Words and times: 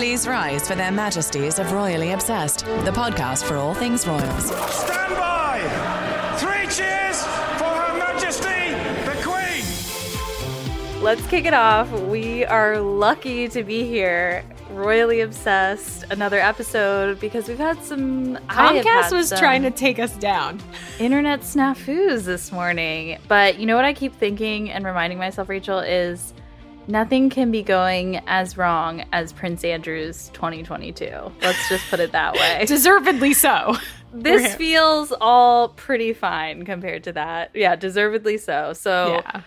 Please 0.00 0.26
rise 0.26 0.66
for 0.66 0.74
their 0.74 0.90
majesties 0.90 1.58
of 1.58 1.72
Royally 1.72 2.12
Obsessed, 2.12 2.60
the 2.64 2.90
podcast 2.90 3.44
for 3.44 3.56
all 3.56 3.74
things 3.74 4.06
royals. 4.06 4.46
Stand 4.46 5.14
by! 5.14 5.60
Three 6.38 6.66
cheers 6.74 7.22
for 7.58 7.68
Her 7.68 7.98
Majesty 7.98 8.70
the 9.04 9.20
Queen! 9.22 11.02
Let's 11.02 11.26
kick 11.26 11.44
it 11.44 11.52
off. 11.52 11.92
We 11.92 12.46
are 12.46 12.80
lucky 12.80 13.46
to 13.48 13.62
be 13.62 13.84
here, 13.84 14.42
royally 14.70 15.20
obsessed. 15.20 16.04
Another 16.10 16.38
episode 16.38 17.20
because 17.20 17.46
we've 17.46 17.58
had 17.58 17.84
some. 17.84 18.38
I 18.48 18.72
have 18.72 18.86
Comcast 18.86 19.02
had 19.02 19.12
was 19.12 19.28
some 19.28 19.38
trying 19.38 19.60
to 19.64 19.70
take 19.70 19.98
us 19.98 20.16
down. 20.16 20.62
internet 20.98 21.40
snafus 21.40 22.24
this 22.24 22.50
morning. 22.50 23.18
But 23.28 23.58
you 23.58 23.66
know 23.66 23.76
what 23.76 23.84
I 23.84 23.92
keep 23.92 24.14
thinking 24.14 24.70
and 24.70 24.86
reminding 24.86 25.18
myself, 25.18 25.50
Rachel, 25.50 25.80
is 25.80 26.32
nothing 26.90 27.30
can 27.30 27.50
be 27.50 27.62
going 27.62 28.16
as 28.26 28.58
wrong 28.58 29.04
as 29.12 29.32
Prince 29.32 29.64
Andrew's 29.64 30.28
2022. 30.30 31.32
Let's 31.40 31.68
just 31.68 31.88
put 31.88 32.00
it 32.00 32.10
that 32.12 32.34
way. 32.34 32.64
Deservedly 32.66 33.32
so. 33.32 33.76
this 34.12 34.56
feels 34.56 35.12
all 35.20 35.68
pretty 35.68 36.12
fine 36.12 36.64
compared 36.64 37.04
to 37.04 37.12
that. 37.12 37.52
Yeah, 37.54 37.76
deservedly 37.76 38.38
so. 38.38 38.72
So. 38.72 39.22
Yeah. 39.24 39.42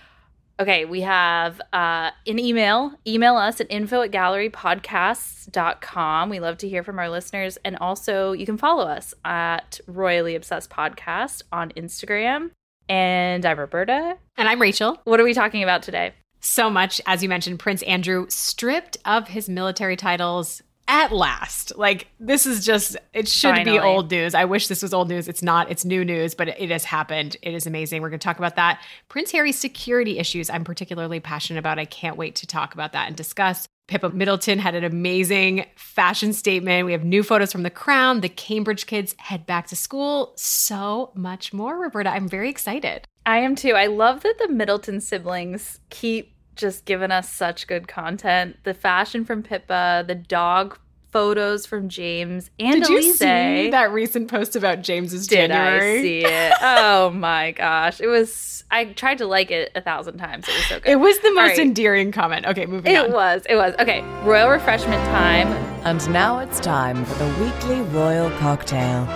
Okay, 0.60 0.86
we 0.86 1.02
have 1.02 1.60
uh, 1.74 2.12
an 2.28 2.38
email. 2.38 2.94
Email 3.08 3.38
us 3.38 3.60
at 3.60 3.66
info 3.72 4.04
at 4.04 4.12
gallerypodcasts.com. 4.12 6.30
We 6.30 6.40
love 6.40 6.60
to 6.60 6.70
hear 6.70 6.84
from 6.84 7.00
our 7.00 7.10
listeners. 7.10 7.58
And 7.66 7.76
also, 7.78 8.34
you 8.34 8.46
can 8.46 8.60
follow 8.60 8.86
us 8.86 9.16
at 9.26 9.80
Royally 9.88 10.36
Obsessed 10.36 10.70
Podcast 10.70 11.42
on 11.52 11.72
Instagram. 11.72 12.52
And 12.88 13.44
I'm 13.46 13.58
Roberta. 13.58 14.20
And 14.38 14.48
I'm 14.48 14.62
Rachel. 14.62 15.02
What 15.06 15.20
are 15.20 15.24
we 15.24 15.34
talking 15.34 15.64
about 15.64 15.82
today? 15.82 16.14
So 16.44 16.70
much, 16.70 17.02
as 17.06 17.24
you 17.24 17.30
mentioned, 17.30 17.58
Prince 17.58 17.82
Andrew 17.84 18.26
stripped 18.30 18.98
of 19.06 19.30
his 19.30 19.48
military 19.48 19.96
titles 19.96 20.62
at 20.90 21.14
last. 21.14 21.78
Like, 21.78 22.08
this 22.20 22.46
is 22.46 22.66
just, 22.66 22.98
it 23.14 23.30
should 23.30 23.56
Finally. 23.56 23.78
be 23.78 23.84
old 23.84 24.12
news. 24.12 24.36
I 24.36 24.44
wish 24.44 24.68
this 24.68 24.82
was 24.82 24.94
old 24.94 25.08
news. 25.08 25.30
It's 25.30 25.42
not, 25.42 25.72
it's 25.72 25.86
new 25.86 26.04
news, 26.04 26.36
but 26.36 26.50
it 26.50 26.70
has 26.70 26.84
happened. 26.84 27.38
It 27.42 27.54
is 27.54 27.66
amazing. 27.66 28.02
We're 28.02 28.10
going 28.10 28.20
to 28.20 28.24
talk 28.24 28.38
about 28.38 28.58
that. 28.58 28.84
Prince 29.08 29.32
Harry's 29.32 29.58
security 29.58 30.20
issues, 30.20 30.50
I'm 30.50 30.66
particularly 30.66 31.22
passionate 31.22 31.60
about. 31.60 31.80
I 31.80 31.86
can't 31.86 32.18
wait 32.18 32.36
to 32.36 32.48
talk 32.48 32.74
about 32.74 32.92
that 32.92 33.08
and 33.08 33.16
discuss. 33.16 33.66
Pippa 33.88 34.10
Middleton 34.10 34.60
had 34.60 34.76
an 34.76 34.84
amazing 34.84 35.66
fashion 35.76 36.34
statement. 36.34 36.86
We 36.86 36.92
have 36.92 37.04
new 37.04 37.24
photos 37.24 37.52
from 37.52 37.64
the 37.64 37.70
crown. 37.70 38.22
The 38.22 38.30
Cambridge 38.30 38.86
kids 38.86 39.16
head 39.18 39.46
back 39.46 39.68
to 39.68 39.76
school. 39.76 40.34
So 40.36 41.12
much 41.16 41.54
more, 41.54 41.78
Roberta. 41.78 42.10
I'm 42.10 42.28
very 42.28 42.50
excited. 42.50 43.08
I 43.26 43.40
am 43.40 43.56
too. 43.56 43.74
I 43.74 43.88
love 43.88 44.22
that 44.24 44.38
the 44.40 44.50
Middleton 44.50 45.00
siblings 45.00 45.80
keep 45.90 46.33
just 46.56 46.86
given 46.86 47.12
us 47.12 47.30
such 47.30 47.68
good 47.68 47.88
content. 47.88 48.58
The 48.64 48.74
fashion 48.74 49.26
from 49.26 49.44
Pippa, 49.44 50.04
the 50.08 50.16
dog 50.16 50.78
photos 51.14 51.68
from 51.68 51.90
James 51.90 52.50
and 52.60 52.82
Did 52.82 52.90
you 52.90 53.14
see 53.14 53.70
that 53.70 53.92
recent 53.94 54.30
post 54.30 54.56
about 54.56 54.82
James's 54.82 55.28
Did 55.28 55.52
January? 55.52 56.00
I 56.00 56.02
see 56.02 56.26
it? 56.26 56.54
Oh 56.62 57.12
my 57.12 57.52
gosh. 57.52 58.02
It 58.02 58.08
was 58.08 58.64
I 58.72 58.86
tried 58.86 59.20
to 59.20 59.28
like 59.28 59.52
it 59.52 59.72
a 59.76 59.82
thousand 59.82 60.18
times. 60.18 60.48
It 60.48 60.56
was 60.56 60.66
so 60.66 60.80
good. 60.80 60.92
It 60.92 60.96
was 60.96 61.20
the 61.20 61.32
most 61.32 61.50
right. 61.50 61.60
endearing 61.60 62.12
comment. 62.12 62.48
Okay, 62.48 62.66
moving 62.66 62.92
It 62.92 62.98
on. 62.98 63.06
It 63.06 63.12
was. 63.12 63.44
It 63.48 63.56
was. 63.56 63.76
Okay. 63.78 64.02
Royal 64.24 64.50
refreshment 64.50 65.04
time. 65.06 65.48
And 65.86 66.12
now 66.12 66.40
it's 66.40 66.60
time 66.60 67.06
for 67.06 67.14
the 67.16 67.28
weekly 67.44 67.82
royal 67.96 68.32
cocktail. 68.40 69.08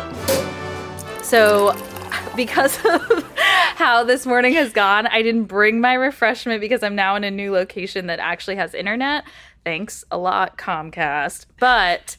So 1.23 1.71
because 2.37 2.77
of 2.85 3.23
how 3.75 4.05
this 4.05 4.25
morning 4.25 4.53
has 4.53 4.71
gone, 4.71 5.07
I 5.07 5.21
didn't 5.21 5.45
bring 5.45 5.81
my 5.81 5.95
refreshment 5.95 6.61
because 6.61 6.83
I'm 6.83 6.95
now 6.95 7.17
in 7.17 7.25
a 7.25 7.31
new 7.31 7.51
location 7.51 8.07
that 8.07 8.19
actually 8.19 8.55
has 8.55 8.73
internet. 8.73 9.25
Thanks 9.65 10.05
a 10.09 10.17
lot, 10.17 10.57
Comcast. 10.57 11.47
But 11.59 12.15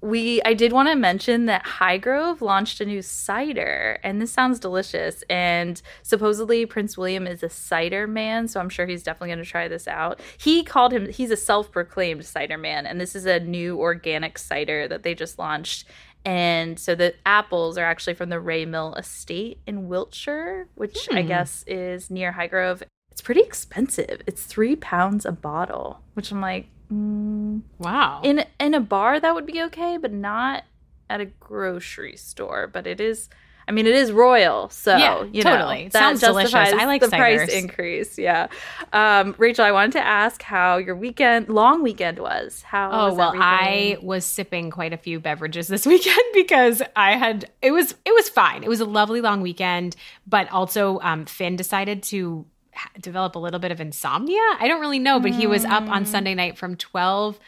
we 0.00 0.42
I 0.42 0.54
did 0.54 0.72
want 0.72 0.88
to 0.88 0.94
mention 0.94 1.46
that 1.46 1.64
Highgrove 1.64 2.40
launched 2.40 2.80
a 2.80 2.84
new 2.84 3.00
cider 3.02 3.98
and 4.04 4.20
this 4.20 4.30
sounds 4.30 4.60
delicious 4.60 5.24
and 5.28 5.80
supposedly 6.02 6.66
Prince 6.66 6.98
William 6.98 7.26
is 7.26 7.42
a 7.42 7.48
cider 7.48 8.06
man 8.06 8.46
so 8.46 8.60
I'm 8.60 8.68
sure 8.68 8.86
he's 8.86 9.02
definitely 9.02 9.28
going 9.28 9.44
to 9.44 9.50
try 9.50 9.68
this 9.68 9.88
out. 9.88 10.20
He 10.38 10.62
called 10.62 10.92
him 10.92 11.08
he's 11.08 11.30
a 11.30 11.36
self-proclaimed 11.36 12.24
cider 12.24 12.58
man 12.58 12.86
and 12.86 13.00
this 13.00 13.16
is 13.16 13.24
a 13.24 13.40
new 13.40 13.80
organic 13.80 14.38
cider 14.38 14.86
that 14.86 15.02
they 15.02 15.14
just 15.14 15.38
launched 15.38 15.86
and 16.26 16.78
so 16.78 16.94
the 16.94 17.14
apples 17.24 17.78
are 17.78 17.84
actually 17.84 18.14
from 18.14 18.28
the 18.28 18.40
Ray 18.40 18.66
Mill 18.66 18.94
estate 18.96 19.60
in 19.66 19.88
Wiltshire 19.88 20.68
which 20.74 21.08
I 21.12 21.22
guess 21.22 21.64
is 21.66 22.10
near 22.10 22.32
Highgrove. 22.32 22.82
It's 23.12 23.22
pretty 23.22 23.40
expensive. 23.40 24.20
It's 24.26 24.44
3 24.44 24.76
pounds 24.76 25.24
a 25.24 25.32
bottle, 25.32 26.02
which 26.12 26.30
I'm 26.30 26.42
like 26.42 26.66
mm, 26.92 27.62
Wow. 27.78 28.20
in 28.22 28.44
in 28.60 28.74
a 28.74 28.80
bar 28.80 29.18
that 29.20 29.34
would 29.34 29.46
be 29.46 29.62
okay 29.62 29.96
but 29.96 30.12
not 30.12 30.64
at 31.08 31.20
a 31.20 31.26
grocery 31.26 32.16
store 32.16 32.66
but 32.66 32.86
it 32.86 33.00
is 33.00 33.28
i 33.68 33.72
mean 33.72 33.86
it 33.86 33.94
is 33.94 34.12
royal 34.12 34.68
so 34.70 34.96
Yeah, 34.96 35.24
you 35.32 35.42
know, 35.42 35.50
totally. 35.56 35.84
that 35.88 35.92
Sounds 35.92 36.20
delicious. 36.20 36.52
justifies 36.52 36.80
I 36.80 36.86
like 36.86 37.00
the 37.02 37.08
price 37.08 37.48
increase 37.52 38.18
yeah 38.18 38.46
um 38.92 39.34
rachel 39.38 39.64
i 39.64 39.72
wanted 39.72 39.92
to 39.92 40.00
ask 40.06 40.40
how 40.42 40.76
your 40.76 40.94
weekend 40.96 41.48
long 41.48 41.82
weekend 41.82 42.18
was 42.18 42.62
how 42.62 42.90
Oh 42.92 43.08
was 43.08 43.16
well, 43.16 43.32
I 43.36 43.98
was 44.02 44.24
sipping 44.24 44.70
quite 44.70 44.92
a 44.92 44.96
few 44.96 45.18
beverages 45.20 45.68
this 45.68 45.86
weekend 45.94 46.18
because 46.34 46.82
I 46.94 47.12
had 47.16 47.50
it 47.62 47.72
was 47.72 47.94
it 48.04 48.14
was 48.14 48.28
fine. 48.28 48.62
It 48.62 48.68
was 48.68 48.80
a 48.80 48.84
lovely 48.84 49.20
long 49.20 49.40
weekend, 49.42 49.96
but 50.26 50.50
also 50.52 51.00
um, 51.00 51.24
Finn 51.26 51.56
decided 51.56 52.02
to 52.04 52.46
ha- 52.74 52.90
develop 53.00 53.34
a 53.34 53.38
little 53.38 53.58
bit 53.60 53.72
of 53.72 53.80
insomnia. 53.80 54.40
I 54.60 54.68
don't 54.68 54.80
really 54.80 54.98
know, 54.98 55.18
but 55.20 55.32
he 55.32 55.46
was 55.46 55.64
up 55.64 55.84
Mm. 55.84 55.90
on 55.90 56.06
Sunday 56.06 56.34
night 56.34 56.56
from 56.58 56.76
twelve 56.76 57.38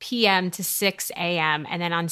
p.m. 0.00 0.50
to 0.50 0.64
6 0.64 1.10
a.m. 1.10 1.66
and 1.70 1.80
then 1.80 1.92
on 1.92 2.06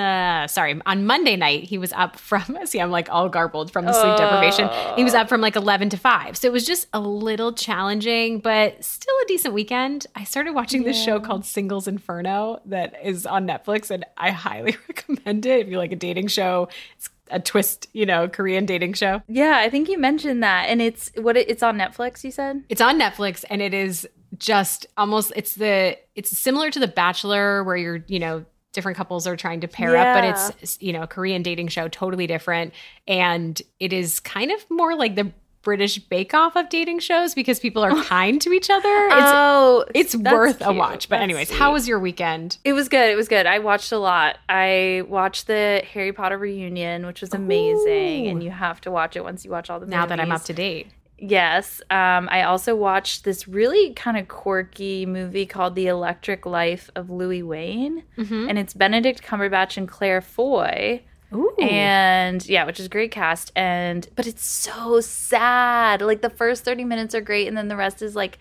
uh, 0.00 0.46
sorry 0.46 0.80
on 0.86 1.06
Monday 1.06 1.36
night 1.36 1.64
he 1.64 1.78
was 1.78 1.92
up 1.94 2.16
from 2.16 2.58
see 2.64 2.80
I'm 2.80 2.90
like 2.90 3.08
all 3.10 3.28
garbled 3.28 3.72
from 3.72 3.86
the 3.86 3.92
sleep 3.92 4.16
deprivation. 4.16 4.68
He 4.96 5.02
was 5.02 5.14
up 5.14 5.28
from 5.28 5.40
like 5.40 5.56
11 5.56 5.88
to 5.90 5.96
5 5.96 6.36
so 6.36 6.46
it 6.46 6.52
was 6.52 6.66
just 6.66 6.86
a 6.92 7.00
little 7.00 7.52
challenging 7.52 8.38
but 8.40 8.84
still 8.84 9.14
a 9.22 9.26
decent 9.26 9.54
weekend. 9.54 10.06
I 10.14 10.24
started 10.24 10.52
watching 10.54 10.84
this 10.84 11.02
show 11.02 11.18
called 11.18 11.44
Singles 11.44 11.88
Inferno 11.88 12.60
that 12.66 12.94
is 13.02 13.26
on 13.26 13.46
Netflix 13.46 13.90
and 13.90 14.04
I 14.16 14.30
highly 14.30 14.76
recommend 14.88 15.46
it 15.46 15.60
if 15.60 15.68
you 15.68 15.78
like 15.78 15.92
a 15.92 15.96
dating 15.96 16.28
show. 16.28 16.68
It's 16.96 17.08
a 17.30 17.40
twist 17.40 17.86
you 17.94 18.04
know 18.04 18.28
Korean 18.28 18.66
dating 18.66 18.92
show. 18.92 19.22
Yeah 19.26 19.56
i 19.58 19.70
think 19.70 19.88
you 19.88 19.98
mentioned 19.98 20.42
that 20.42 20.68
and 20.68 20.82
it's 20.82 21.10
what 21.16 21.36
it, 21.38 21.48
it's 21.48 21.62
on 21.62 21.78
netflix 21.78 22.22
you 22.22 22.30
said? 22.30 22.62
It's 22.68 22.82
on 22.82 23.00
Netflix 23.00 23.44
and 23.48 23.62
it 23.62 23.72
is 23.72 24.06
just 24.42 24.86
almost 24.96 25.32
it's 25.36 25.54
the 25.54 25.96
it's 26.14 26.36
similar 26.36 26.70
to 26.70 26.80
The 26.80 26.88
Bachelor 26.88 27.64
where 27.64 27.76
you're, 27.76 28.04
you 28.08 28.18
know, 28.18 28.44
different 28.72 28.96
couples 28.98 29.26
are 29.26 29.36
trying 29.36 29.60
to 29.60 29.68
pair 29.68 29.96
up, 29.96 30.14
but 30.14 30.52
it's 30.60 30.78
you 30.80 30.92
know, 30.92 31.02
a 31.02 31.06
Korean 31.06 31.42
dating 31.42 31.68
show, 31.68 31.88
totally 31.88 32.26
different. 32.26 32.74
And 33.06 33.60
it 33.80 33.92
is 33.92 34.20
kind 34.20 34.50
of 34.50 34.64
more 34.70 34.94
like 34.96 35.14
the 35.14 35.32
British 35.62 35.98
bake 35.98 36.34
off 36.34 36.56
of 36.56 36.68
dating 36.68 36.98
shows 36.98 37.34
because 37.34 37.60
people 37.60 37.84
are 37.84 38.02
kind 38.04 38.40
to 38.42 38.52
each 38.52 38.68
other. 38.68 38.88
It's 38.88 39.14
oh 39.16 39.84
it's 39.94 40.16
worth 40.16 40.60
a 40.60 40.72
watch. 40.72 41.08
But 41.08 41.16
That's 41.16 41.22
anyways, 41.22 41.48
sweet. 41.48 41.58
how 41.58 41.72
was 41.72 41.86
your 41.86 42.00
weekend? 42.00 42.58
It 42.64 42.72
was 42.72 42.88
good. 42.88 43.10
It 43.10 43.16
was 43.16 43.28
good. 43.28 43.46
I 43.46 43.60
watched 43.60 43.92
a 43.92 43.98
lot. 43.98 44.38
I 44.48 45.04
watched 45.08 45.46
the 45.46 45.82
Harry 45.92 46.12
Potter 46.12 46.36
reunion, 46.36 47.06
which 47.06 47.20
was 47.20 47.32
amazing, 47.32 48.26
Ooh. 48.26 48.30
and 48.30 48.42
you 48.42 48.50
have 48.50 48.80
to 48.82 48.90
watch 48.90 49.14
it 49.16 49.22
once 49.22 49.44
you 49.44 49.52
watch 49.52 49.70
all 49.70 49.78
the 49.78 49.86
Now 49.86 50.04
that 50.06 50.18
I'm 50.18 50.32
up 50.32 50.42
to 50.44 50.52
date. 50.52 50.88
Yes. 51.24 51.80
Um, 51.88 52.28
I 52.32 52.42
also 52.42 52.74
watched 52.74 53.22
this 53.22 53.46
really 53.46 53.92
kind 53.94 54.16
of 54.18 54.26
quirky 54.26 55.06
movie 55.06 55.46
called 55.46 55.76
The 55.76 55.86
Electric 55.86 56.44
Life 56.46 56.90
of 56.96 57.10
Louis 57.10 57.44
Wain, 57.44 58.02
Mm-hmm. 58.18 58.48
and 58.48 58.58
it's 58.58 58.74
Benedict 58.74 59.22
Cumberbatch 59.22 59.76
and 59.76 59.86
Claire 59.88 60.20
Foy. 60.20 61.02
Ooh. 61.32 61.54
And 61.60 62.46
yeah, 62.48 62.64
which 62.64 62.80
is 62.80 62.86
a 62.86 62.90
great 62.90 63.10
cast. 63.12 63.52
And 63.56 64.06
but 64.16 64.26
it's 64.26 64.44
so 64.44 65.00
sad. 65.00 66.02
Like 66.02 66.22
the 66.22 66.28
first 66.28 66.64
30 66.64 66.84
minutes 66.84 67.14
are 67.14 67.20
great, 67.22 67.46
and 67.46 67.56
then 67.56 67.68
the 67.68 67.76
rest 67.76 68.02
is 68.02 68.16
like 68.16 68.38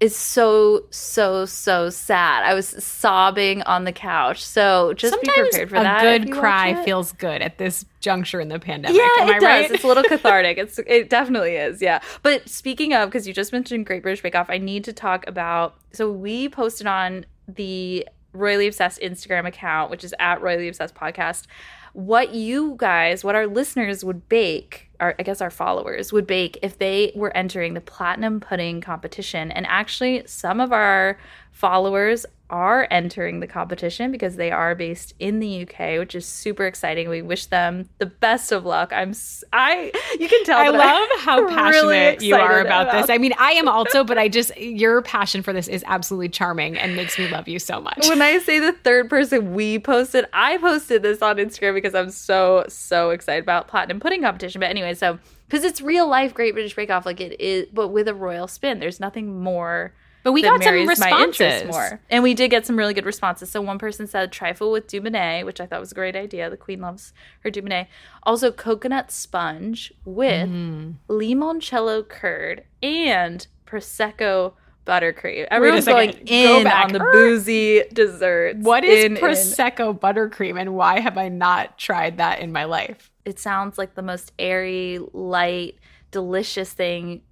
is 0.00 0.16
so 0.16 0.84
so 0.90 1.44
so 1.44 1.90
sad. 1.90 2.42
I 2.44 2.54
was 2.54 2.68
sobbing 2.82 3.60
on 3.62 3.84
the 3.84 3.92
couch. 3.92 4.42
So 4.42 4.94
just 4.94 5.20
be 5.20 5.28
prepared 5.28 5.68
for 5.68 5.76
a 5.76 5.82
that. 5.82 6.04
if 6.04 6.24
good 6.24 6.32
cry 6.32 6.82
feels 6.84 7.12
good 7.12 7.42
at 7.42 7.58
this 7.58 7.84
juncture 8.00 8.40
in 8.40 8.48
the 8.48 8.58
pandemic. 8.58 8.96
Yeah, 8.96 9.22
Am 9.22 9.28
it 9.28 9.32
I 9.32 9.38
does. 9.38 9.42
right? 9.42 9.70
It's 9.70 9.84
a 9.84 9.86
little 9.86 10.02
cathartic. 10.08 10.56
It's 10.56 10.78
it 10.86 11.10
definitely 11.10 11.56
is. 11.56 11.82
Yeah. 11.82 12.00
But 12.22 12.48
speaking 12.48 12.94
of, 12.94 13.10
because 13.10 13.26
you 13.28 13.34
just 13.34 13.52
mentioned 13.52 13.84
Great 13.84 14.02
British 14.02 14.22
Bake 14.22 14.34
Off, 14.34 14.48
I 14.48 14.56
need 14.58 14.84
to 14.84 14.92
talk 14.94 15.26
about. 15.26 15.74
So 15.92 16.10
we 16.10 16.48
posted 16.48 16.86
on 16.86 17.26
the 17.46 18.08
Royally 18.32 18.68
Obsessed 18.68 19.00
Instagram 19.00 19.46
account, 19.46 19.90
which 19.90 20.04
is 20.04 20.14
at 20.18 20.40
Royally 20.40 20.68
Obsessed 20.68 20.94
Podcast, 20.94 21.46
what 21.92 22.34
you 22.34 22.74
guys, 22.78 23.24
what 23.24 23.34
our 23.34 23.46
listeners 23.46 24.04
would 24.04 24.28
bake. 24.28 24.90
Our, 25.00 25.14
I 25.18 25.22
guess 25.22 25.40
our 25.40 25.50
followers 25.50 26.12
would 26.12 26.26
bake 26.26 26.58
if 26.62 26.78
they 26.78 27.12
were 27.14 27.34
entering 27.36 27.74
the 27.74 27.80
platinum 27.80 28.40
pudding 28.40 28.80
competition. 28.80 29.50
And 29.50 29.66
actually, 29.66 30.22
some 30.26 30.60
of 30.60 30.72
our 30.72 31.18
followers 31.52 32.26
are 32.50 32.86
entering 32.90 33.40
the 33.40 33.46
competition 33.46 34.10
because 34.10 34.36
they 34.36 34.50
are 34.50 34.74
based 34.74 35.14
in 35.18 35.38
the 35.38 35.62
UK, 35.62 35.98
which 35.98 36.14
is 36.14 36.26
super 36.26 36.66
exciting. 36.66 37.08
We 37.08 37.22
wish 37.22 37.46
them 37.46 37.88
the 37.98 38.06
best 38.06 38.52
of 38.52 38.64
luck. 38.64 38.92
I'm 38.92 39.14
I 39.52 39.92
you 40.18 40.28
can 40.28 40.44
tell 40.44 40.58
I 40.58 40.68
love 40.68 41.08
how 41.20 41.38
I'm 41.48 41.48
passionate 41.48 42.20
really 42.20 42.26
you 42.26 42.34
are 42.34 42.60
excited 42.60 42.66
about, 42.66 42.92
this. 42.92 43.10
I 43.10 43.18
mean, 43.18 43.32
I 43.38 43.52
am 43.52 43.68
also, 43.68 44.04
but 44.04 44.18
I 44.18 44.28
just 44.28 44.56
your 44.56 45.00
passion 45.02 45.42
for 45.42 45.52
this 45.52 45.68
is 45.68 45.84
absolutely 45.86 46.28
charming 46.28 46.76
and 46.76 46.96
makes 46.96 47.18
me 47.18 47.28
love 47.28 47.48
you 47.48 47.58
so 47.58 47.80
much. 47.80 48.08
when 48.08 48.20
I 48.20 48.38
say 48.38 48.58
the 48.58 48.72
third 48.72 49.08
person 49.08 49.54
we 49.54 49.78
posted, 49.78 50.26
I 50.32 50.58
posted 50.58 51.02
this 51.02 51.22
on 51.22 51.36
Instagram 51.36 51.74
because 51.74 51.94
I'm 51.94 52.10
so 52.10 52.64
so 52.68 53.10
excited 53.10 53.42
about 53.42 53.68
platinum 53.68 54.00
pudding 54.00 54.22
competition. 54.22 54.60
But 54.60 54.70
anyway, 54.70 54.94
so 54.94 55.18
because 55.48 55.64
it's 55.64 55.80
real 55.80 56.08
life 56.08 56.32
Great 56.32 56.54
British 56.54 56.76
Bake 56.76 56.90
Off, 56.90 57.04
like 57.04 57.20
it 57.20 57.40
is, 57.40 57.66
but 57.72 57.88
with 57.88 58.06
a 58.08 58.14
royal 58.14 58.46
spin. 58.46 58.78
There's 58.78 59.00
nothing 59.00 59.40
more. 59.42 59.92
But 60.22 60.32
we 60.32 60.42
got 60.42 60.62
some 60.62 60.74
marries 60.74 60.98
my 61.00 61.10
interest 61.22 61.40
responses. 61.64 61.70
more, 61.70 62.00
and 62.10 62.22
we 62.22 62.34
did 62.34 62.50
get 62.50 62.66
some 62.66 62.76
really 62.76 62.92
good 62.94 63.06
responses. 63.06 63.50
So 63.50 63.60
one 63.62 63.78
person 63.78 64.06
said 64.06 64.30
trifle 64.32 64.70
with 64.70 64.86
Dubonnet, 64.86 65.46
which 65.46 65.60
I 65.60 65.66
thought 65.66 65.80
was 65.80 65.92
a 65.92 65.94
great 65.94 66.14
idea. 66.16 66.50
The 66.50 66.56
Queen 66.58 66.80
loves 66.80 67.12
her 67.40 67.50
Dubonnet. 67.50 67.86
Also, 68.24 68.52
coconut 68.52 69.10
sponge 69.10 69.92
with 70.04 70.48
Mm. 70.50 70.94
limoncello 71.08 72.06
curd 72.06 72.64
and 72.82 73.46
prosecco 73.66 74.52
buttercream. 74.86 75.46
Everyone's 75.50 75.84
going 75.84 76.10
in 76.26 76.64
back. 76.64 76.86
on 76.86 76.92
the 76.92 77.00
Er. 77.02 77.12
boozy 77.12 77.82
desserts. 77.92 78.58
What 78.60 78.84
is 78.84 79.04
In, 79.04 79.16
in. 79.16 79.22
prosecco 79.22 79.98
buttercream, 79.98 80.60
and 80.60 80.74
why 80.74 81.00
have 81.00 81.16
I 81.16 81.28
not 81.28 81.78
tried 81.78 82.18
that 82.18 82.40
in 82.40 82.50
my 82.52 82.64
life? 82.64 83.10
It 83.24 83.38
sounds 83.38 83.78
like 83.78 83.94
the 83.94 84.02
most 84.02 84.32
airy, 84.38 84.98
light, 85.12 85.76
delicious 86.10 86.72
thing 86.72 87.22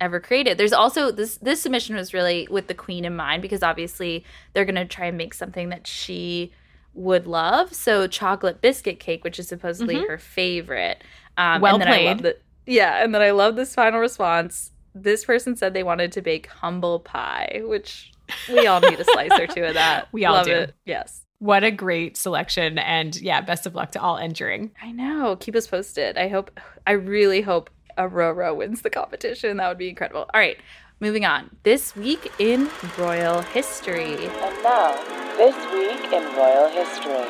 ever 0.00 0.20
created. 0.20 0.58
There's 0.58 0.72
also 0.72 1.10
this 1.10 1.36
this 1.38 1.60
submission 1.62 1.96
was 1.96 2.14
really 2.14 2.48
with 2.50 2.66
the 2.68 2.74
queen 2.74 3.04
in 3.04 3.14
mind 3.16 3.42
because 3.42 3.62
obviously 3.62 4.24
they're 4.52 4.64
going 4.64 4.74
to 4.76 4.84
try 4.86 5.06
and 5.06 5.18
make 5.18 5.34
something 5.34 5.68
that 5.70 5.86
she 5.86 6.52
would 6.94 7.26
love. 7.26 7.72
So 7.74 8.06
chocolate 8.06 8.60
biscuit 8.60 8.98
cake, 8.98 9.22
which 9.24 9.38
is 9.38 9.48
supposedly 9.48 9.96
her 10.06 10.18
favorite. 10.18 11.02
Um, 11.36 11.44
Mm-hmm. 11.54 11.62
Well 11.62 11.74
and 11.74 11.82
then 11.82 11.88
I 11.88 11.96
love 12.04 12.18
played. 12.18 12.24
that. 12.24 12.42
Yeah, 12.66 13.02
and 13.02 13.14
then 13.14 13.22
I 13.22 13.30
love 13.30 13.56
this 13.56 13.74
final 13.74 14.00
response. 14.00 14.72
This 14.94 15.24
person 15.24 15.56
said 15.56 15.72
they 15.74 15.82
wanted 15.82 16.12
to 16.12 16.22
bake 16.22 16.46
humble 16.48 17.00
pie, 17.00 17.62
which 17.64 18.12
we 18.48 18.66
all 18.66 18.80
need 18.80 18.98
a 19.00 19.04
slice 19.04 19.32
or 19.38 19.46
two 19.46 19.64
of 19.64 19.74
that. 19.74 20.08
We 20.12 20.24
all 20.24 20.34
love 20.34 20.46
do. 20.46 20.52
it. 20.52 20.74
Yes. 20.84 21.24
What 21.38 21.64
a 21.64 21.70
great 21.70 22.16
selection, 22.18 22.78
and 22.78 23.16
yeah, 23.20 23.40
best 23.40 23.64
of 23.66 23.74
luck 23.74 23.92
to 23.92 24.00
all 24.00 24.18
entering. 24.18 24.72
I 24.82 24.92
know. 24.92 25.36
Keep 25.36 25.56
us 25.56 25.66
posted. 25.66 26.18
I 26.18 26.28
hope. 26.28 26.50
I 26.86 26.92
really 26.92 27.40
hope 27.40 27.70
a 28.00 28.08
Roro 28.08 28.56
wins 28.56 28.80
the 28.80 28.90
competition. 28.90 29.58
That 29.58 29.68
would 29.68 29.78
be 29.78 29.90
incredible. 29.90 30.26
All 30.32 30.40
right, 30.40 30.56
moving 31.00 31.26
on. 31.26 31.54
This 31.64 31.94
week 31.94 32.32
in 32.38 32.70
royal 32.98 33.42
history. 33.42 34.14
And 34.14 34.62
now, 34.62 34.94
this 35.36 35.54
week 35.72 36.10
in 36.10 36.24
royal 36.34 36.68
history. 36.70 37.28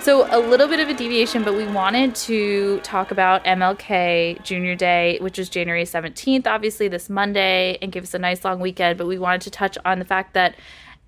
So 0.00 0.26
a 0.30 0.38
little 0.38 0.68
bit 0.68 0.80
of 0.80 0.88
a 0.88 0.94
deviation, 0.94 1.44
but 1.44 1.54
we 1.54 1.64
wanted 1.64 2.14
to 2.16 2.80
talk 2.80 3.10
about 3.10 3.44
MLK 3.44 4.42
Junior 4.42 4.74
Day, 4.74 5.16
which 5.20 5.38
is 5.38 5.48
January 5.48 5.84
17th, 5.84 6.46
obviously 6.46 6.88
this 6.88 7.08
Monday, 7.08 7.78
and 7.80 7.92
give 7.92 8.04
us 8.04 8.12
a 8.12 8.18
nice 8.18 8.44
long 8.44 8.58
weekend. 8.60 8.98
But 8.98 9.06
we 9.06 9.18
wanted 9.18 9.42
to 9.42 9.50
touch 9.50 9.78
on 9.84 9.98
the 9.98 10.04
fact 10.04 10.34
that 10.34 10.56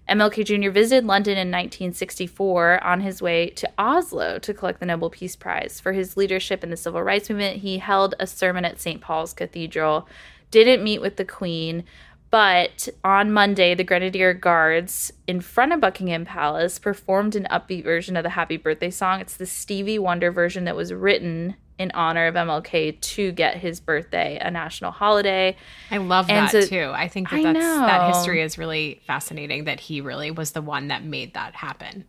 MLK 0.08 0.44
Jr. 0.44 0.70
visited 0.70 1.06
London 1.06 1.32
in 1.32 1.48
1964 1.48 2.84
on 2.84 3.00
his 3.00 3.22
way 3.22 3.48
to 3.50 3.70
Oslo 3.78 4.38
to 4.38 4.52
collect 4.52 4.80
the 4.80 4.86
Nobel 4.86 5.08
Peace 5.08 5.34
Prize. 5.34 5.80
For 5.80 5.92
his 5.92 6.16
leadership 6.16 6.62
in 6.62 6.70
the 6.70 6.76
civil 6.76 7.02
rights 7.02 7.30
movement, 7.30 7.58
he 7.58 7.78
held 7.78 8.14
a 8.20 8.26
sermon 8.26 8.66
at 8.66 8.80
St. 8.80 9.00
Paul's 9.00 9.32
Cathedral, 9.32 10.06
didn't 10.50 10.84
meet 10.84 11.00
with 11.00 11.16
the 11.16 11.24
Queen, 11.24 11.84
but 12.30 12.88
on 13.04 13.32
Monday, 13.32 13.74
the 13.74 13.84
Grenadier 13.84 14.34
Guards 14.34 15.12
in 15.26 15.40
front 15.40 15.72
of 15.72 15.80
Buckingham 15.80 16.24
Palace 16.24 16.80
performed 16.80 17.36
an 17.36 17.46
upbeat 17.50 17.84
version 17.84 18.16
of 18.16 18.24
the 18.24 18.30
Happy 18.30 18.56
Birthday 18.56 18.90
song. 18.90 19.20
It's 19.20 19.36
the 19.36 19.46
Stevie 19.46 20.00
Wonder 20.00 20.32
version 20.32 20.64
that 20.64 20.74
was 20.74 20.92
written 20.92 21.54
in 21.79 21.91
honor 21.93 22.26
of 22.26 22.35
MLK 22.35 23.00
to 23.00 23.32
get 23.32 23.56
his 23.56 23.81
birthday 23.81 24.38
a 24.41 24.50
national 24.50 24.93
holiday. 24.93 25.56
I 25.91 25.97
love 25.97 26.31
And 26.31 26.47
that 26.47 26.50
so- 26.50 26.67
too. 26.67 26.93
I 26.94 27.09
think 27.09 27.31
that 27.31 27.41
I 27.41 27.53
that's, 27.53 27.59
that 27.59 28.15
history 28.15 28.43
is 28.43 28.56
really 28.59 29.00
fascinating. 29.06 29.65
That 29.65 29.81
he 29.81 30.00
really 30.00 30.31
was 30.31 30.53
the 30.53 30.62
one 30.62 30.88
that 30.88 31.05
made 31.05 31.35
that 31.35 31.55
happen. 31.55 32.05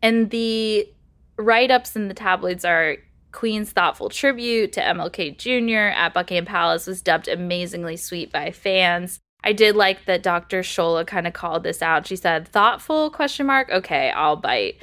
And 0.00 0.30
the 0.30 0.88
write 1.36 1.70
ups 1.70 1.94
in 1.94 2.08
the 2.08 2.14
tabloids 2.14 2.64
are 2.64 2.96
Queen's 3.32 3.70
thoughtful 3.70 4.08
tribute 4.10 4.72
to 4.74 4.80
MLK 4.82 5.36
Jr. 5.38 5.92
at 5.96 6.12
Buckingham 6.12 6.44
Palace 6.44 6.86
was 6.86 7.00
dubbed 7.02 7.28
amazingly 7.28 7.96
sweet 7.96 8.30
by 8.32 8.50
fans. 8.50 9.20
I 9.44 9.52
did 9.52 9.74
like 9.74 10.04
that 10.04 10.22
Dr. 10.22 10.60
Shola 10.60 11.06
kind 11.06 11.26
of 11.26 11.32
called 11.32 11.64
this 11.64 11.82
out. 11.82 12.06
She 12.06 12.14
said, 12.16 12.46
thoughtful 12.48 13.10
question 13.10 13.46
mark? 13.46 13.70
Okay, 13.70 14.10
I'll 14.10 14.36
bite. 14.36 14.76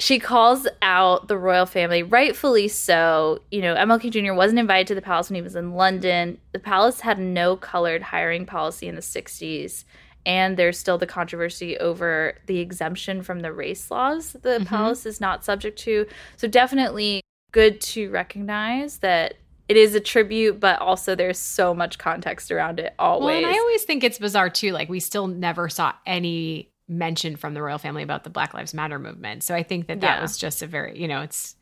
She 0.00 0.20
calls 0.20 0.68
out 0.80 1.26
the 1.26 1.36
royal 1.36 1.66
family, 1.66 2.02
rightfully 2.02 2.68
so. 2.68 3.40
You 3.50 3.62
know, 3.62 3.74
MLK 3.74 4.10
Jr. 4.10 4.32
wasn't 4.32 4.60
invited 4.60 4.86
to 4.88 4.94
the 4.94 5.02
palace 5.02 5.28
when 5.28 5.34
he 5.34 5.42
was 5.42 5.56
in 5.56 5.72
London. 5.72 6.38
The 6.52 6.60
palace 6.60 7.00
had 7.00 7.18
no 7.18 7.56
colored 7.56 8.02
hiring 8.02 8.46
policy 8.46 8.86
in 8.86 8.94
the 8.94 9.00
60s. 9.00 9.84
And 10.24 10.56
there's 10.56 10.78
still 10.78 10.98
the 10.98 11.06
controversy 11.06 11.76
over 11.78 12.36
the 12.46 12.58
exemption 12.58 13.22
from 13.22 13.40
the 13.40 13.52
race 13.52 13.90
laws 13.90 14.32
that 14.32 14.42
the 14.42 14.50
mm-hmm. 14.50 14.64
palace 14.64 15.04
is 15.06 15.20
not 15.20 15.44
subject 15.44 15.78
to. 15.80 16.06
So, 16.36 16.46
definitely 16.46 17.22
good 17.52 17.80
to 17.80 18.10
recognize 18.10 18.98
that 18.98 19.34
it 19.68 19.76
is 19.76 19.94
a 19.94 20.00
tribute, 20.00 20.60
but 20.60 20.80
also 20.80 21.14
there's 21.14 21.38
so 21.38 21.74
much 21.74 21.98
context 21.98 22.50
around 22.50 22.80
it 22.80 22.94
always. 22.98 23.26
Well, 23.26 23.36
and 23.36 23.46
I 23.46 23.58
always 23.58 23.84
think 23.84 24.02
it's 24.02 24.18
bizarre 24.18 24.50
too. 24.50 24.72
Like 24.72 24.88
we 24.88 25.00
still 25.00 25.26
never 25.26 25.68
saw 25.68 25.92
any 26.06 26.70
mention 26.88 27.36
from 27.36 27.54
the 27.54 27.62
royal 27.62 27.78
family 27.78 28.02
about 28.02 28.24
the 28.24 28.30
Black 28.30 28.54
Lives 28.54 28.72
Matter 28.74 28.98
movement. 28.98 29.42
So 29.42 29.54
I 29.54 29.62
think 29.62 29.86
that 29.88 30.00
that 30.00 30.16
Yeah. 30.16 30.22
was 30.22 30.38
just 30.38 30.62
a 30.62 30.66
very, 30.66 30.98
you 30.98 31.08
know, 31.08 31.20
it's 31.22 31.54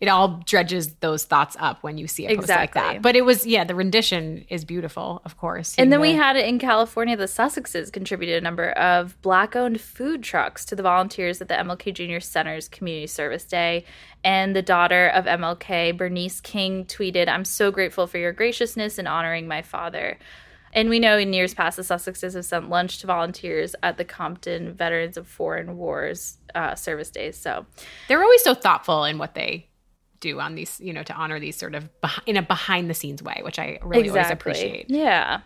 it 0.00 0.08
all 0.08 0.42
dredges 0.44 0.96
those 0.96 1.24
thoughts 1.24 1.56
up 1.60 1.82
when 1.82 1.96
you 1.96 2.06
see 2.08 2.26
a 2.26 2.30
post 2.30 2.48
like 2.48 2.68
Exactly. 2.70 2.80
that. 2.94 3.00
But 3.00 3.14
it 3.16 3.22
was, 3.24 3.46
yeah, 3.46 3.62
the 3.64 3.76
rendition 3.76 4.44
is 4.50 4.64
beautiful, 4.64 5.22
of 5.24 5.38
course. 5.38 5.76
And 5.78 5.90
then 5.90 6.00
we 6.00 6.12
had 6.12 6.36
it 6.36 6.46
in 6.46 6.58
California. 6.58 7.16
The 7.16 7.24
Sussexes 7.24 7.92
contributed 7.92 8.36
a 8.36 8.40
number 8.40 8.70
of 8.72 9.18
black 9.22 9.54
owned 9.54 9.80
food 9.80 10.22
trucks 10.24 10.64
to 10.66 10.76
the 10.76 10.82
volunteers 10.82 11.40
at 11.40 11.46
the 11.48 11.54
MLK 11.54 11.92
Junior 11.94 12.20
Center's 12.20 12.68
Community 12.68 13.06
Service 13.06 13.44
Day. 13.44 13.84
And 14.24 14.54
the 14.54 14.62
daughter 14.62 15.06
of 15.08 15.26
MLK, 15.26 15.92
Bernice 15.96 16.40
King, 16.40 16.84
tweeted, 16.86 17.28
I'm 17.28 17.44
so 17.44 17.70
grateful 17.70 18.06
for 18.08 18.18
your 18.18 18.32
graciousness 18.32 18.98
in 18.98 19.06
honoring 19.06 19.46
my 19.46 19.62
father. 19.62 20.18
And 20.74 20.88
we 20.88 20.98
know 20.98 21.16
in 21.16 21.32
years 21.32 21.54
past, 21.54 21.76
the 21.76 21.82
Sussexes 21.82 22.34
have 22.34 22.44
sent 22.44 22.68
lunch 22.68 22.98
to 22.98 23.06
volunteers 23.06 23.74
at 23.82 23.96
the 23.96 24.04
Compton 24.04 24.74
Veterans 24.74 25.16
of 25.16 25.26
Foreign 25.26 25.76
Wars 25.76 26.38
uh, 26.54 26.74
service 26.74 27.10
days. 27.10 27.36
So 27.36 27.64
they're 28.08 28.22
always 28.22 28.42
so 28.42 28.54
thoughtful 28.54 29.04
in 29.04 29.18
what 29.18 29.34
they 29.34 29.68
do 30.20 30.40
on 30.40 30.54
these, 30.54 30.80
you 30.80 30.92
know, 30.92 31.02
to 31.04 31.12
honor 31.14 31.38
these 31.38 31.56
sort 31.56 31.74
of 31.74 31.88
beh- 32.02 32.20
in 32.26 32.36
a 32.36 32.42
behind 32.42 32.90
the 32.90 32.94
scenes 32.94 33.22
way, 33.22 33.40
which 33.44 33.58
I 33.58 33.78
really 33.82 34.08
always 34.08 34.30
appreciate. 34.30 34.86
Yeah. 34.88 35.40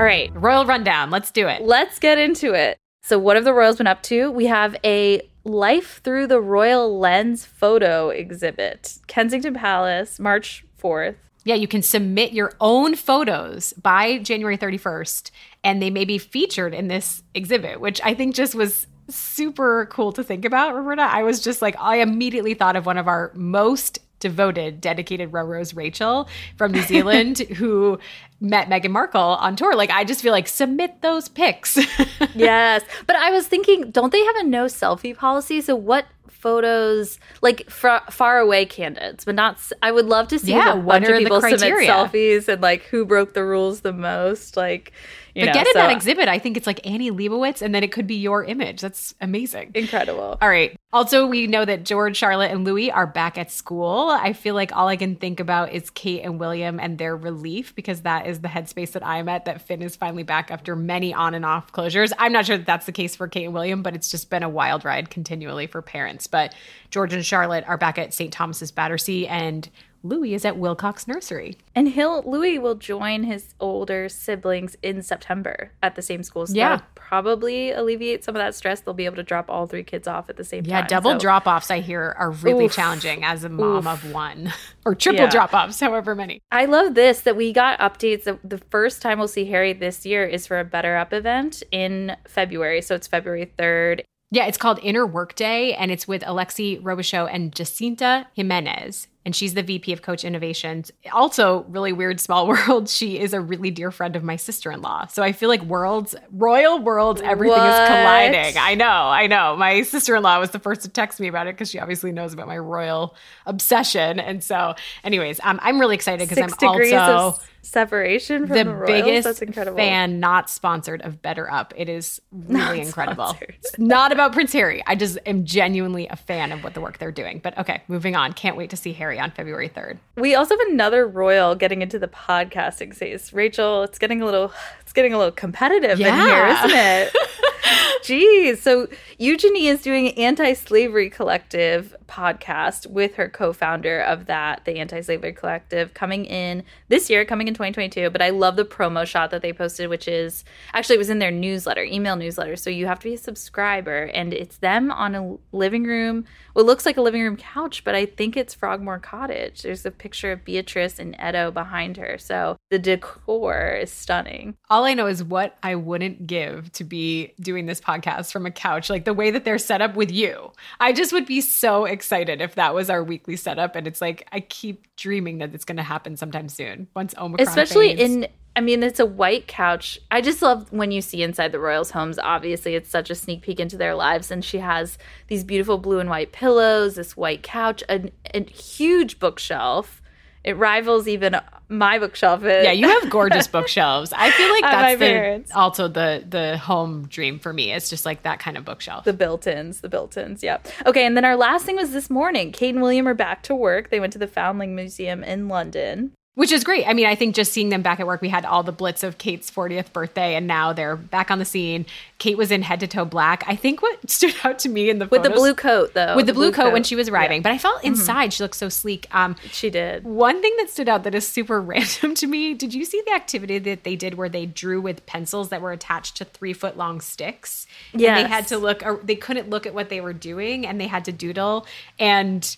All 0.00 0.06
right, 0.06 0.32
Royal 0.34 0.64
rundown. 0.64 1.10
Let's 1.10 1.30
do 1.30 1.46
it. 1.46 1.60
let's 1.60 1.98
get 1.98 2.16
into 2.16 2.54
it. 2.54 2.78
So, 3.02 3.18
what 3.18 3.36
have 3.36 3.44
the 3.44 3.52
royals 3.52 3.76
been 3.76 3.86
up 3.86 4.02
to? 4.04 4.30
We 4.30 4.46
have 4.46 4.74
a 4.82 5.20
Life 5.44 6.00
Through 6.02 6.28
the 6.28 6.40
Royal 6.40 6.98
Lens 6.98 7.44
photo 7.44 8.08
exhibit, 8.08 8.96
Kensington 9.08 9.52
Palace, 9.52 10.18
March 10.18 10.64
4th. 10.82 11.16
Yeah, 11.44 11.56
you 11.56 11.68
can 11.68 11.82
submit 11.82 12.32
your 12.32 12.54
own 12.62 12.96
photos 12.96 13.74
by 13.74 14.16
January 14.16 14.56
31st, 14.56 15.32
and 15.62 15.82
they 15.82 15.90
may 15.90 16.06
be 16.06 16.16
featured 16.16 16.72
in 16.72 16.88
this 16.88 17.22
exhibit, 17.34 17.78
which 17.78 18.00
I 18.02 18.14
think 18.14 18.34
just 18.34 18.54
was 18.54 18.86
super 19.10 19.84
cool 19.90 20.12
to 20.12 20.24
think 20.24 20.46
about, 20.46 20.74
Roberta. 20.74 21.02
I 21.02 21.24
was 21.24 21.40
just 21.44 21.60
like, 21.60 21.76
I 21.78 21.96
immediately 21.96 22.54
thought 22.54 22.74
of 22.74 22.86
one 22.86 22.96
of 22.96 23.06
our 23.06 23.32
most 23.34 23.98
devoted, 24.20 24.80
dedicated 24.80 25.32
Roros, 25.32 25.74
Rachel 25.74 26.28
from 26.56 26.72
New 26.72 26.82
Zealand, 26.82 27.38
who 27.56 27.98
met 28.40 28.68
Meghan 28.68 28.90
Markle 28.90 29.20
on 29.20 29.56
tour. 29.56 29.74
Like, 29.74 29.90
I 29.90 30.04
just 30.04 30.22
feel 30.22 30.32
like 30.32 30.46
submit 30.46 31.02
those 31.02 31.28
pics. 31.28 31.76
yes. 32.34 32.84
But 33.06 33.16
I 33.16 33.30
was 33.30 33.48
thinking, 33.48 33.90
don't 33.90 34.12
they 34.12 34.24
have 34.24 34.36
a 34.36 34.44
no 34.44 34.66
selfie 34.66 35.16
policy? 35.16 35.60
So 35.60 35.74
what 35.74 36.06
photos, 36.40 37.18
like 37.42 37.68
far, 37.70 38.02
far 38.10 38.38
away 38.38 38.64
candidates, 38.66 39.24
but 39.24 39.34
not, 39.34 39.54
s- 39.56 39.72
I 39.82 39.92
would 39.92 40.06
love 40.06 40.28
to 40.28 40.38
see 40.38 40.52
Yeah, 40.52 40.74
what 40.74 41.00
bunch 41.02 41.08
are 41.08 41.14
of 41.14 41.18
the 41.18 41.24
people 41.24 41.40
submit 41.40 41.88
selfies 41.88 42.48
and 42.48 42.60
like 42.62 42.82
who 42.84 43.04
broke 43.04 43.34
the 43.34 43.44
rules 43.44 43.80
the 43.82 43.92
most. 43.92 44.56
Like, 44.56 44.92
you 45.34 45.42
but 45.42 45.46
know, 45.46 45.52
get 45.52 45.66
in 45.68 45.72
so- 45.74 45.78
that 45.78 45.92
exhibit. 45.92 46.28
I 46.28 46.38
think 46.38 46.56
it's 46.56 46.66
like 46.66 46.84
Annie 46.86 47.10
Leibovitz, 47.12 47.62
and 47.62 47.72
then 47.74 47.84
it 47.84 47.92
could 47.92 48.06
be 48.06 48.16
your 48.16 48.44
image. 48.44 48.80
That's 48.80 49.14
amazing. 49.20 49.70
Incredible. 49.74 50.36
All 50.42 50.48
right. 50.48 50.76
Also, 50.92 51.24
we 51.24 51.46
know 51.46 51.64
that 51.64 51.84
George, 51.84 52.16
Charlotte, 52.16 52.50
and 52.50 52.64
Louis 52.64 52.90
are 52.90 53.06
back 53.06 53.38
at 53.38 53.48
school. 53.52 54.10
I 54.10 54.32
feel 54.32 54.56
like 54.56 54.74
all 54.74 54.88
I 54.88 54.96
can 54.96 55.14
think 55.14 55.38
about 55.38 55.72
is 55.72 55.88
Kate 55.90 56.22
and 56.24 56.40
William 56.40 56.80
and 56.80 56.98
their 56.98 57.16
relief 57.16 57.76
because 57.76 58.00
that 58.02 58.26
is 58.26 58.40
the 58.40 58.48
headspace 58.48 58.90
that 58.92 59.06
I'm 59.06 59.28
at. 59.28 59.44
That 59.44 59.60
Finn 59.62 59.82
is 59.82 59.94
finally 59.94 60.24
back 60.24 60.50
after 60.50 60.74
many 60.74 61.14
on 61.14 61.34
and 61.34 61.44
off 61.44 61.70
closures. 61.72 62.12
I'm 62.18 62.32
not 62.32 62.46
sure 62.46 62.56
that 62.58 62.66
that's 62.66 62.86
the 62.86 62.92
case 62.92 63.14
for 63.14 63.28
Kate 63.28 63.44
and 63.44 63.54
William, 63.54 63.82
but 63.84 63.94
it's 63.94 64.10
just 64.10 64.30
been 64.30 64.42
a 64.42 64.48
wild 64.48 64.84
ride 64.84 65.10
continually 65.10 65.68
for 65.68 65.80
parents. 65.80 66.26
But 66.30 66.54
George 66.90 67.12
and 67.12 67.24
Charlotte 67.24 67.64
are 67.66 67.78
back 67.78 67.98
at 67.98 68.14
St. 68.14 68.32
Thomas's 68.32 68.70
Battersea, 68.70 69.26
and 69.26 69.68
Louis 70.02 70.32
is 70.32 70.46
at 70.46 70.56
Willcocks 70.56 71.06
Nursery. 71.06 71.58
And 71.74 71.86
he'll 71.88 72.22
Louis 72.22 72.58
will 72.58 72.74
join 72.74 73.24
his 73.24 73.54
older 73.60 74.08
siblings 74.08 74.74
in 74.82 75.02
September 75.02 75.72
at 75.82 75.94
the 75.94 76.00
same 76.00 76.22
school. 76.22 76.46
So 76.46 76.54
Yeah. 76.54 76.70
that'll 76.70 76.86
probably 76.94 77.70
alleviate 77.70 78.24
some 78.24 78.34
of 78.34 78.40
that 78.40 78.54
stress. 78.54 78.80
They'll 78.80 78.94
be 78.94 79.04
able 79.04 79.16
to 79.16 79.22
drop 79.22 79.50
all 79.50 79.66
three 79.66 79.82
kids 79.82 80.08
off 80.08 80.30
at 80.30 80.38
the 80.38 80.44
same 80.44 80.64
Yeah, 80.64 80.76
time. 80.76 80.84
Yeah, 80.84 80.88
double 80.88 81.10
So- 81.12 81.18
drop 81.18 81.46
offs, 81.46 81.70
I 81.70 81.80
hear, 81.80 82.14
are 82.18 82.30
really 82.30 82.64
Oof. 82.64 82.72
challenging 82.72 83.24
as 83.24 83.44
a 83.44 83.50
mom 83.50 83.86
of 83.86 84.10
one, 84.14 84.54
or 84.86 84.94
triple 84.94 85.24
Yeah. 85.24 85.30
drop 85.30 85.52
offs, 85.52 85.78
however 85.80 86.14
many. 86.14 86.40
I 86.50 86.64
love 86.64 86.94
this 86.94 87.20
that 87.20 87.36
we 87.36 87.52
got 87.52 87.78
updates. 87.78 88.24
that 88.24 88.38
The 88.42 88.58
first 88.70 89.02
time 89.02 89.18
we'll 89.18 89.28
see 89.28 89.44
Harry 89.50 89.74
this 89.74 90.06
year 90.06 90.24
is 90.24 90.46
for 90.46 90.58
a 90.58 90.64
BetterUp 90.64 91.12
event 91.12 91.62
in 91.70 92.16
February. 92.26 92.80
So 92.80 92.94
it's 92.94 93.06
February 93.06 93.52
3rd. 93.58 94.00
Yeah, 94.32 94.46
it's 94.46 94.58
called 94.58 94.78
Inner 94.82 95.04
Workday, 95.04 95.72
and 95.72 95.90
it's 95.90 96.06
with 96.06 96.22
Alexi 96.22 96.80
Robichaud 96.80 97.28
and 97.32 97.52
Jacinta 97.52 98.28
Jimenez. 98.34 99.08
And 99.24 99.34
she's 99.36 99.54
the 99.54 99.62
VP 99.62 99.92
of 99.92 100.02
Coach 100.02 100.24
Innovations. 100.24 100.90
Also, 101.12 101.64
really 101.68 101.92
weird, 101.92 102.20
small 102.20 102.46
world. 102.48 102.88
She 102.88 103.18
is 103.18 103.34
a 103.34 103.40
really 103.40 103.70
dear 103.72 103.90
friend 103.90 104.14
of 104.14 104.22
my 104.22 104.36
sister 104.36 104.70
in 104.70 104.82
law. 104.82 105.06
So 105.08 105.22
I 105.22 105.32
feel 105.32 105.48
like 105.48 105.62
worlds, 105.62 106.14
royal 106.30 106.78
worlds, 106.80 107.20
everything 107.20 107.58
What? 107.58 107.68
is 107.82 107.88
colliding. 107.88 108.56
I 108.56 108.76
know, 108.76 108.86
I 108.86 109.26
know. 109.26 109.56
My 109.56 109.82
sister 109.82 110.14
in 110.14 110.22
law 110.22 110.38
was 110.38 110.52
the 110.52 110.60
first 110.60 110.82
to 110.82 110.88
text 110.88 111.18
me 111.18 111.26
about 111.26 111.48
it 111.48 111.54
because 111.56 111.68
she 111.68 111.80
obviously 111.80 112.12
knows 112.12 112.32
about 112.32 112.46
my 112.46 112.56
royal 112.56 113.16
obsession. 113.46 114.20
And 114.20 114.42
so, 114.44 114.74
anyways, 115.02 115.40
um, 115.42 115.58
I'm 115.60 115.80
really 115.80 115.96
excited 115.96 116.28
because 116.28 116.38
I'm 116.62 116.68
also 116.68 117.40
separation 117.62 118.46
from 118.46 118.56
the, 118.56 118.64
the, 118.64 118.74
Royals. 118.74 118.86
biggest 118.86 119.24
That's 119.24 119.42
incredible. 119.42 119.76
fan 119.76 120.20
not 120.20 120.48
sponsored 120.50 121.02
of 121.02 121.22
BetterUp. 121.22 121.72
It 121.76 121.88
is 121.88 122.20
really 122.32 122.80
incredible. 122.80 123.26
sponsored. 123.26 123.54
It's 123.58 123.78
not 123.78 124.12
about 124.12 124.32
Prince 124.32 124.52
Harry. 124.52 124.82
I 124.86 124.94
just 124.94 125.18
am 125.26 125.44
genuinely 125.44 126.06
a 126.08 126.16
fan 126.16 126.52
of 126.52 126.64
what 126.64 126.74
the 126.74 126.80
work 126.80 126.98
they're 126.98 127.12
doing. 127.12 127.40
But 127.42 127.56
okay, 127.58 127.82
moving 127.88 128.16
on. 128.16 128.32
Can't 128.32 128.56
wait 128.56 128.70
to 128.70 128.76
see 128.76 128.92
Harry 128.94 129.18
on 129.18 129.30
February 129.30 129.68
3rd. 129.68 129.98
We 130.16 130.34
also 130.34 130.56
have 130.56 130.68
another 130.68 131.06
royal 131.06 131.54
getting 131.54 131.82
into 131.82 131.98
the 131.98 132.08
podcasting 132.08 132.94
space. 132.94 133.32
Rachel, 133.32 133.82
it's 133.82 133.98
getting 133.98 134.22
a 134.22 134.24
little 134.24 134.52
it's 134.90 134.94
getting 134.96 135.12
a 135.14 135.18
little 135.18 135.30
competitive 135.30 136.00
in 136.00 136.06
here, 136.06 136.14
Yeah. 136.16 136.64
isn't 136.64 136.76
it? 136.76 137.16
Jeez. 138.02 138.58
So 138.58 138.88
Eugenie 139.18 139.68
is 139.68 139.82
doing 139.82 140.18
Anti-Slavery 140.18 141.10
Collective 141.10 141.94
podcast 142.08 142.88
with 142.88 143.14
her 143.14 143.28
co-founder 143.28 144.00
of 144.00 144.26
that, 144.26 144.64
the 144.64 144.78
Anti-Slavery 144.80 145.32
Collective, 145.34 145.94
coming 145.94 146.24
in 146.24 146.64
this 146.88 147.08
year, 147.08 147.24
coming 147.24 147.46
in 147.46 147.54
2022. 147.54 148.10
But 148.10 148.20
I 148.20 148.30
love 148.30 148.56
the 148.56 148.64
promo 148.64 149.06
shot 149.06 149.30
that 149.30 149.42
they 149.42 149.52
posted, 149.52 149.88
which 149.90 150.08
is 150.08 150.42
actually 150.74 150.96
it 150.96 150.98
was 150.98 151.10
in 151.10 151.20
their 151.20 151.30
newsletter, 151.30 151.84
email 151.84 152.16
newsletter. 152.16 152.56
So 152.56 152.68
you 152.68 152.86
have 152.86 152.98
to 153.00 153.08
be 153.10 153.14
a 153.14 153.18
subscriber, 153.18 154.04
and 154.12 154.32
it's 154.34 154.56
them 154.56 154.90
on 154.90 155.14
a 155.14 155.36
living 155.52 155.84
room. 155.84 156.24
Well, 156.54 156.64
it 156.64 156.66
looks 156.66 156.84
like 156.84 156.96
a 156.96 157.02
living 157.02 157.22
room 157.22 157.36
couch, 157.36 157.84
but 157.84 157.94
I 157.94 158.06
think 158.06 158.36
it's 158.36 158.54
Frogmore 158.54 158.98
Cottage. 158.98 159.62
There's 159.62 159.86
a 159.86 159.92
picture 159.92 160.32
of 160.32 160.44
Beatrice 160.44 160.98
and 160.98 161.14
Edo 161.24 161.52
behind 161.52 161.96
her. 161.98 162.18
So 162.18 162.56
the 162.70 162.78
decor 162.80 163.78
is 163.82 163.92
stunning. 163.92 164.56
All 164.80 164.86
I 164.86 164.94
know 164.94 165.08
is 165.08 165.22
what 165.22 165.58
I 165.62 165.74
wouldn't 165.74 166.26
give 166.26 166.72
to 166.72 166.84
be 166.84 167.34
doing 167.38 167.66
this 167.66 167.82
podcast 167.82 168.32
from 168.32 168.46
a 168.46 168.50
couch, 168.50 168.88
like 168.88 169.04
the 169.04 169.12
way 169.12 169.30
that 169.30 169.44
they're 169.44 169.58
set 169.58 169.82
up 169.82 169.94
with 169.94 170.10
you. 170.10 170.52
I 170.80 170.94
just 170.94 171.12
would 171.12 171.26
be 171.26 171.42
so 171.42 171.84
excited 171.84 172.40
if 172.40 172.54
that 172.54 172.72
was 172.72 172.88
our 172.88 173.04
weekly 173.04 173.36
setup. 173.36 173.76
And 173.76 173.86
it's 173.86 174.00
like, 174.00 174.26
I 174.32 174.40
keep 174.40 174.86
dreaming 174.96 175.36
that 175.36 175.54
it's 175.54 175.66
going 175.66 175.76
to 175.76 175.82
happen 175.82 176.16
sometime 176.16 176.48
soon 176.48 176.88
once 176.96 177.14
Omicron 177.18 177.46
especially 177.46 177.94
fades. 177.94 178.00
in 178.00 178.28
i 178.56 178.60
mean 178.60 178.82
it's 178.82 179.00
a 179.00 179.06
white 179.06 179.46
couch 179.46 179.98
i 180.10 180.20
just 180.20 180.42
love 180.42 180.70
when 180.72 180.90
you 180.90 181.00
see 181.00 181.22
inside 181.22 181.52
the 181.52 181.58
royals 181.58 181.92
homes 181.92 182.18
obviously 182.18 182.74
it's 182.74 182.90
such 182.90 183.08
a 183.08 183.14
sneak 183.14 183.40
peek 183.40 183.60
into 183.60 183.78
their 183.78 183.94
lives 183.94 184.30
and 184.30 184.44
she 184.44 184.58
has 184.58 184.98
these 185.28 185.42
beautiful 185.44 185.78
blue 185.78 186.00
and 186.00 186.10
white 186.10 186.32
pillows 186.32 186.96
this 186.96 187.16
white 187.16 187.42
couch 187.42 187.82
a, 187.88 188.10
a 188.34 188.42
huge 188.44 189.18
bookshelf 189.20 190.02
it 190.44 190.56
rivals 190.56 191.06
even 191.06 191.36
my 191.68 191.98
bookshelf 191.98 192.42
Yeah, 192.42 192.72
you 192.72 192.88
have 192.88 193.08
gorgeous 193.10 193.46
bookshelves. 193.56 194.12
I 194.16 194.30
feel 194.32 194.50
like 194.50 194.62
that's 194.62 194.98
the, 194.98 195.04
parents'. 195.06 195.52
also 195.54 195.86
the 195.86 196.24
the 196.28 196.58
home 196.58 197.06
dream 197.06 197.38
for 197.38 197.52
me. 197.52 197.72
It's 197.72 197.88
just 197.90 198.04
like 198.04 198.22
that 198.24 198.38
kind 198.40 198.56
of 198.56 198.64
bookshelf. 198.64 199.04
the 199.04 199.12
built-ins 199.12 199.80
the 199.80 199.88
built-ins 199.88 200.42
yeah 200.42 200.58
okay 200.86 201.04
and 201.06 201.16
then 201.16 201.24
our 201.24 201.36
last 201.36 201.64
thing 201.66 201.76
was 201.76 201.92
this 201.92 202.10
morning 202.10 202.50
kate 202.52 202.70
and 202.74 202.82
william 202.82 203.06
are 203.06 203.14
back 203.14 203.42
to 203.42 203.54
work 203.54 203.90
they 203.90 204.00
went 204.00 204.12
to 204.12 204.18
the 204.18 204.26
foundling 204.26 204.74
museum 204.74 205.22
in 205.22 205.48
london 205.48 206.12
Which 206.40 206.52
is 206.52 206.64
great. 206.64 206.86
I 206.88 206.94
mean, 206.94 207.04
I 207.04 207.14
think 207.14 207.34
just 207.34 207.52
seeing 207.52 207.68
them 207.68 207.82
back 207.82 208.00
at 208.00 208.06
work, 208.06 208.22
we 208.22 208.30
had 208.30 208.46
all 208.46 208.62
the 208.62 208.72
blitz 208.72 209.02
of 209.02 209.18
Kate's 209.18 209.50
40th 209.50 209.92
birthday, 209.92 210.36
and 210.36 210.46
now 210.46 210.72
they're 210.72 210.96
back 210.96 211.30
on 211.30 211.38
the 211.38 211.44
scene. 211.44 211.84
Kate 212.16 212.38
was 212.38 212.50
in 212.50 212.62
head 212.62 212.80
to 212.80 212.86
toe 212.86 213.04
black. 213.04 213.44
I 213.46 213.54
think 213.54 213.82
what 213.82 214.08
stood 214.10 214.34
out 214.42 214.58
to 214.60 214.70
me 214.70 214.88
in 214.88 215.00
the 215.00 215.06
with 215.08 215.22
the 215.22 215.28
blue 215.28 215.52
coat 215.52 215.92
though 215.92 216.16
with 216.16 216.24
the, 216.24 216.32
blue, 216.32 216.50
coat, 216.50 216.72
when 216.72 216.82
she 216.82 216.96
was 216.96 217.10
arriving, 217.10 217.40
Yeah, 217.40 217.42
but 217.42 217.52
I 217.52 217.58
felt 217.58 217.84
inside 217.84 218.32
she 218.32 218.42
looked 218.42 218.56
so 218.56 218.70
sleek. 218.70 219.06
Um, 219.14 219.36
she 219.50 219.68
did 219.68 220.02
one 220.04 220.40
thing 220.40 220.54
that 220.56 220.70
stood 220.70 220.88
out 220.88 221.04
that 221.04 221.14
is 221.14 221.28
super 221.28 221.60
random 221.60 222.14
to 222.14 222.26
me 222.26 222.54
did 222.54 222.72
you 222.72 222.86
see 222.86 223.02
the 223.04 223.12
activity 223.12 223.58
that 223.58 223.84
they 223.84 223.94
did 223.94 224.14
where 224.14 224.30
they 224.30 224.46
drew 224.46 224.80
with 224.80 225.04
pencils 225.04 225.50
that 225.50 225.60
were 225.60 225.72
attached 225.72 226.16
to 226.16 226.24
three 226.24 226.54
foot 226.54 226.74
long 226.74 227.02
sticks? 227.02 227.66
Yeah, 227.92 228.14
they 228.14 228.26
had 228.26 228.48
to 228.48 228.56
look, 228.56 228.82
or 228.82 228.98
they 229.04 229.14
couldn't 229.14 229.50
look 229.50 229.66
at 229.66 229.74
what 229.74 229.90
they 229.90 230.00
were 230.00 230.14
doing 230.14 230.66
and 230.66 230.80
they 230.80 230.86
had 230.86 231.04
to 231.04 231.12
doodle. 231.12 231.66
And 231.98 232.56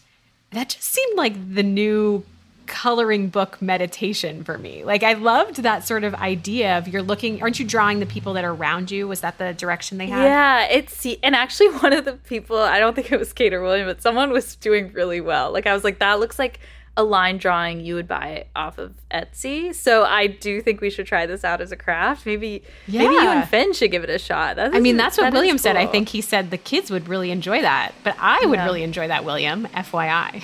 that 0.52 0.68
just 0.68 0.84
seemed 0.84 1.16
like 1.18 1.34
the 1.52 1.64
new 1.64 2.24
coloring 2.66 3.28
book 3.28 3.60
meditation 3.60 4.44
for 4.44 4.58
me. 4.58 4.84
Like 4.84 5.02
I 5.02 5.12
loved 5.14 5.56
that 5.62 5.86
sort 5.86 6.04
of 6.04 6.14
idea 6.14 6.78
of 6.78 6.88
you're 6.88 7.02
looking, 7.02 7.42
aren't 7.42 7.58
you 7.58 7.66
drawing 7.66 8.00
the 8.00 8.06
people 8.06 8.32
that 8.34 8.44
are 8.44 8.52
around 8.54 8.90
you? 8.90 9.06
Was 9.08 9.20
that 9.20 9.38
the 9.38 9.52
direction 9.54 9.98
they 9.98 10.06
had? 10.06 10.24
Yeah, 10.24 10.64
it's 10.70 11.06
and 11.22 11.34
actually 11.34 11.68
one 11.78 11.92
of 11.92 12.04
the 12.04 12.14
people 12.14 12.56
I 12.58 12.78
don't 12.78 12.94
think 12.94 13.10
it 13.12 13.18
was 13.18 13.32
Kate 13.32 13.52
or 13.52 13.62
William, 13.62 13.86
but 13.86 14.02
someone 14.02 14.30
was 14.30 14.56
doing 14.56 14.92
really 14.92 15.20
well. 15.20 15.52
Like 15.52 15.66
I 15.66 15.74
was 15.74 15.84
like, 15.84 15.98
that 15.98 16.20
looks 16.20 16.38
like 16.38 16.60
a 16.94 17.02
line 17.02 17.38
drawing 17.38 17.80
you 17.80 17.94
would 17.94 18.06
buy 18.06 18.44
off 18.54 18.76
of 18.76 18.92
Etsy. 19.10 19.74
So 19.74 20.04
I 20.04 20.26
do 20.26 20.60
think 20.60 20.82
we 20.82 20.90
should 20.90 21.06
try 21.06 21.24
this 21.24 21.42
out 21.42 21.62
as 21.62 21.72
a 21.72 21.76
craft. 21.76 22.26
Maybe 22.26 22.62
maybe 22.86 23.14
you 23.14 23.28
and 23.28 23.48
Finn 23.48 23.72
should 23.72 23.90
give 23.90 24.04
it 24.04 24.10
a 24.10 24.18
shot. 24.18 24.56
That 24.56 24.74
I 24.74 24.78
mean, 24.78 24.98
that's 24.98 25.16
what 25.16 25.22
that 25.24 25.28
is 25.30 25.34
William 25.34 25.56
said. 25.56 25.76
I 25.76 25.86
think 25.86 26.10
he 26.10 26.20
said 26.20 26.50
the 26.50 26.58
kids 26.58 26.90
would 26.90 27.08
really 27.08 27.30
enjoy 27.30 27.62
that, 27.62 27.92
but 28.04 28.14
I 28.18 28.44
would 28.44 28.58
Yeah. 28.58 28.64
really 28.66 28.82
enjoy 28.82 29.08
that, 29.08 29.24
William. 29.24 29.66
FYI. 29.68 30.42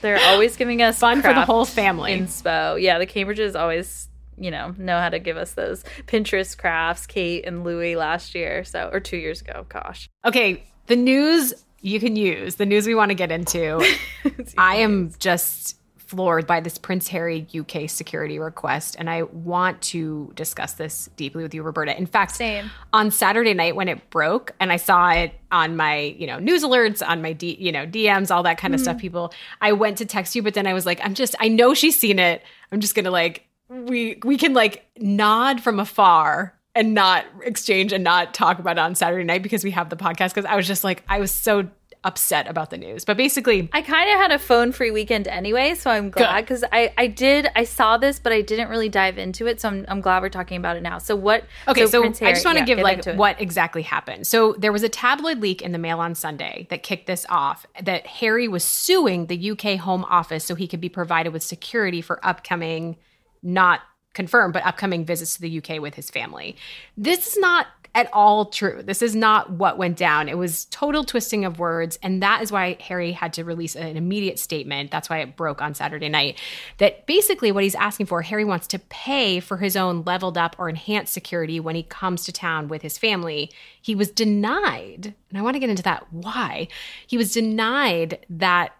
They're 0.00 0.20
always 0.30 0.56
giving 0.56 0.82
us 0.82 0.98
Fun 0.98 1.22
for 1.22 1.32
the 1.32 1.44
whole 1.44 1.64
family. 1.64 2.12
Inspo. 2.18 2.80
Yeah, 2.80 2.98
the 2.98 3.06
Cambridges 3.06 3.58
always 3.58 4.08
you 4.36 4.50
know 4.50 4.74
know 4.78 4.98
how 5.00 5.08
to 5.08 5.18
give 5.18 5.36
us 5.36 5.52
those 5.52 5.84
Pinterest 6.06 6.56
crafts. 6.56 7.06
Kate 7.06 7.44
and 7.44 7.64
Louis 7.64 7.96
last 7.96 8.34
year, 8.34 8.64
so 8.64 8.88
or 8.92 9.00
two 9.00 9.16
years 9.16 9.40
ago. 9.40 9.66
Gosh, 9.68 10.08
Okay, 10.24 10.64
the 10.86 10.96
news 10.96 11.54
you 11.80 12.00
can 12.00 12.16
use, 12.16 12.56
the 12.56 12.66
news 12.66 12.86
we 12.86 12.94
want 12.94 13.10
to 13.10 13.14
get 13.14 13.30
into. 13.30 13.84
I 14.58 14.76
am 14.76 15.12
just 15.18 15.77
floored 16.08 16.46
by 16.46 16.58
this 16.58 16.78
Prince 16.78 17.08
Harry 17.08 17.46
UK 17.54 17.88
security 17.88 18.38
request, 18.38 18.96
and 18.98 19.10
I 19.10 19.24
want 19.24 19.82
to 19.82 20.32
discuss 20.34 20.72
this 20.72 21.10
deeply 21.16 21.42
with 21.42 21.52
you, 21.52 21.62
Roberta. 21.62 21.96
In 21.96 22.06
fact, 22.06 22.36
Same. 22.36 22.70
on 22.94 23.10
Saturday 23.10 23.52
night 23.52 23.76
when 23.76 23.88
it 23.88 24.08
broke, 24.08 24.54
and 24.58 24.72
I 24.72 24.78
saw 24.78 25.10
it 25.10 25.34
on 25.52 25.76
my, 25.76 25.98
you 26.18 26.26
know, 26.26 26.38
news 26.38 26.64
alerts, 26.64 27.06
on 27.06 27.20
my, 27.20 27.34
D, 27.34 27.58
you 27.60 27.70
know, 27.70 27.86
DMs, 27.86 28.34
all 28.34 28.42
that 28.44 28.56
kind 28.56 28.74
of 28.74 28.80
stuff. 28.80 28.96
Mm-hmm. 28.96 29.00
People, 29.02 29.34
I 29.60 29.72
went 29.72 29.98
to 29.98 30.06
text 30.06 30.34
you, 30.34 30.42
but 30.42 30.54
then 30.54 30.66
I 30.66 30.72
was 30.72 30.86
like, 30.86 30.98
I'm 31.04 31.12
just, 31.12 31.34
I 31.40 31.48
know 31.48 31.74
she's 31.74 31.98
seen 31.98 32.18
it. 32.18 32.42
I'm 32.72 32.80
just 32.80 32.94
gonna 32.94 33.10
like, 33.10 33.46
we 33.68 34.18
we 34.24 34.38
can 34.38 34.54
like 34.54 34.86
nod 34.96 35.60
from 35.60 35.78
afar 35.78 36.58
and 36.74 36.94
not 36.94 37.26
exchange 37.42 37.92
and 37.92 38.02
not 38.02 38.32
talk 38.32 38.58
about 38.58 38.78
it 38.78 38.80
on 38.80 38.94
Saturday 38.94 39.24
night 39.24 39.42
because 39.42 39.62
we 39.62 39.72
have 39.72 39.90
the 39.90 39.96
podcast. 39.96 40.30
Because 40.30 40.46
I 40.46 40.56
was 40.56 40.66
just 40.66 40.84
like, 40.84 41.02
I 41.06 41.20
was 41.20 41.30
so 41.30 41.68
upset 42.04 42.48
about 42.48 42.70
the 42.70 42.78
news. 42.78 43.04
But 43.04 43.16
basically, 43.16 43.68
I 43.72 43.82
kind 43.82 44.10
of 44.10 44.18
had 44.18 44.30
a 44.30 44.38
phone 44.38 44.72
free 44.72 44.90
weekend 44.90 45.26
anyway, 45.28 45.74
so 45.74 45.90
I'm 45.90 46.10
glad 46.10 46.42
because 46.42 46.64
I 46.72 46.92
I 46.96 47.06
did 47.06 47.48
I 47.56 47.64
saw 47.64 47.96
this, 47.96 48.18
but 48.18 48.32
I 48.32 48.40
didn't 48.40 48.68
really 48.68 48.88
dive 48.88 49.18
into 49.18 49.46
it. 49.46 49.60
So 49.60 49.68
I'm 49.68 49.84
I'm 49.88 50.00
glad 50.00 50.22
we're 50.22 50.28
talking 50.28 50.56
about 50.56 50.76
it 50.76 50.82
now. 50.82 50.98
So 50.98 51.16
what? 51.16 51.44
Okay, 51.66 51.86
so, 51.86 52.00
Prince 52.00 52.22
I 52.22 52.32
just 52.32 52.44
want 52.44 52.58
to 52.58 52.62
yeah, 52.62 52.66
give 52.66 52.78
like 52.78 53.04
what 53.16 53.40
exactly 53.40 53.82
happened. 53.82 54.26
So 54.26 54.54
there 54.58 54.72
was 54.72 54.82
a 54.82 54.88
tabloid 54.88 55.40
leak 55.40 55.62
in 55.62 55.72
the 55.72 55.78
Mail 55.78 56.00
on 56.00 56.14
Sunday 56.14 56.66
that 56.70 56.82
kicked 56.82 57.06
this 57.06 57.26
off 57.28 57.66
that 57.82 58.06
Harry 58.06 58.48
was 58.48 58.64
suing 58.64 59.26
the 59.26 59.50
UK 59.50 59.78
Home 59.80 60.04
Office 60.04 60.44
so 60.44 60.54
he 60.54 60.68
could 60.68 60.80
be 60.80 60.88
provided 60.88 61.32
with 61.32 61.42
security 61.42 62.00
for 62.00 62.24
upcoming 62.24 62.96
not 63.42 63.80
confirmed, 64.14 64.52
but 64.52 64.64
upcoming 64.66 65.04
visits 65.04 65.36
to 65.36 65.40
the 65.40 65.58
UK 65.58 65.80
with 65.80 65.94
his 65.94 66.10
family. 66.10 66.56
This 66.96 67.28
is 67.28 67.38
not 67.38 67.66
at 67.98 68.08
all 68.12 68.44
true. 68.44 68.80
This 68.80 69.02
is 69.02 69.16
not 69.16 69.50
what 69.50 69.76
went 69.76 69.96
down. 69.96 70.28
It 70.28 70.38
was 70.38 70.66
total 70.66 71.02
twisting 71.02 71.44
of 71.44 71.58
words. 71.58 71.98
And 72.00 72.22
that 72.22 72.42
is 72.42 72.52
why 72.52 72.76
Harry 72.78 73.10
had 73.10 73.32
to 73.32 73.44
release 73.44 73.74
an 73.74 73.96
immediate 73.96 74.38
statement. 74.38 74.92
That's 74.92 75.10
why 75.10 75.18
it 75.18 75.36
broke 75.36 75.60
on 75.60 75.74
Saturday 75.74 76.08
night. 76.08 76.38
That 76.76 77.06
basically 77.06 77.50
what 77.50 77.64
he's 77.64 77.74
asking 77.74 78.06
for, 78.06 78.22
Harry 78.22 78.44
wants 78.44 78.68
to 78.68 78.78
pay 78.78 79.40
for 79.40 79.56
his 79.56 79.74
own 79.74 80.04
leveled 80.04 80.38
up 80.38 80.54
or 80.60 80.68
enhanced 80.68 81.12
security 81.12 81.58
when 81.58 81.74
he 81.74 81.82
comes 81.82 82.24
to 82.26 82.32
town 82.32 82.68
with 82.68 82.82
his 82.82 82.96
family. 82.96 83.50
He 83.82 83.96
was 83.96 84.12
denied, 84.12 85.14
and 85.28 85.38
I 85.38 85.42
want 85.42 85.56
to 85.56 85.60
get 85.60 85.70
into 85.70 85.82
that 85.82 86.06
why. 86.12 86.68
He 87.04 87.16
was 87.16 87.32
denied 87.32 88.24
that 88.30 88.76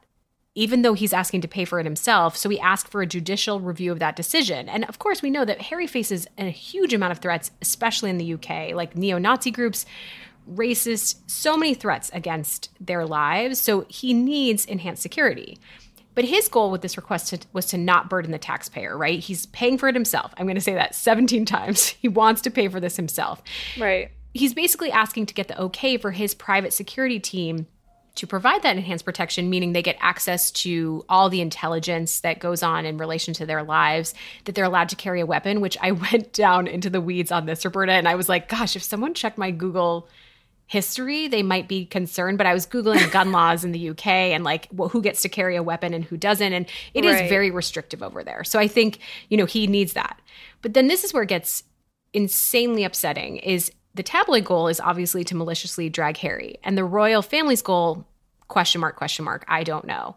even 0.59 0.83
though 0.83 0.95
he's 0.95 1.13
asking 1.13 1.41
to 1.41 1.47
pay 1.47 1.65
for 1.65 1.79
it 1.79 1.87
himself. 1.87 2.37
So 2.37 2.49
he 2.49 2.59
asked 2.59 2.89
for 2.89 3.01
a 3.01 3.07
judicial 3.07 3.61
review 3.61 3.93
of 3.93 4.01
that 4.01 4.17
decision. 4.17 4.69
And 4.69 4.85
of 4.87 4.99
course, 4.99 5.23
we 5.23 5.31
know 5.31 5.45
that 5.45 5.63
Harry 5.63 5.87
faces 5.87 6.27
a 6.37 6.51
huge 6.51 6.93
amount 6.93 7.13
of 7.13 7.21
threats, 7.21 7.53
especially 7.63 8.11
in 8.11 8.19
the 8.19 8.35
UK, 8.35 8.75
like 8.75 8.97
neo 8.97 9.19
Nazi 9.19 9.53
groups, 9.53 9.87
racist, 10.53 11.21
so 11.31 11.57
many 11.57 11.75
threats 11.75 12.11
against 12.13 12.71
their 12.81 13.07
lives. 13.07 13.61
So 13.61 13.87
he 13.89 14.13
needs 14.13 14.65
enhanced 14.67 15.01
security. 15.01 15.61
But 16.17 16.25
his 16.25 16.49
goal 16.49 16.73
with 16.73 16.83
this 16.83 16.97
request 16.97 17.29
to, 17.29 17.39
was 17.53 17.67
to 17.67 17.79
not 17.79 18.11
burden 18.11 18.33
the 18.33 18.39
taxpayer, 18.39 18.99
right? 18.99 19.21
He's 19.21 19.47
paying 19.47 19.79
for 19.79 19.89
it 19.89 19.95
himself. 19.95 20.35
I'm 20.37 20.47
going 20.47 20.57
to 20.57 20.61
say 20.61 20.75
that 20.75 20.95
17 20.97 21.45
times. 21.45 21.87
He 21.87 22.09
wants 22.09 22.41
to 22.41 22.51
pay 22.51 22.67
for 22.67 22.81
this 22.81 22.97
himself. 22.97 23.45
Right. 23.79 24.11
He's 24.35 24.55
basically 24.55 24.91
asking 24.91 25.27
to 25.27 25.35
get 25.35 25.47
the 25.47 25.61
okay 25.63 25.99
for 25.99 26.11
his 26.11 26.35
private 26.35 26.73
security 26.73 27.21
team 27.21 27.69
to 28.19 28.27
provide 28.27 28.63
that 28.63 28.77
enhanced 28.77 29.05
protection, 29.05 29.51
meaning 29.51 29.73
they 29.73 29.83
get 29.83 29.97
access 30.01 30.51
to 30.51 31.05
all 31.09 31.29
the 31.29 31.41
intelligence 31.41 32.21
that 32.21 32.39
goes 32.39 32.63
on 32.63 32.85
in 32.85 32.99
relation 32.99 33.35
to 33.35 33.47
their 33.47 33.63
lives, 33.63 34.15
that 34.45 34.55
they're 34.55 34.65
allowed 34.65 34.89
to 34.91 34.97
carry 34.97 35.21
a 35.21 35.27
weapon, 35.27 35.61
which 35.61 35.77
I 35.81 35.93
went 36.13 36.33
down 36.33 36.67
into 36.67 36.91
the 36.91 37.01
weeds 37.01 37.33
on 37.33 37.47
this, 37.47 37.65
Roberta, 37.65 37.93
and 37.93 38.07
I 38.07 38.15
was 38.15 38.29
like, 38.29 38.49
gosh, 38.49 38.77
if 38.77 38.83
someone 38.83 39.15
checked 39.15 39.39
my 39.39 39.51
Google 39.51 40.09
history, 40.69 41.29
they 41.29 41.43
might 41.43 41.67
be 41.67 41.87
concerned. 41.87 42.39
But 42.39 42.47
I 42.47 42.55
was 42.55 42.67
Googling 42.67 43.11
gun 43.13 43.33
laws 43.33 43.65
in 43.65 43.73
the 43.73 43.91
UK 43.91 44.07
and 44.07 44.45
like 44.45 44.69
well, 44.71 44.89
who 44.89 45.03
gets 45.03 45.23
to 45.23 45.29
carry 45.29 45.57
a 45.57 45.63
weapon 45.63 45.95
and 45.95 46.05
who 46.05 46.17
doesn't. 46.17 46.53
And 46.53 46.67
it 46.95 47.05
right. 47.05 47.25
is 47.25 47.29
very 47.29 47.51
restrictive 47.51 48.03
over 48.03 48.23
there. 48.23 48.45
So 48.45 48.59
I 48.59 48.69
think, 48.69 49.01
you 49.31 49.37
know, 49.37 49.47
he 49.47 49.67
needs 49.67 49.95
that. 49.95 50.21
But 50.63 50.75
then 50.75 50.87
this 50.87 51.05
is 51.05 51.13
where 51.13 51.23
it 51.23 51.29
gets 51.29 51.65
insanely 52.13 52.85
upsetting 52.85 53.39
is 53.39 53.73
the 53.99 54.03
tabloid 54.05 54.45
goal 54.45 54.69
is 54.69 54.81
obviously 54.81 55.25
to 55.25 55.35
maliciously 55.35 55.91
drag 55.91 56.17
Harry. 56.19 56.59
And 56.63 56.79
the 56.79 56.85
royal 56.85 57.21
family's 57.21 57.63
goal, 57.63 58.07
question 58.47 58.81
mark, 58.81 58.95
question 58.95 59.25
mark, 59.25 59.45
I 59.49 59.65
don't 59.65 59.85
know. 59.85 60.15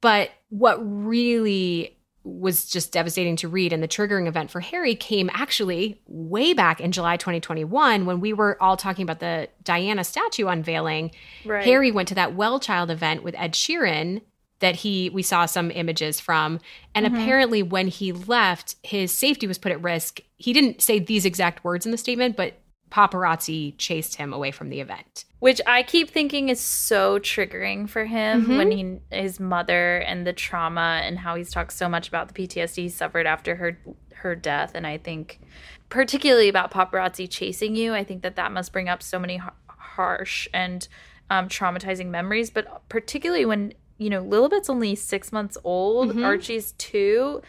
But 0.00 0.30
what 0.48 0.78
really 0.80 1.98
was 2.24 2.64
just 2.64 2.90
devastating 2.90 3.36
to 3.36 3.48
read. 3.48 3.72
And 3.72 3.82
the 3.82 3.88
triggering 3.88 4.28
event 4.28 4.50
for 4.50 4.60
Harry 4.60 4.94
came 4.94 5.30
actually 5.32 6.00
way 6.06 6.54
back 6.54 6.80
in 6.80 6.90
July 6.90 7.18
2021 7.18 8.06
when 8.06 8.20
we 8.20 8.32
were 8.32 8.60
all 8.62 8.76
talking 8.76 9.02
about 9.02 9.20
the 9.20 9.48
Diana 9.62 10.04
statue 10.04 10.46
unveiling. 10.46 11.10
Right. 11.44 11.64
Harry 11.64 11.90
went 11.90 12.08
to 12.08 12.14
that 12.14 12.34
Well 12.34 12.60
Child 12.60 12.90
event 12.90 13.22
with 13.22 13.34
Ed 13.36 13.52
Sheeran 13.52 14.22
that 14.60 14.76
he 14.76 15.10
we 15.10 15.22
saw 15.22 15.46
some 15.46 15.70
images 15.70 16.18
from 16.18 16.58
and 16.94 17.06
mm-hmm. 17.06 17.14
apparently 17.14 17.62
when 17.62 17.86
he 17.86 18.10
left 18.10 18.74
his 18.82 19.12
safety 19.12 19.46
was 19.46 19.56
put 19.56 19.70
at 19.70 19.80
risk 19.82 20.20
he 20.36 20.52
didn't 20.52 20.82
say 20.82 20.98
these 20.98 21.24
exact 21.24 21.62
words 21.62 21.86
in 21.86 21.92
the 21.92 21.98
statement 21.98 22.36
but 22.36 22.54
paparazzi 22.90 23.74
chased 23.78 24.16
him 24.16 24.32
away 24.32 24.50
from 24.50 24.70
the 24.70 24.80
event. 24.80 25.24
Which 25.40 25.60
I 25.66 25.82
keep 25.82 26.10
thinking 26.10 26.48
is 26.48 26.60
so 26.60 27.18
triggering 27.18 27.88
for 27.88 28.04
him 28.04 28.42
mm-hmm. 28.42 28.56
when 28.56 28.70
he 28.70 28.98
his 29.10 29.38
mother 29.38 29.98
and 29.98 30.26
the 30.26 30.32
trauma 30.32 31.00
and 31.04 31.18
how 31.18 31.34
he's 31.34 31.50
talked 31.50 31.72
so 31.72 31.88
much 31.88 32.08
about 32.08 32.28
the 32.28 32.34
PTSD 32.34 32.76
he 32.76 32.88
suffered 32.88 33.26
after 33.26 33.56
her 33.56 33.78
her 34.14 34.34
death 34.34 34.72
and 34.74 34.86
I 34.86 34.98
think 34.98 35.40
particularly 35.88 36.48
about 36.48 36.70
paparazzi 36.70 37.28
chasing 37.30 37.76
you, 37.76 37.94
I 37.94 38.04
think 38.04 38.22
that 38.22 38.36
that 38.36 38.52
must 38.52 38.72
bring 38.72 38.88
up 38.88 39.02
so 39.02 39.18
many 39.18 39.40
harsh 39.68 40.48
and 40.52 40.86
um, 41.30 41.48
traumatizing 41.48 42.08
memories, 42.08 42.50
but 42.50 42.88
particularly 42.88 43.44
when 43.44 43.74
you 43.98 44.10
know 44.10 44.22
Lilibet's 44.22 44.70
only 44.70 44.94
6 44.94 45.32
months 45.32 45.56
old, 45.64 46.10
mm-hmm. 46.10 46.24
Archie's 46.24 46.72
2 46.72 47.42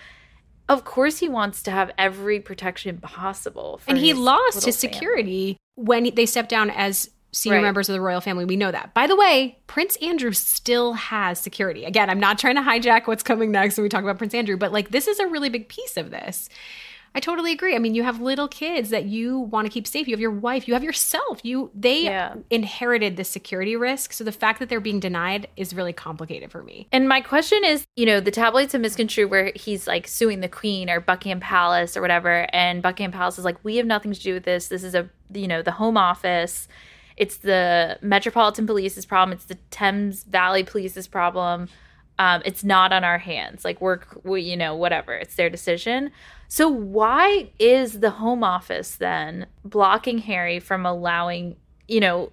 of 0.69 0.85
course 0.85 1.17
he 1.17 1.27
wants 1.27 1.63
to 1.63 1.71
have 1.71 1.91
every 1.97 2.39
protection 2.39 2.99
possible. 2.99 3.81
and 3.87 3.97
he 3.97 4.13
lost 4.13 4.65
his 4.65 4.77
security 4.77 5.57
when 5.75 6.13
they 6.15 6.25
stepped 6.25 6.49
down 6.49 6.69
as 6.69 7.09
senior 7.31 7.57
right. 7.57 7.63
members 7.63 7.89
of 7.89 7.93
the 7.93 8.01
royal 8.01 8.21
family. 8.21 8.45
We 8.45 8.55
know 8.55 8.71
that. 8.71 8.93
By 8.93 9.07
the 9.07 9.15
way, 9.15 9.59
Prince 9.67 9.95
Andrew 9.97 10.31
still 10.31 10.93
has 10.93 11.39
security. 11.39 11.85
Again, 11.85 12.09
I'm 12.09 12.19
not 12.19 12.39
trying 12.39 12.55
to 12.55 12.61
hijack 12.61 13.07
what's 13.07 13.23
coming 13.23 13.51
next 13.51 13.77
when 13.77 13.83
we 13.83 13.89
talk 13.89 14.03
about 14.03 14.17
Prince 14.17 14.33
Andrew, 14.33 14.57
but 14.57 14.71
like 14.71 14.89
this 14.89 15.07
is 15.07 15.19
a 15.19 15.27
really 15.27 15.49
big 15.49 15.69
piece 15.69 15.97
of 15.97 16.11
this. 16.11 16.49
I 17.15 17.19
totally 17.19 17.51
agree. 17.51 17.75
I 17.75 17.79
mean, 17.79 17.95
you 17.95 18.03
have 18.03 18.21
little 18.21 18.47
kids 18.47 18.89
that 18.91 19.05
you 19.05 19.39
want 19.39 19.65
to 19.65 19.71
keep 19.71 19.87
safe. 19.87 20.07
You 20.07 20.13
have 20.13 20.19
your 20.19 20.31
wife, 20.31 20.67
you 20.67 20.73
have 20.73 20.83
yourself. 20.83 21.39
You 21.43 21.71
they 21.73 22.03
yeah. 22.03 22.35
inherited 22.49 23.17
the 23.17 23.23
security 23.23 23.75
risk. 23.75 24.13
So 24.13 24.23
the 24.23 24.31
fact 24.31 24.59
that 24.59 24.69
they're 24.69 24.79
being 24.79 24.99
denied 24.99 25.47
is 25.57 25.73
really 25.73 25.93
complicated 25.93 26.51
for 26.51 26.63
me. 26.63 26.87
And 26.91 27.09
my 27.09 27.21
question 27.21 27.63
is, 27.63 27.85
you 27.95 28.05
know, 28.05 28.19
the 28.19 28.31
tabloids 28.31 28.73
have 28.73 28.81
misconstrued 28.81 29.31
where 29.31 29.51
he's 29.55 29.87
like 29.87 30.07
suing 30.07 30.41
the 30.41 30.49
queen 30.49 30.89
or 30.89 30.99
Buckingham 30.99 31.39
Palace 31.39 31.97
or 31.97 32.01
whatever 32.01 32.47
and 32.53 32.81
Buckingham 32.81 33.11
Palace 33.11 33.39
is 33.39 33.45
like 33.45 33.57
we 33.63 33.77
have 33.77 33.85
nothing 33.85 34.13
to 34.13 34.19
do 34.19 34.33
with 34.33 34.43
this. 34.43 34.67
This 34.67 34.83
is 34.83 34.95
a, 34.95 35.09
you 35.33 35.47
know, 35.47 35.61
the 35.61 35.71
home 35.71 35.97
office. 35.97 36.67
It's 37.17 37.37
the 37.37 37.97
Metropolitan 38.01 38.65
Police's 38.65 39.05
problem. 39.05 39.35
It's 39.35 39.45
the 39.45 39.57
Thames 39.71 40.23
Valley 40.23 40.63
Police's 40.63 41.07
problem. 41.07 41.67
Um, 42.19 42.41
it's 42.45 42.63
not 42.63 42.91
on 42.91 43.03
our 43.03 43.17
hands. 43.17 43.65
Like 43.65 43.81
we're, 43.81 44.01
we, 44.23 44.41
you 44.41 44.57
know, 44.57 44.75
whatever. 44.75 45.13
It's 45.13 45.35
their 45.35 45.49
decision. 45.49 46.11
So 46.49 46.67
why 46.67 47.51
is 47.57 48.01
the 48.01 48.11
Home 48.11 48.43
Office 48.43 48.97
then 48.97 49.47
blocking 49.63 50.19
Harry 50.19 50.59
from 50.59 50.85
allowing, 50.85 51.55
you 51.87 52.01
know, 52.01 52.31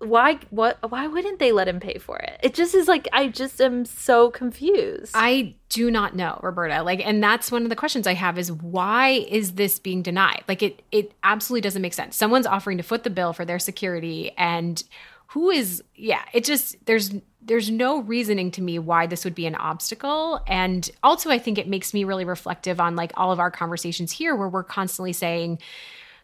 why 0.00 0.38
what 0.50 0.78
why 0.90 1.06
wouldn't 1.06 1.38
they 1.38 1.52
let 1.52 1.68
him 1.68 1.78
pay 1.78 1.96
for 1.98 2.18
it? 2.18 2.38
It 2.42 2.54
just 2.54 2.74
is 2.74 2.88
like 2.88 3.08
I 3.12 3.28
just 3.28 3.60
am 3.60 3.84
so 3.84 4.30
confused. 4.30 5.12
I 5.14 5.54
do 5.68 5.90
not 5.90 6.16
know, 6.16 6.40
Roberta. 6.42 6.82
Like 6.82 7.06
and 7.06 7.22
that's 7.22 7.52
one 7.52 7.62
of 7.62 7.68
the 7.68 7.76
questions 7.76 8.06
I 8.06 8.14
have 8.14 8.36
is 8.36 8.50
why 8.50 9.24
is 9.28 9.52
this 9.52 9.78
being 9.78 10.02
denied? 10.02 10.42
Like 10.48 10.62
it 10.62 10.82
it 10.90 11.12
absolutely 11.22 11.60
doesn't 11.60 11.82
make 11.82 11.94
sense. 11.94 12.16
Someone's 12.16 12.46
offering 12.46 12.78
to 12.78 12.82
foot 12.82 13.04
the 13.04 13.10
bill 13.10 13.32
for 13.32 13.44
their 13.44 13.60
security 13.60 14.32
and 14.36 14.82
who 15.28 15.50
is 15.50 15.84
yeah, 15.94 16.22
it 16.32 16.44
just 16.44 16.84
there's 16.84 17.14
there's 17.44 17.70
no 17.70 18.00
reasoning 18.00 18.50
to 18.52 18.62
me 18.62 18.78
why 18.78 19.06
this 19.06 19.24
would 19.24 19.34
be 19.34 19.46
an 19.46 19.54
obstacle. 19.54 20.40
And 20.46 20.88
also 21.02 21.30
i 21.30 21.38
think 21.38 21.58
it 21.58 21.68
makes 21.68 21.92
me 21.94 22.04
really 22.04 22.24
reflective 22.24 22.80
on 22.80 22.96
like 22.96 23.12
all 23.16 23.32
of 23.32 23.40
our 23.40 23.50
conversations 23.50 24.12
here 24.12 24.34
where 24.34 24.48
we're 24.48 24.64
constantly 24.64 25.12
saying 25.12 25.58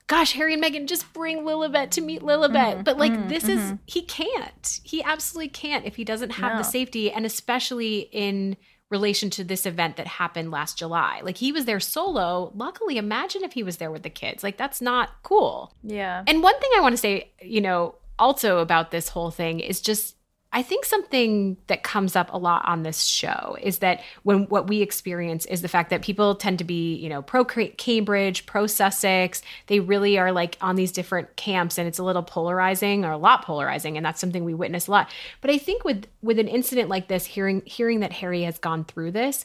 gosh 0.06 0.32
harry 0.32 0.54
and 0.54 0.62
meghan 0.62 0.86
just 0.86 1.12
bring 1.12 1.40
lilibet 1.40 1.90
to 1.90 2.00
meet 2.00 2.22
lilibet. 2.22 2.74
Mm-hmm, 2.74 2.82
but 2.82 2.98
like 2.98 3.12
mm-hmm, 3.12 3.28
this 3.28 3.44
mm-hmm. 3.44 3.58
is 3.58 3.74
he 3.86 4.02
can't. 4.02 4.80
He 4.82 5.02
absolutely 5.02 5.48
can't 5.48 5.84
if 5.84 5.96
he 5.96 6.04
doesn't 6.04 6.30
have 6.30 6.52
no. 6.52 6.58
the 6.58 6.64
safety 6.64 7.10
and 7.10 7.26
especially 7.26 8.08
in 8.12 8.56
relation 8.90 9.28
to 9.28 9.44
this 9.44 9.66
event 9.66 9.96
that 9.96 10.06
happened 10.06 10.50
last 10.50 10.78
july. 10.78 11.20
Like 11.22 11.36
he 11.36 11.52
was 11.52 11.66
there 11.66 11.80
solo. 11.80 12.52
Luckily 12.54 12.96
imagine 12.96 13.44
if 13.44 13.52
he 13.52 13.62
was 13.62 13.76
there 13.76 13.90
with 13.90 14.02
the 14.02 14.10
kids. 14.10 14.42
Like 14.42 14.56
that's 14.56 14.80
not 14.80 15.10
cool. 15.22 15.74
Yeah. 15.82 16.24
And 16.26 16.42
one 16.42 16.58
thing 16.58 16.70
i 16.76 16.80
want 16.80 16.94
to 16.94 16.98
say 16.98 17.30
you 17.42 17.60
know 17.60 17.96
also 18.18 18.58
about 18.58 18.90
this 18.90 19.08
whole 19.08 19.30
thing 19.30 19.60
is 19.60 19.80
just 19.80 20.16
I 20.50 20.62
think 20.62 20.86
something 20.86 21.58
that 21.66 21.82
comes 21.82 22.16
up 22.16 22.32
a 22.32 22.38
lot 22.38 22.66
on 22.66 22.82
this 22.82 23.02
show 23.02 23.58
is 23.60 23.78
that 23.78 24.00
when 24.22 24.44
what 24.44 24.66
we 24.66 24.80
experience 24.80 25.44
is 25.44 25.60
the 25.60 25.68
fact 25.68 25.90
that 25.90 26.00
people 26.00 26.34
tend 26.36 26.58
to 26.58 26.64
be, 26.64 26.94
you 26.94 27.10
know, 27.10 27.20
pro 27.20 27.44
Cambridge, 27.44 28.46
pro 28.46 28.66
Sussex. 28.66 29.42
They 29.66 29.80
really 29.80 30.18
are 30.18 30.32
like 30.32 30.56
on 30.62 30.76
these 30.76 30.90
different 30.90 31.36
camps 31.36 31.76
and 31.76 31.86
it's 31.86 31.98
a 31.98 32.02
little 32.02 32.22
polarizing 32.22 33.04
or 33.04 33.12
a 33.12 33.18
lot 33.18 33.44
polarizing 33.44 33.98
and 33.98 34.06
that's 34.06 34.20
something 34.20 34.42
we 34.42 34.54
witness 34.54 34.86
a 34.86 34.90
lot. 34.90 35.10
But 35.42 35.50
I 35.50 35.58
think 35.58 35.84
with 35.84 36.06
with 36.22 36.38
an 36.38 36.48
incident 36.48 36.88
like 36.88 37.08
this 37.08 37.26
hearing 37.26 37.62
hearing 37.66 38.00
that 38.00 38.12
Harry 38.12 38.42
has 38.42 38.58
gone 38.58 38.84
through 38.84 39.10
this, 39.10 39.44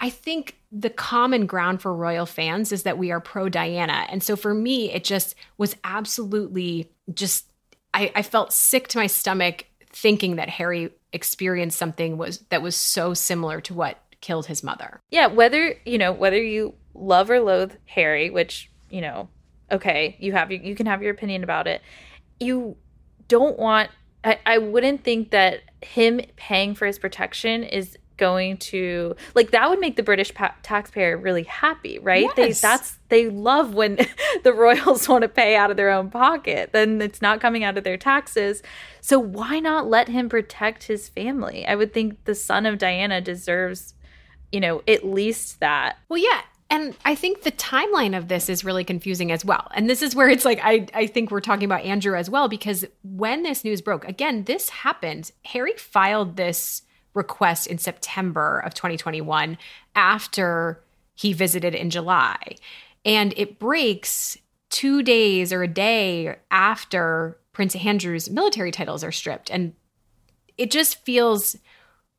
I 0.00 0.10
think 0.10 0.56
the 0.72 0.90
common 0.90 1.46
ground 1.46 1.82
for 1.82 1.94
royal 1.94 2.26
fans 2.26 2.72
is 2.72 2.82
that 2.82 2.98
we 2.98 3.12
are 3.12 3.20
pro 3.20 3.48
Diana. 3.48 4.06
And 4.08 4.22
so 4.24 4.34
for 4.34 4.52
me, 4.52 4.90
it 4.90 5.04
just 5.04 5.36
was 5.56 5.76
absolutely 5.84 6.90
just 7.14 7.46
I, 7.94 8.10
I 8.14 8.22
felt 8.22 8.52
sick 8.52 8.88
to 8.88 8.98
my 8.98 9.06
stomach 9.06 9.66
thinking 9.92 10.36
that 10.36 10.48
Harry 10.48 10.90
experienced 11.12 11.78
something 11.78 12.16
was 12.16 12.38
that 12.48 12.62
was 12.62 12.76
so 12.76 13.14
similar 13.14 13.60
to 13.62 13.74
what 13.74 13.98
killed 14.20 14.46
his 14.46 14.62
mother. 14.62 15.00
Yeah, 15.10 15.26
whether, 15.26 15.74
you 15.84 15.98
know, 15.98 16.12
whether 16.12 16.42
you 16.42 16.74
love 16.94 17.30
or 17.30 17.40
loathe 17.40 17.72
Harry, 17.86 18.30
which, 18.30 18.70
you 18.88 19.00
know, 19.00 19.28
okay, 19.70 20.16
you 20.20 20.32
have 20.32 20.50
you 20.50 20.74
can 20.74 20.86
have 20.86 21.02
your 21.02 21.12
opinion 21.12 21.44
about 21.44 21.66
it. 21.66 21.82
You 22.40 22.76
don't 23.28 23.58
want 23.58 23.90
I, 24.24 24.38
I 24.46 24.58
wouldn't 24.58 25.04
think 25.04 25.30
that 25.30 25.62
him 25.82 26.20
paying 26.36 26.74
for 26.74 26.86
his 26.86 26.98
protection 26.98 27.64
is 27.64 27.98
going 28.22 28.56
to 28.56 29.16
like 29.34 29.50
that 29.50 29.68
would 29.68 29.80
make 29.80 29.96
the 29.96 30.02
British 30.04 30.32
pa- 30.32 30.54
taxpayer 30.62 31.18
really 31.18 31.42
happy, 31.42 31.98
right? 31.98 32.28
Yes. 32.36 32.36
They 32.36 32.52
that's 32.52 32.98
they 33.08 33.28
love 33.28 33.74
when 33.74 33.98
the 34.44 34.52
royals 34.52 35.08
want 35.08 35.22
to 35.22 35.28
pay 35.28 35.56
out 35.56 35.72
of 35.72 35.76
their 35.76 35.90
own 35.90 36.08
pocket. 36.08 36.70
Then 36.72 37.02
it's 37.02 37.20
not 37.20 37.40
coming 37.40 37.64
out 37.64 37.76
of 37.76 37.82
their 37.82 37.96
taxes. 37.96 38.62
So 39.00 39.18
why 39.18 39.58
not 39.58 39.88
let 39.88 40.06
him 40.06 40.28
protect 40.28 40.84
his 40.84 41.08
family? 41.08 41.66
I 41.66 41.74
would 41.74 41.92
think 41.92 42.24
the 42.24 42.36
son 42.36 42.64
of 42.64 42.78
Diana 42.78 43.20
deserves, 43.20 43.94
you 44.52 44.60
know, 44.60 44.82
at 44.86 45.04
least 45.04 45.58
that. 45.58 45.98
Well, 46.08 46.22
yeah, 46.22 46.42
And 46.70 46.94
I 47.04 47.16
think 47.16 47.42
the 47.42 47.50
timeline 47.50 48.16
of 48.16 48.28
this 48.28 48.48
is 48.48 48.64
really 48.64 48.84
confusing 48.84 49.32
as 49.32 49.44
well. 49.44 49.68
And 49.74 49.90
this 49.90 50.00
is 50.00 50.14
where 50.14 50.30
it's 50.30 50.44
like, 50.44 50.60
I, 50.62 50.86
I 50.94 51.08
think 51.08 51.32
we're 51.32 51.40
talking 51.40 51.64
about 51.64 51.82
Andrew 51.82 52.16
as 52.16 52.30
well, 52.30 52.46
because 52.48 52.84
when 53.02 53.42
this 53.42 53.64
news 53.64 53.82
broke, 53.82 54.06
again, 54.06 54.44
this 54.44 54.68
happened. 54.68 55.32
Harry 55.44 55.74
filed 55.76 56.36
this 56.36 56.82
request 57.14 57.66
in 57.66 57.78
September 57.78 58.60
of 58.60 58.74
2021 58.74 59.58
after 59.94 60.82
he 61.14 61.32
visited 61.32 61.74
in 61.74 61.90
July. 61.90 62.56
And 63.04 63.34
it 63.36 63.58
breaks 63.58 64.38
two 64.70 65.02
days 65.02 65.52
or 65.52 65.62
a 65.62 65.68
day 65.68 66.36
after 66.50 67.38
Prince 67.52 67.76
Andrew's 67.76 68.30
military 68.30 68.70
titles 68.70 69.04
are 69.04 69.12
stripped. 69.12 69.50
And 69.50 69.74
it 70.56 70.70
just 70.70 71.04
feels 71.04 71.56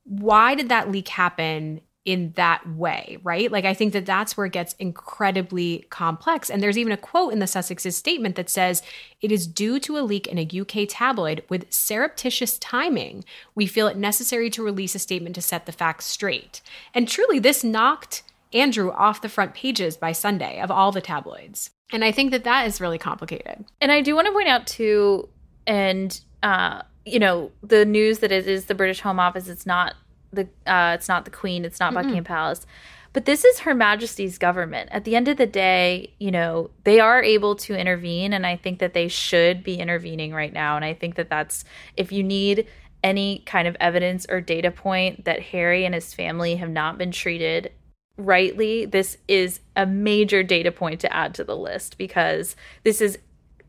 why 0.04 0.54
did 0.56 0.70
that 0.70 0.92
leak 0.92 1.08
happen 1.08 1.82
in 2.06 2.34
that 2.36 2.68
way, 2.70 3.18
right? 3.24 3.52
Like, 3.52 3.64
I 3.64 3.74
think 3.74 3.94
that 3.94 4.06
that's 4.06 4.36
where 4.36 4.46
it 4.46 4.52
gets 4.52 4.74
incredibly 4.74 5.86
complex. 5.90 6.50
And 6.50 6.62
there's 6.62 6.78
even 6.78 6.92
a 6.92 6.98
quote 6.98 7.32
in 7.32 7.40
the 7.40 7.46
Sussex's 7.46 7.96
statement 7.96 8.36
that 8.36 8.50
says, 8.50 8.82
It 9.22 9.32
is 9.32 9.48
due 9.48 9.80
to 9.80 9.98
a 9.98 10.02
leak 10.02 10.28
in 10.28 10.38
a 10.38 10.60
UK 10.60 10.88
tabloid 10.90 11.44
with 11.48 11.72
surreptitious 11.72 12.58
timing. 12.58 13.24
We 13.56 13.68
feel 13.68 13.88
it 13.88 13.96
necessary 13.96 14.50
to 14.50 14.64
release 14.64 14.96
a 14.96 15.00
statement 15.00 15.36
to 15.36 15.42
set 15.42 15.66
the 15.66 15.72
facts 15.72 16.06
straight. 16.06 16.62
And 16.94 17.08
truly, 17.08 17.40
this 17.40 17.64
knocked 17.64 18.24
Andrew 18.54 18.92
off 18.92 19.22
the 19.22 19.30
front 19.30 19.54
pages 19.54 19.96
by 19.96 20.12
Sunday 20.12 20.60
of 20.60 20.70
all 20.70 20.92
the 20.92 21.02
tabloids. 21.02 21.70
And 21.92 22.04
I 22.04 22.12
think 22.12 22.32
that 22.32 22.44
that 22.44 22.68
is 22.68 22.82
really 22.82 22.98
complicated. 22.98 23.66
And 23.80 23.92
I 23.92 24.02
do 24.02 24.16
want 24.16 24.28
to 24.28 24.34
point 24.34 24.50
out, 24.50 24.68
too, 24.68 25.30
and, 25.66 26.20
uh, 26.42 26.82
you 27.06 27.20
know, 27.20 27.52
the 27.62 27.86
news 27.86 28.20
that 28.20 28.32
it 28.32 28.48
is 28.48 28.66
the 28.66 28.76
British 28.76 29.02
Home 29.02 29.20
Office, 29.20 29.48
it's 29.48 29.66
not 29.66 29.96
the 30.34 30.48
uh, 30.66 30.94
it's 30.96 31.08
not 31.08 31.26
the 31.26 31.32
queen 31.32 31.66
it's 31.66 31.80
not 31.80 31.94
mm 31.94 31.96
buckingham 31.96 32.24
palace. 32.24 32.66
But 33.14 33.26
this 33.26 33.46
is 33.46 33.60
her 33.60 33.76
majesty's 33.76 34.40
government. 34.40 34.90
At 34.92 35.04
the 35.04 35.16
end 35.16 35.28
of 35.28 35.38
the 35.38 35.46
day 35.46 36.14
you 36.20 36.32
know 36.32 36.72
they 36.84 37.00
are 37.00 37.22
able 37.22 37.56
to 37.58 37.76
intervene 37.76 38.34
and 38.34 38.46
i 38.46 38.56
think 38.56 38.80
that 38.80 38.94
they 38.94 39.08
should 39.08 39.64
be 39.64 39.76
intervening 39.76 40.34
right 40.34 40.54
now. 40.54 40.76
And 40.76 40.84
i 40.86 40.94
think 40.94 41.16
that 41.16 41.30
that's 41.30 41.64
if 41.96 42.12
you 42.12 42.24
need 42.24 42.68
any 43.04 43.44
kind 43.46 43.68
of 43.68 43.76
evidence 43.80 44.26
or 44.30 44.40
data 44.40 44.72
point 44.72 45.26
that 45.26 45.42
harry 45.42 45.86
and 45.86 45.94
his 45.94 46.14
family 46.14 46.56
have 46.56 46.70
not 46.70 46.98
been 46.98 47.12
treated 47.12 47.70
rightly 48.18 48.86
this 48.86 49.18
is 49.28 49.60
a 49.76 49.86
major 49.86 50.44
data 50.44 50.72
point 50.72 51.00
to 51.00 51.14
add 51.14 51.34
to 51.34 51.44
the 51.44 51.56
list 51.56 51.98
because 51.98 52.56
this 52.84 53.02
is 53.02 53.18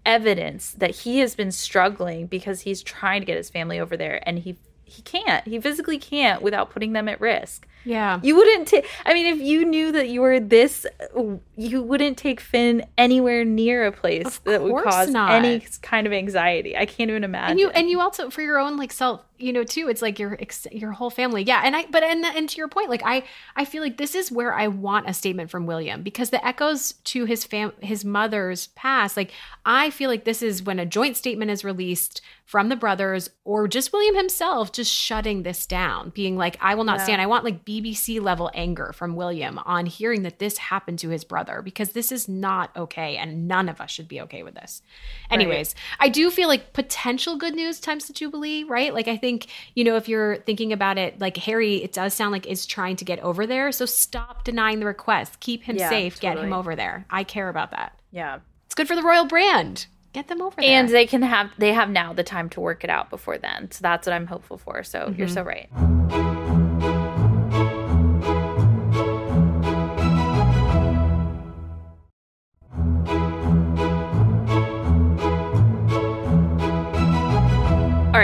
evidence 0.05 0.72
that 0.72 0.90
he 0.90 1.18
has 1.18 1.35
been 1.35 1.50
struggling 1.50 2.27
because 2.27 2.62
he's 2.62 2.83
trying 2.83 3.20
to 3.20 3.27
get 3.27 3.37
his 3.37 3.48
family 3.48 3.81
over 3.81 3.96
there 3.96 4.27
and 4.29 4.40
he 4.40 4.57
he 4.85 5.03
can't. 5.03 5.47
He 5.47 5.59
physically 5.61 5.99
can't 5.99 6.42
without 6.42 6.70
putting 6.70 6.92
them 6.92 7.09
at 7.09 7.20
risk. 7.20 7.66
Yeah. 7.87 8.18
You 8.23 8.35
wouldn't 8.37 8.66
take 8.68 8.87
I 9.05 9.12
mean 9.12 9.27
if 9.27 9.40
you 9.40 9.64
knew 9.64 9.92
that 9.92 10.09
you 10.09 10.23
were 10.23 10.40
this 10.40 10.87
you 11.57 11.83
wouldn't 11.83 12.16
take 12.16 12.40
Finn 12.40 12.85
anywhere 12.97 13.44
near 13.44 13.87
a 13.87 13.92
place 13.92 14.27
Of 14.38 14.44
that 14.44 14.62
would 14.62 14.85
cause 14.85 15.11
not. 15.11 15.33
any 15.33 15.61
kind 15.83 16.07
of 16.07 16.12
anxiety. 16.12 16.77
I 16.77 16.87
can't 16.87 17.11
even 17.11 17.25
imagine. 17.25 17.51
and 17.53 17.61
you 17.61 17.68
and 17.70 17.90
you 17.90 18.01
also 18.01 18.31
for 18.31 18.40
your 18.40 18.59
own 18.59 18.77
like 18.79 18.90
self 18.92 19.23
you 19.38 19.53
know 19.53 19.64
too 19.64 19.88
it's 19.88 20.01
like 20.03 20.18
your 20.18 20.38
your 20.70 20.92
whole 20.92 21.11
family. 21.11 21.42
Yeah 21.42 21.62
and 21.64 21.75
i 21.75 21.85
but 21.90 22.03
and, 22.03 22.25
and 22.25 22.49
to 22.49 22.57
your 22.57 22.68
point 22.68 22.88
like 22.88 23.03
i 23.05 23.25
i 23.57 23.64
feel 23.64 23.83
like 23.83 23.97
this 23.97 24.14
is 24.14 24.31
where 24.31 24.55
i 24.55 24.68
want 24.68 25.09
a 25.09 25.14
statement 25.14 25.51
from 25.51 25.66
william 25.66 26.03
because 26.03 26.31
the 26.31 26.44
echoes 26.47 26.92
to 27.05 27.25
his 27.25 27.44
fam 27.44 27.73
his 27.81 28.05
mother's 28.05 28.68
past 28.68 29.16
like 29.16 29.33
i 29.66 29.90
feel 29.90 30.09
like 30.09 30.25
this 30.25 30.40
is 30.42 30.62
when 30.62 30.79
a 30.79 30.87
joint 30.87 31.16
statement 31.16 31.51
is 31.51 31.64
released 31.64 32.20
from 32.44 32.68
the 32.68 32.77
brothers 32.77 33.29
or 33.44 33.66
just 33.66 33.92
william 33.92 34.14
himself 34.14 34.70
just 34.70 34.92
shutting 34.92 35.42
this 35.42 35.66
down 35.66 36.11
being 36.11 36.37
like 36.37 36.57
i 36.61 36.75
will 36.75 36.85
not 36.85 36.99
Yeah. 36.99 37.05
stand. 37.05 37.23
I 37.23 37.27
want 37.27 37.44
like 37.44 37.64
bbc 37.64 38.20
level 38.20 38.51
anger 38.55 38.92
from 38.94 39.16
william 39.16 39.59
on 39.64 39.87
hearing 39.87 40.23
that 40.23 40.38
this 40.38 40.59
happened 40.59 40.99
to 41.01 41.09
his 41.09 41.25
brother 41.25 41.61
because 41.62 41.90
this 41.90 42.12
is 42.12 42.29
not 42.29 42.70
okay 42.77 43.16
and 43.16 43.49
none 43.49 43.68
of 43.68 43.81
us 43.81 43.90
should 43.90 44.09
be 44.09 44.20
okay 44.20 44.42
with 44.42 44.55
this. 44.55 44.83
Anyways 45.31 45.75
i 45.99 46.09
do 46.09 46.31
feel 46.31 46.49
like 46.49 46.73
potential 46.73 47.37
good 47.37 47.55
news 47.55 47.81
times 47.81 48.07
the 48.07 48.12
jubilee 48.12 48.62
right? 48.64 48.92
Like 48.94 49.09
i 49.09 49.16
think 49.25 49.47
you 49.75 49.85
know 49.85 49.97
if 49.97 50.07
you're 50.07 50.37
thinking 50.39 50.71
about 50.71 50.99
it 50.99 51.19
like 51.19 51.39
harry 51.39 51.77
it 51.77 51.95
does 51.95 52.13
sound 52.13 52.31
like 52.31 52.47
is 52.47 52.67
trying 52.67 52.97
to 52.97 53.05
get 53.05 53.19
over 53.21 53.47
there. 53.47 53.73
So 53.73 53.87
stop 53.87 54.45
denying 54.45 54.81
the 54.81 54.87
request. 54.87 55.41
Keep 55.41 55.63
him 55.63 55.77
Yeah, 55.77 55.89
safe. 55.89 56.21
Get 56.21 56.39
him 56.39 56.53
over 56.53 56.77
there. 56.77 57.07
I 57.09 57.25
care 57.25 57.49
about 57.49 57.71
that. 57.71 57.99
Yeah. 58.11 58.41
it's 58.67 58.75
good 58.75 58.87
for 58.87 58.95
the 58.95 59.03
royal 59.03 59.25
brand. 59.25 59.87
Get 60.13 60.29
them 60.29 60.43
over 60.43 60.61
there. 60.61 60.71
And 60.71 60.89
they 60.89 61.07
can 61.07 61.23
have 61.23 61.51
they 61.57 61.73
have 61.73 61.89
now 61.89 62.13
the 62.13 62.23
time 62.23 62.51
to 62.51 62.61
work 62.61 62.85
it 62.85 62.91
out 62.91 63.09
before 63.09 63.39
then. 63.39 63.71
So 63.71 63.81
that's 63.81 64.07
what 64.07 64.13
I'm 64.13 64.27
hopeful 64.27 64.59
for. 64.59 64.85
So 64.85 65.15
you're 65.17 65.27
mm-hmm. 65.27 65.35
so 65.35 65.43
right. 65.43 66.54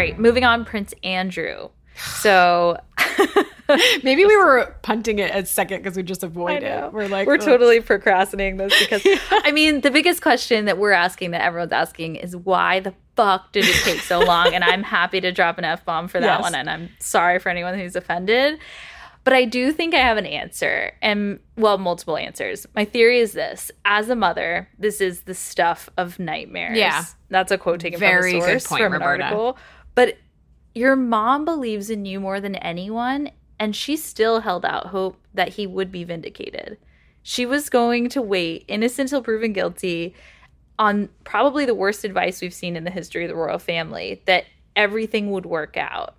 Right, 0.01 0.19
moving 0.19 0.45
on, 0.45 0.65
Prince 0.65 0.93
Andrew. 1.05 1.69
So 1.97 2.79
maybe 4.03 4.25
we 4.25 4.37
were 4.37 4.75
punting 4.83 5.19
it 5.19 5.35
a 5.35 5.45
second 5.47 5.83
because 5.83 5.97
we 5.97 6.03
just 6.03 6.23
avoid 6.23 6.63
it 6.63 6.93
we're 6.93 7.09
like 7.09 7.27
we're 7.27 7.35
ugh. 7.35 7.41
totally 7.41 7.81
procrastinating 7.81 8.57
this 8.57 8.73
because 8.81 9.03
I 9.31 9.53
mean 9.53 9.83
the 9.83 9.91
biggest 9.91 10.23
question 10.23 10.65
that 10.65 10.79
we're 10.79 10.93
asking 10.93 11.33
that 11.33 11.43
everyone's 11.43 11.73
asking 11.73 12.17
is 12.17 12.35
why 12.37 12.81
the 12.81 12.95
fuck 13.17 13.53
did 13.53 13.65
it 13.67 13.77
take 13.85 14.01
so 14.01 14.19
long? 14.21 14.55
and 14.55 14.65
I'm 14.65 14.83
happy 14.83 15.21
to 15.21 15.31
drop 15.31 15.59
an 15.59 15.65
f 15.65 15.85
bomb 15.85 16.09
for 16.09 16.21
that 16.21 16.37
Yes. 16.41 16.43
one, 16.43 16.55
and 16.55 16.71
I'm 16.71 16.89
sorry 17.01 17.39
for 17.39 17.49
anyone 17.51 17.79
who's 17.79 17.97
offended. 17.97 18.59
But 19.23 19.35
I 19.35 19.45
do 19.45 19.71
think 19.71 19.95
I 19.95 19.99
have 19.99 20.17
an 20.17 20.25
answer, 20.25 20.93
and 21.03 21.39
well, 21.57 21.77
multiple 21.77 22.17
answers. 22.17 22.67
My 22.75 22.87
theory 22.87 23.19
is 23.19 23.33
this: 23.33 23.71
as 23.85 24.09
a 24.09 24.17
mother, 24.17 24.67
this 24.79 25.03
is 25.03 25.21
the 25.23 25.35
stuff 25.35 25.91
of 25.99 26.19
nightmares. 26.19 26.79
Yeah. 26.79 27.05
that's 27.29 27.53
a 27.53 27.59
quote 27.59 27.81
taken 27.81 28.01
Very 28.01 28.33
from 28.33 28.41
a 28.41 28.45
good 28.47 28.51
source 28.63 28.67
point, 28.69 28.83
from 28.85 28.95
an 28.95 29.01
Roberta. 29.01 29.25
article. 29.25 29.59
But 29.94 30.18
your 30.74 30.96
mom 30.96 31.44
believes 31.44 31.90
in 31.90 32.05
you 32.05 32.20
more 32.20 32.40
than 32.40 32.55
anyone, 32.57 33.31
and 33.59 33.74
she 33.74 33.96
still 33.96 34.40
held 34.40 34.64
out 34.64 34.87
hope 34.87 35.20
that 35.35 35.50
he 35.50 35.66
would 35.66 35.92
be 35.92 36.05
vindicated. 36.05 36.79
She 37.22 37.44
was 37.44 37.68
going 37.68 38.09
to 38.11 38.22
wait, 38.22 38.64
innocent 38.68 39.11
till 39.11 39.22
proven 39.22 39.53
guilty, 39.53 40.14
on 40.79 41.11
probably 41.24 41.66
the 41.66 41.74
worst 41.74 42.05
advice 42.05 42.40
we've 42.40 42.55
seen 42.55 42.74
in 42.76 42.85
the 42.85 42.90
history 42.90 43.24
of 43.24 43.29
the 43.29 43.37
royal 43.37 43.59
family 43.59 44.22
that 44.24 44.44
everything 44.74 45.31
would 45.31 45.44
work 45.44 45.76
out, 45.76 46.16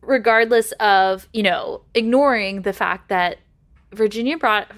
regardless 0.00 0.72
of, 0.80 1.28
you 1.34 1.42
know, 1.42 1.82
ignoring 1.94 2.62
the 2.62 2.72
fact 2.72 3.08
that 3.10 3.38
Virginia 3.92 4.38
brought 4.38 4.70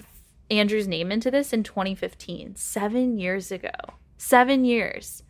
Andrew's 0.51 0.87
name 0.87 1.11
into 1.11 1.31
this 1.31 1.53
in 1.53 1.63
2015, 1.63 2.55
seven 2.55 3.17
years 3.17 3.51
ago. 3.51 3.71
Seven 4.17 4.65
years. 4.65 5.22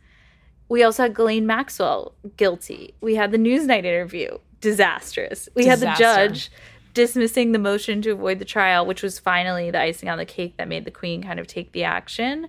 We 0.74 0.82
also 0.82 1.04
had 1.04 1.14
Ghislaine 1.14 1.46
Maxwell 1.46 2.16
guilty. 2.36 2.94
We 3.00 3.14
had 3.14 3.30
the 3.30 3.38
Newsnight 3.38 3.84
interview, 3.84 4.38
disastrous. 4.60 5.48
We 5.54 5.66
had 5.66 5.78
the 5.78 5.94
judge 5.96 6.50
dismissing 6.94 7.52
the 7.52 7.60
motion 7.60 8.02
to 8.02 8.10
avoid 8.10 8.40
the 8.40 8.44
trial, 8.44 8.84
which 8.84 9.00
was 9.00 9.20
finally 9.20 9.70
the 9.70 9.80
icing 9.80 10.08
on 10.08 10.18
the 10.18 10.24
cake 10.24 10.56
that 10.56 10.66
made 10.66 10.84
the 10.84 10.90
queen 10.90 11.22
kind 11.22 11.38
of 11.38 11.46
take 11.46 11.70
the 11.70 11.84
action. 11.84 12.48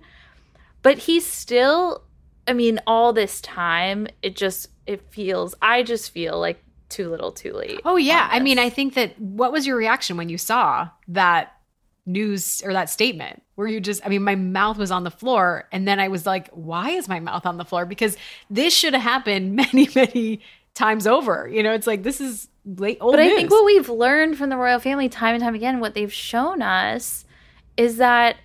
But 0.82 0.98
he's 0.98 1.24
still, 1.24 2.02
I 2.48 2.52
mean, 2.52 2.80
all 2.84 3.12
this 3.12 3.40
time, 3.40 4.08
it 4.22 4.34
just, 4.34 4.70
it 4.88 5.02
feels, 5.12 5.54
I 5.62 5.84
just 5.84 6.10
feel 6.10 6.40
like 6.40 6.60
too 6.88 7.08
little 7.08 7.30
too 7.30 7.52
late. 7.52 7.80
Oh 7.84 7.94
yeah, 7.94 8.28
I 8.28 8.40
mean. 8.40 8.58
I 8.58 8.70
think 8.70 8.94
that 8.94 9.16
what 9.20 9.52
was 9.52 9.68
your 9.68 9.76
reaction 9.76 10.16
when 10.16 10.28
you 10.28 10.36
saw 10.36 10.88
that 11.06 11.55
news 12.06 12.62
or 12.64 12.72
that 12.72 12.88
statement? 12.88 13.42
where 13.56 13.66
you 13.66 13.80
just 13.80 14.04
I 14.06 14.08
mean, 14.08 14.22
my 14.22 14.36
mouth 14.36 14.78
was 14.78 14.90
on 14.90 15.02
the 15.02 15.10
floor 15.10 15.66
and 15.72 15.88
then 15.88 15.98
I 15.98 16.08
was 16.08 16.24
like, 16.24 16.48
why 16.50 16.90
is 16.90 17.08
my 17.08 17.18
mouth 17.18 17.44
on 17.44 17.56
the 17.56 17.64
floor? 17.64 17.84
Because 17.84 18.16
this 18.48 18.72
should 18.72 18.94
have 18.94 19.02
happened 19.02 19.56
many, 19.56 19.88
many 19.94 20.40
times 20.74 21.06
over. 21.06 21.48
You 21.48 21.62
know, 21.62 21.72
it's 21.72 21.86
like 21.86 22.04
this 22.04 22.20
is 22.20 22.48
late 22.64 22.98
old 23.00 23.12
But 23.12 23.20
I 23.20 23.30
think 23.30 23.50
what 23.50 23.64
we've 23.64 23.88
learned 23.88 24.38
from 24.38 24.50
the 24.50 24.56
royal 24.56 24.78
family 24.78 25.08
time 25.08 25.34
and 25.34 25.42
time 25.42 25.54
again, 25.54 25.80
what 25.80 25.94
they've 25.94 26.12
shown 26.12 26.62
us 26.62 27.24
is 27.76 27.96
that 27.96 28.36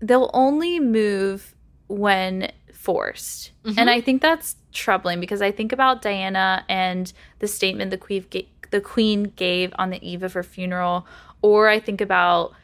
they'll 0.00 0.30
only 0.34 0.80
move 0.80 1.54
when 1.86 2.50
forced. 2.72 3.52
And 3.64 3.76
mm-hmm. 3.76 3.88
I 3.88 4.00
think 4.00 4.20
that's 4.20 4.56
troubling 4.72 5.20
because 5.20 5.40
I 5.40 5.50
think 5.50 5.72
about 5.72 6.02
Diana 6.02 6.64
and 6.68 7.12
the 7.38 7.48
statement 7.48 7.90
the 7.90 7.98
queen 7.98 8.24
the 8.70 8.80
queen 8.80 9.24
gave 9.36 9.72
on 9.78 9.90
the 9.90 10.06
eve 10.06 10.22
of 10.22 10.32
her 10.32 10.42
funeral, 10.42 11.06
or 11.42 11.68
I 11.68 11.78
think 11.78 12.00
about 12.00 12.54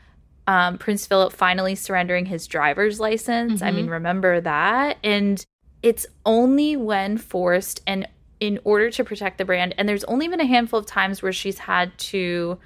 um, 0.46 0.78
Prince 0.78 1.06
Philip 1.06 1.32
finally 1.32 1.74
surrendering 1.74 2.26
his 2.26 2.46
driver's 2.46 2.98
license. 2.98 3.62
I 3.62 3.70
mean, 3.70 3.86
remember 3.88 4.40
that? 4.40 4.98
And 5.04 5.44
it's 5.82 6.06
only 6.26 6.76
when 6.76 7.18
forced 7.18 7.80
and 7.86 8.06
in 8.40 8.58
order 8.64 8.90
to 8.90 9.04
protect 9.04 9.38
the 9.38 9.44
brand. 9.44 9.74
And 9.78 9.88
there's 9.88 10.04
only 10.04 10.26
been 10.28 10.40
a 10.40 10.46
handful 10.46 10.78
of 10.78 10.86
times 10.86 11.22
where 11.22 11.32
she's 11.32 11.58
had 11.58 11.96
to 11.98 12.58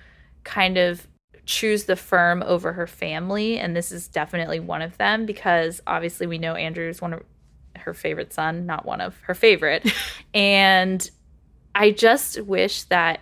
kind 0.44 0.78
of 0.78 1.06
choose 1.46 1.84
the 1.84 1.96
firm 1.96 2.42
over 2.46 2.72
her 2.72 2.86
family. 2.86 3.58
And 3.58 3.76
this 3.76 3.92
is 3.92 4.08
definitely 4.08 4.60
one 4.60 4.82
of 4.82 4.96
them 4.96 5.26
because 5.26 5.82
obviously 5.86 6.26
we 6.26 6.38
know 6.38 6.54
Andrew's 6.54 7.02
one 7.02 7.12
of 7.12 7.22
her 7.76 7.92
favorite 7.92 8.32
son, 8.32 8.66
not 8.66 8.86
one 8.86 9.00
of 9.00 9.18
her 9.22 9.34
favorite. 9.34 9.90
and 10.34 11.08
I 11.74 11.90
just 11.90 12.40
wish 12.42 12.84
that, 12.84 13.20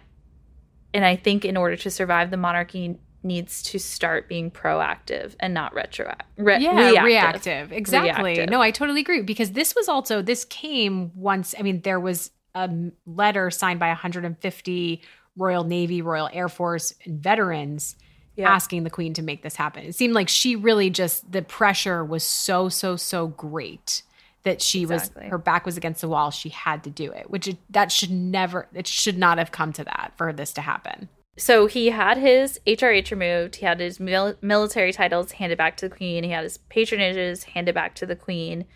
and 0.94 1.04
I 1.04 1.16
think 1.16 1.44
in 1.44 1.56
order 1.56 1.76
to 1.76 1.90
survive 1.90 2.30
the 2.30 2.36
monarchy, 2.36 2.98
needs 3.24 3.62
to 3.62 3.78
start 3.78 4.28
being 4.28 4.50
proactive 4.50 5.34
and 5.40 5.54
not 5.54 5.74
retroactive. 5.74 6.26
Re- 6.36 6.58
yeah, 6.60 6.76
reactive. 6.90 7.04
reactive. 7.04 7.72
Exactly. 7.72 8.32
Reactive. 8.32 8.50
No, 8.50 8.60
I 8.60 8.70
totally 8.70 9.00
agree 9.00 9.22
because 9.22 9.52
this 9.52 9.74
was 9.74 9.88
also 9.88 10.22
this 10.22 10.44
came 10.44 11.12
once. 11.14 11.54
I 11.58 11.62
mean, 11.62 11.80
there 11.82 12.00
was 12.00 12.30
a 12.54 12.68
letter 13.06 13.50
signed 13.50 13.80
by 13.80 13.88
150 13.88 15.02
Royal 15.36 15.64
Navy, 15.64 16.02
Royal 16.02 16.28
Air 16.32 16.48
Force, 16.48 16.92
and 17.04 17.18
veterans 17.22 17.96
Yeah. 18.36 18.50
asking 18.52 18.84
the 18.84 18.90
Queen 18.90 19.14
to 19.14 19.22
make 19.22 19.42
this 19.42 19.56
happen. 19.56 19.84
It 19.84 19.94
seemed 19.94 20.14
like 20.14 20.28
she 20.28 20.56
really 20.56 20.90
just 20.90 21.30
the 21.32 21.42
pressure 21.42 22.04
was 22.04 22.22
so 22.24 22.68
so 22.68 22.96
so 22.96 23.28
great 23.28 24.02
that 24.42 24.60
she 24.60 24.82
Exactly. 24.82 25.22
was 25.24 25.30
her 25.30 25.38
back 25.38 25.64
was 25.64 25.76
against 25.76 26.00
the 26.00 26.08
wall. 26.08 26.30
She 26.30 26.48
had 26.48 26.82
to 26.84 26.90
do 26.90 27.12
it, 27.12 27.30
which 27.30 27.46
it, 27.48 27.56
that 27.70 27.92
should 27.92 28.10
never 28.10 28.66
it 28.74 28.86
should 28.86 29.16
not 29.16 29.38
have 29.38 29.52
come 29.52 29.72
to 29.74 29.84
that 29.84 30.12
for 30.16 30.32
this 30.32 30.52
to 30.54 30.60
happen. 30.60 31.08
So 31.36 31.66
he 31.66 31.88
had 31.90 32.18
his 32.18 32.60
HRH 32.66 33.10
removed. 33.10 33.56
He 33.56 33.66
had 33.66 33.80
his 33.80 33.98
mil- 33.98 34.36
military 34.42 34.92
titles 34.92 35.32
handed 35.32 35.58
back 35.58 35.76
to 35.78 35.88
the 35.88 35.94
queen. 35.94 36.24
He 36.24 36.30
had 36.30 36.44
his 36.44 36.58
patronages 36.70 37.44
handed 37.44 37.74
back 37.74 37.94
to 37.96 38.06
the 38.06 38.16
queen, 38.16 38.66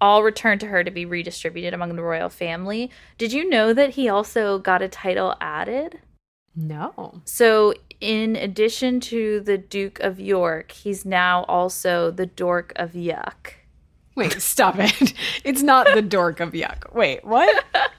all 0.00 0.22
returned 0.22 0.60
to 0.60 0.68
her 0.68 0.82
to 0.82 0.90
be 0.90 1.04
redistributed 1.04 1.74
among 1.74 1.96
the 1.96 2.02
royal 2.02 2.30
family. 2.30 2.90
Did 3.18 3.32
you 3.32 3.48
know 3.48 3.74
that 3.74 3.90
he 3.90 4.08
also 4.08 4.58
got 4.58 4.82
a 4.82 4.88
title 4.88 5.34
added? 5.40 6.00
No. 6.56 7.20
So, 7.26 7.74
in 8.00 8.34
addition 8.34 8.98
to 9.00 9.40
the 9.40 9.58
Duke 9.58 10.00
of 10.00 10.18
York, 10.18 10.72
he's 10.72 11.04
now 11.04 11.44
also 11.44 12.10
the 12.10 12.26
Dork 12.26 12.72
of 12.76 12.92
Yuck. 12.92 13.54
Wait, 14.16 14.40
stop 14.40 14.76
it. 14.78 15.14
It's 15.44 15.62
not 15.62 15.86
the 15.94 16.02
dork 16.02 16.40
of 16.40 16.52
yuck. 16.52 16.92
Wait, 16.94 17.24
what? 17.24 17.64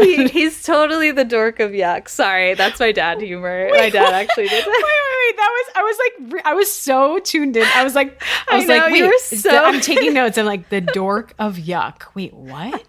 He- 0.00 0.28
he's 0.28 0.62
totally 0.62 1.10
the 1.12 1.24
Dork 1.24 1.60
of 1.60 1.70
Yuck. 1.70 2.08
Sorry, 2.08 2.54
that's 2.54 2.80
my 2.80 2.92
dad 2.92 3.20
humor. 3.20 3.68
my 3.72 3.88
dad 3.90 4.12
actually 4.12 4.48
did 4.48 4.64
that. 4.64 4.68
wait, 4.68 4.74
wait, 4.76 5.26
wait. 5.26 5.36
That 5.36 5.50
was 5.52 5.72
I 5.76 5.82
was 5.82 5.98
like 6.34 6.46
I 6.46 6.54
was 6.54 6.70
so 6.72 7.18
tuned 7.20 7.56
in. 7.56 7.66
I 7.74 7.84
was 7.84 7.94
like 7.94 8.22
I 8.48 8.54
I 8.54 8.56
was 8.56 8.66
know, 8.66 8.76
like 8.78 8.92
wait. 8.92 8.98
you 8.98 9.04
were 9.06 9.12
the- 9.30 9.36
so- 9.36 9.64
I'm 9.64 9.80
taking 9.80 10.12
notes. 10.20 10.38
I'm 10.38 10.46
like 10.46 10.68
the 10.70 10.80
dork 10.80 11.34
of 11.38 11.56
yuck. 11.56 12.02
Wait, 12.14 12.34
what? 12.34 12.84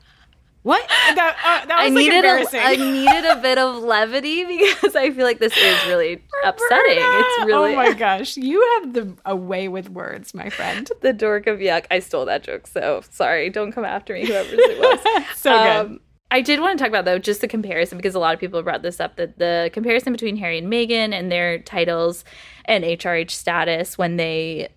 What? 0.64 0.86
That, 0.90 1.38
uh, 1.46 1.66
that 1.68 1.78
was 1.78 1.78
I 1.78 1.84
like 1.84 1.94
needed 1.94 2.14
a, 2.16 2.18
embarrassing. 2.18 2.60
I 2.62 2.76
needed 2.76 3.26
a 3.26 3.36
bit 3.42 3.58
of 3.58 3.76
levity 3.84 4.44
because 4.58 4.98
I 4.98 5.12
feel 5.12 5.24
like 5.24 5.40
this 5.40 5.56
is 5.56 5.86
really 5.88 6.22
upsetting. 6.44 6.98
It's 7.00 7.46
really 7.46 7.72
Oh 7.72 7.76
my 7.78 7.94
gosh, 7.94 8.36
you 8.36 8.62
have 8.82 8.92
the 8.94 9.16
a 9.26 9.34
way 9.34 9.70
with 9.70 9.90
words, 9.90 10.34
my 10.34 10.50
friend. 10.50 10.90
the 11.02 11.14
dork 11.14 11.48
of 11.48 11.60
yuck. 11.60 11.86
I 11.90 12.00
stole 12.00 12.26
that 12.26 12.44
joke, 12.44 12.68
so 12.68 13.02
sorry. 13.12 13.50
Don't 13.50 13.72
come 13.72 13.86
after 13.86 14.14
me, 14.14 14.26
whoever 14.26 14.50
it 14.52 14.78
was. 14.80 15.26
So 15.38 15.52
good. 15.88 16.00
I 16.30 16.42
did 16.42 16.60
want 16.60 16.78
to 16.78 16.84
talk 16.84 16.90
about 16.90 17.06
though 17.06 17.20
just 17.20 17.42
the 17.42 17.48
comparison 17.48 17.98
because 17.98 18.16
a 18.16 18.20
lot 18.20 18.34
of 18.34 18.40
people 18.40 18.62
brought 18.62 18.82
this 18.82 19.00
up 19.00 19.16
that 19.16 19.40
the 19.40 19.70
comparison 19.74 20.12
between 20.12 20.38
Harry 20.38 20.58
and 20.58 20.72
Meghan 20.72 21.14
and 21.14 21.32
their 21.32 21.60
titles 21.60 22.26
and 22.66 22.84
HRH 22.84 23.32
status 23.32 23.98
when 23.98 24.18
they 24.18 24.70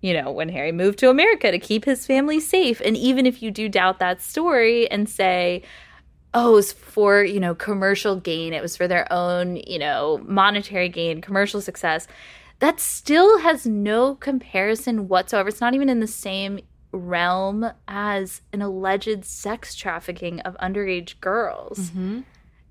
you 0.00 0.14
know 0.14 0.30
when 0.30 0.48
Harry 0.48 0.72
moved 0.72 0.98
to 1.00 1.10
America 1.10 1.50
to 1.50 1.58
keep 1.58 1.84
his 1.84 2.06
family 2.06 2.38
safe. 2.40 2.80
And 2.84 2.96
even 2.96 3.26
if 3.26 3.42
you 3.42 3.50
do 3.50 3.68
doubt 3.68 3.98
that 3.98 4.22
story 4.22 4.90
and 4.90 5.08
say 5.08 5.62
oh 6.34 6.52
it 6.52 6.54
was 6.54 6.72
for 6.72 7.24
you 7.24 7.40
know 7.40 7.54
commercial 7.54 8.16
gain 8.16 8.52
it 8.52 8.62
was 8.62 8.76
for 8.76 8.88
their 8.88 9.12
own 9.12 9.56
you 9.56 9.78
know 9.78 10.20
monetary 10.26 10.88
gain 10.88 11.20
commercial 11.20 11.60
success 11.60 12.06
that 12.62 12.78
still 12.78 13.40
has 13.40 13.66
no 13.66 14.14
comparison 14.14 15.08
whatsoever. 15.08 15.48
It's 15.48 15.60
not 15.60 15.74
even 15.74 15.88
in 15.88 15.98
the 15.98 16.06
same 16.06 16.60
realm 16.92 17.70
as 17.88 18.42
an 18.52 18.62
alleged 18.62 19.24
sex 19.24 19.74
trafficking 19.74 20.40
of 20.40 20.56
underage 20.58 21.20
girls. 21.20 21.78
Mm-hmm. 21.78 22.20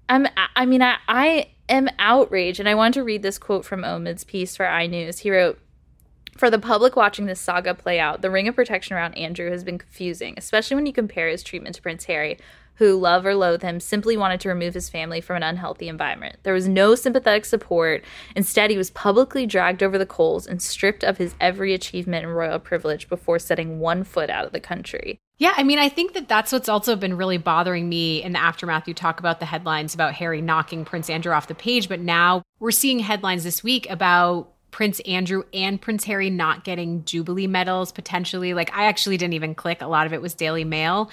I'm 0.10 0.28
i 0.56 0.66
mean 0.66 0.82
i 0.82 0.98
i 1.08 1.50
am 1.70 1.88
outraged 1.98 2.60
and 2.60 2.68
i 2.68 2.76
want 2.76 2.94
to 2.96 3.04
read 3.04 3.22
this 3.22 3.38
quote 3.38 3.64
from 3.64 3.86
omid's 3.86 4.24
piece 4.24 4.56
for 4.56 4.66
inews. 4.66 5.20
He 5.20 5.32
wrote 5.32 5.60
for 6.38 6.50
the 6.50 6.60
public 6.60 6.96
watching 6.96 7.26
this 7.26 7.40
saga 7.40 7.74
play 7.74 8.00
out, 8.00 8.22
the 8.22 8.32
ring 8.32 8.48
of 8.48 8.56
protection 8.56 8.96
around 8.96 9.16
Andrew 9.16 9.52
has 9.52 9.64
been 9.64 9.78
confusing, 9.78 10.34
especially 10.38 10.76
when 10.76 10.86
you 10.86 10.94
compare 10.94 11.28
his 11.28 11.44
treatment 11.44 11.76
to 11.76 11.82
Prince 11.82 12.06
Harry, 12.06 12.40
who, 12.82 12.98
love 12.98 13.28
or 13.28 13.36
loathe 13.36 13.62
him, 13.62 13.80
simply 13.80 14.18
wanted 14.18 14.40
to 14.40 14.50
remove 14.50 14.74
his 14.74 14.90
family 14.90 15.22
from 15.22 15.36
an 15.36 15.44
unhealthy 15.44 15.88
environment. 15.88 16.38
There 16.42 16.56
was 16.56 16.68
no 16.68 16.96
sympathetic 16.96 17.46
support. 17.46 18.04
Instead, 18.36 18.72
he 18.72 18.78
was 18.78 18.90
publicly 18.90 19.46
dragged 19.46 19.84
over 19.84 20.00
the 20.00 20.06
coals 20.08 20.48
and 20.48 20.60
stripped 20.60 21.04
of 21.04 21.18
his 21.18 21.36
every 21.40 21.76
achievement 21.76 22.26
and 22.26 22.36
royal 22.36 22.58
privilege 22.58 23.08
before 23.08 23.38
setting 23.38 23.78
one 23.78 24.04
foot 24.04 24.32
out 24.32 24.46
of 24.46 24.52
the 24.52 24.60
country. 24.60 25.20
Yeah, 25.38 25.54
I 25.56 25.62
mean, 25.62 25.78
I 25.78 25.90
think 25.90 26.14
that 26.14 26.28
that's 26.28 26.52
what's 26.52 26.70
also 26.70 26.96
been 26.96 27.16
really 27.18 27.38
bothering 27.38 27.88
me 27.88 28.24
in 28.24 28.32
the 28.32 28.40
aftermath. 28.40 28.88
You 28.88 28.96
talk 28.96 29.20
about 29.20 29.40
the 29.40 29.46
headlines 29.46 29.94
about 29.94 30.16
Harry 30.16 30.42
knocking 30.42 30.84
Prince 30.84 31.08
Andrew 31.08 31.34
off 31.34 31.46
the 31.46 31.54
page, 31.54 31.88
but 31.88 32.00
now 32.00 32.42
we're 32.60 32.72
seeing 32.72 32.98
headlines 32.98 33.44
this 33.44 33.64
week 33.64 33.88
about 33.92 34.54
Prince 34.72 35.02
Andrew 35.02 35.44
and 35.54 35.80
Prince 35.80 36.06
Harry 36.06 36.32
not 36.32 36.64
getting 36.64 37.06
Jubilee 37.06 37.46
medals 37.46 37.92
potentially. 37.92 38.56
Like, 38.56 38.76
I 38.76 38.86
actually 38.86 39.18
didn't 39.18 39.36
even 39.36 39.54
click. 39.54 39.84
A 39.84 39.88
lot 39.88 40.08
of 40.08 40.14
it 40.14 40.22
was 40.22 40.34
Daily 40.34 40.64
Mail, 40.64 41.12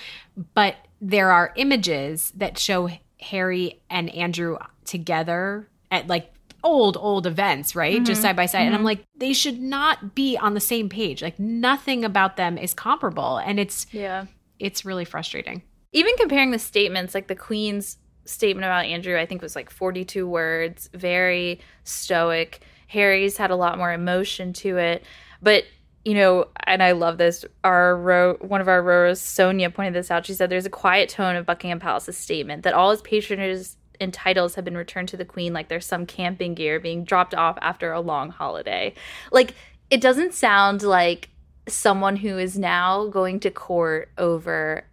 but 0.55 0.77
there 1.01 1.31
are 1.31 1.53
images 1.57 2.33
that 2.37 2.59
show 2.59 2.91
Harry 3.21 3.81
and 3.91 4.11
Andrew 4.11 4.57
together 4.85 5.69
at 5.91 6.07
like 6.07 6.33
old, 6.65 6.97
old 6.97 7.27
events, 7.27 7.77
right? 7.77 8.03
Just 8.03 8.19
mm-hmm. 8.19 8.29
side 8.29 8.37
by 8.37 8.47
side. 8.47 8.63
And 8.63 8.75
I'm 8.75 8.79
mm-hmm. 8.79 8.87
like, 8.87 9.05
they 9.17 9.33
should 9.33 9.61
not 9.61 10.15
be 10.15 10.37
on 10.37 10.55
the 10.55 10.61
same 10.61 10.89
page. 10.89 11.23
Like, 11.23 11.39
nothing 11.39 12.05
about 12.05 12.37
them 12.37 12.59
is 12.59 12.75
comparable. 12.75 13.39
And 13.39 13.61
it's, 13.61 13.87
Yeah. 13.93 14.27
it's 14.59 14.85
really 14.85 15.05
frustrating. 15.05 15.63
even 15.93 16.15
comparing 16.19 16.51
the 16.51 16.59
statements 16.59 17.15
like 17.15 17.29
the 17.29 17.35
queen's 17.35 17.97
statement 18.27 18.65
about 18.65 18.85
andrew 18.85 19.19
i 19.19 19.25
think 19.25 19.41
was 19.41 19.57
like 19.57 19.71
42 19.71 20.29
words 20.29 20.91
very 20.93 21.61
stoic 21.85 22.61
harry's 22.89 23.39
had 23.39 23.51
a 23.51 23.57
lot 23.57 23.79
more 23.79 23.91
emotion 23.91 24.53
to 24.53 24.77
it 24.77 25.03
but 25.41 25.65
you 26.09 26.15
know 26.15 26.47
and 26.65 26.83
i 26.83 26.93
love 26.93 27.19
this 27.19 27.45
our 27.65 27.95
row 27.95 28.35
one 28.41 28.63
of 28.63 28.69
our 28.69 28.83
Roros 28.83 29.19
sonia 29.19 29.69
pointed 29.69 29.93
this 29.95 30.11
out 30.11 30.25
she 30.25 30.33
said 30.33 30.49
there's 30.49 30.65
a 30.65 30.71
quiet 30.71 31.11
tone 31.11 31.37
of 31.37 31.45
buckingham 31.45 31.79
palace's 31.79 32.17
statement 32.17 32.63
that 32.63 32.73
all 32.73 32.91
his 32.91 33.03
patronages 33.03 33.77
and 34.01 34.15
titles 34.15 34.55
have 34.55 34.65
been 34.65 34.77
returned 34.77 35.09
to 35.09 35.19
the 35.19 35.25
queen 35.25 35.53
like 35.53 35.69
there's 35.69 35.85
some 35.85 36.07
camping 36.07 36.55
gear 36.55 36.81
being 36.81 37.05
dropped 37.05 37.35
off 37.35 37.59
after 37.61 37.93
a 37.93 38.01
long 38.01 38.31
holiday 38.31 38.95
like 39.33 39.55
it 39.91 40.01
doesn't 40.01 40.33
sound 40.33 40.83
like 40.83 41.29
someone 41.67 42.17
who 42.17 42.39
is 42.39 42.59
now 42.59 43.07
going 43.09 43.39
to 43.39 43.51
court 43.51 44.11
over 44.17 44.85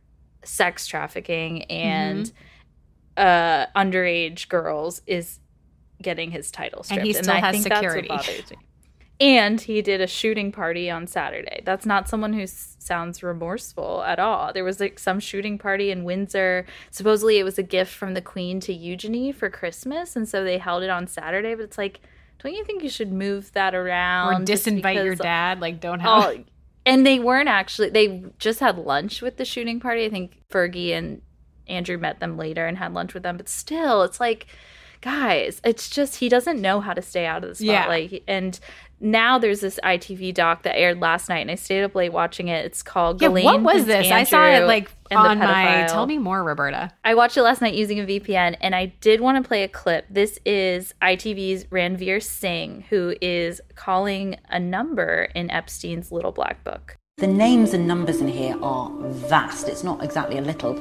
sex 0.43 0.85
trafficking 0.85 1.63
and 1.63 2.33
uh 3.15 3.65
underage 3.67 4.49
girls 4.49 5.01
is 5.07 5.39
getting 6.01 6.29
his 6.29 6.51
title 6.51 6.83
stripped. 6.83 6.99
and 6.99 7.07
he 7.07 7.13
still 7.13 7.31
I 7.31 7.39
has 7.39 7.63
security. 7.63 8.09
That's 9.19 9.21
what 9.21 9.27
bothers 9.27 9.31
me. 9.31 9.37
And 9.37 9.61
he 9.61 9.81
did 9.81 10.01
a 10.01 10.07
shooting 10.07 10.51
party 10.51 10.89
on 10.89 11.07
Saturday. 11.07 11.61
That's 11.65 11.85
not 11.85 12.07
someone 12.09 12.33
who 12.33 12.41
s- 12.43 12.75
sounds 12.79 13.23
remorseful 13.23 14.03
at 14.03 14.19
all. 14.19 14.51
There 14.53 14.63
was 14.63 14.79
like 14.79 14.99
some 14.99 15.19
shooting 15.19 15.57
party 15.57 15.91
in 15.91 16.03
Windsor. 16.03 16.65
Supposedly 16.91 17.39
it 17.39 17.43
was 17.43 17.57
a 17.57 17.63
gift 17.63 17.93
from 17.93 18.13
the 18.13 18.21
Queen 18.21 18.59
to 18.61 18.73
Eugenie 18.73 19.31
for 19.31 19.49
Christmas, 19.49 20.15
and 20.15 20.27
so 20.27 20.43
they 20.43 20.57
held 20.57 20.83
it 20.83 20.89
on 20.89 21.07
Saturday. 21.07 21.55
But 21.55 21.63
it's 21.63 21.77
like, 21.77 22.01
don't 22.43 22.53
you 22.53 22.65
think 22.65 22.83
you 22.83 22.89
should 22.89 23.11
move 23.11 23.51
that 23.53 23.73
around? 23.73 24.41
Or 24.41 24.45
disinvite 24.45 25.03
your 25.03 25.15
dad. 25.15 25.61
Like, 25.61 25.79
don't 25.79 26.01
have. 26.01 26.23
Oh, 26.25 26.43
and 26.85 27.05
they 27.07 27.17
weren't 27.19 27.49
actually. 27.49 27.89
They 27.89 28.23
just 28.37 28.59
had 28.59 28.77
lunch 28.77 29.21
with 29.21 29.37
the 29.37 29.45
shooting 29.45 29.79
party. 29.79 30.05
I 30.05 30.09
think 30.09 30.41
Fergie 30.51 30.91
and 30.91 31.21
Andrew 31.67 31.97
met 31.97 32.19
them 32.19 32.37
later 32.37 32.67
and 32.67 32.77
had 32.77 32.93
lunch 32.93 33.13
with 33.15 33.23
them. 33.23 33.37
But 33.37 33.49
still, 33.49 34.03
it's 34.03 34.19
like, 34.19 34.45
guys, 35.01 35.59
it's 35.63 35.89
just 35.89 36.17
he 36.17 36.29
doesn't 36.29 36.61
know 36.61 36.81
how 36.81 36.93
to 36.93 37.01
stay 37.01 37.25
out 37.25 37.43
of 37.43 37.57
the 37.57 37.65
Yeah. 37.65 37.81
spotlight. 37.83 38.23
And 38.27 38.59
now 38.99 39.37
there's 39.37 39.59
this 39.59 39.79
ITV 39.83 40.33
doc 40.33 40.63
that 40.63 40.77
aired 40.77 40.99
last 40.99 41.29
night, 41.29 41.39
and 41.39 41.51
I 41.51 41.55
stayed 41.55 41.83
up 41.83 41.95
late 41.95 42.13
watching 42.13 42.47
it. 42.47 42.65
It's 42.65 42.81
called 42.81 43.21
yeah, 43.21 43.27
Ghislaine 43.27 43.45
what 43.45 43.61
was 43.61 43.85
Prince 43.85 43.87
this? 43.87 44.11
I 44.11 44.23
saw 44.23 44.45
it 44.45 44.65
like 44.65 44.91
on 45.11 45.39
my. 45.39 45.45
Pedophile. 45.45 45.87
Tell 45.87 46.07
me 46.07 46.17
more, 46.17 46.43
Roberta. 46.43 46.91
I 47.03 47.15
watched 47.15 47.37
it 47.37 47.43
last 47.43 47.61
night 47.61 47.73
using 47.73 47.99
a 47.99 48.03
VPN, 48.03 48.57
and 48.61 48.73
I 48.73 48.87
did 49.01 49.21
want 49.21 49.41
to 49.41 49.47
play 49.47 49.63
a 49.63 49.67
clip. 49.67 50.05
This 50.09 50.39
is 50.45 50.93
ITV's 51.01 51.65
Ranvir 51.65 52.23
Singh, 52.23 52.85
who 52.89 53.15
is 53.21 53.61
calling 53.75 54.37
a 54.49 54.59
number 54.59 55.29
in 55.35 55.49
Epstein's 55.51 56.11
Little 56.11 56.31
Black 56.31 56.63
Book. 56.63 56.97
The 57.17 57.27
names 57.27 57.73
and 57.73 57.87
numbers 57.87 58.19
in 58.19 58.27
here 58.27 58.57
are 58.61 58.91
vast. 59.03 59.69
It's 59.69 59.85
not 59.85 60.03
exactly 60.03 60.37
a 60.37 60.41
little 60.41 60.73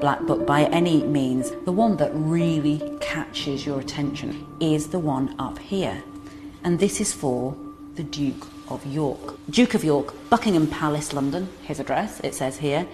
black 0.00 0.22
book 0.22 0.46
by 0.46 0.64
any 0.64 1.02
means. 1.02 1.50
The 1.66 1.72
one 1.72 1.98
that 1.98 2.12
really 2.14 2.80
catches 3.00 3.66
your 3.66 3.78
attention 3.78 4.46
is 4.58 4.88
the 4.88 4.98
one 4.98 5.34
up 5.38 5.58
here. 5.58 6.02
And 6.64 6.78
this 6.78 7.00
is 7.00 7.12
for 7.12 7.56
the 7.96 8.04
Duke 8.04 8.46
of 8.68 8.86
York. 8.86 9.36
Duke 9.50 9.74
of 9.74 9.82
York, 9.82 10.14
Buckingham 10.30 10.68
Palace, 10.68 11.12
London, 11.12 11.48
his 11.62 11.80
address, 11.80 12.20
it 12.20 12.34
says 12.34 12.58
here. 12.58 12.86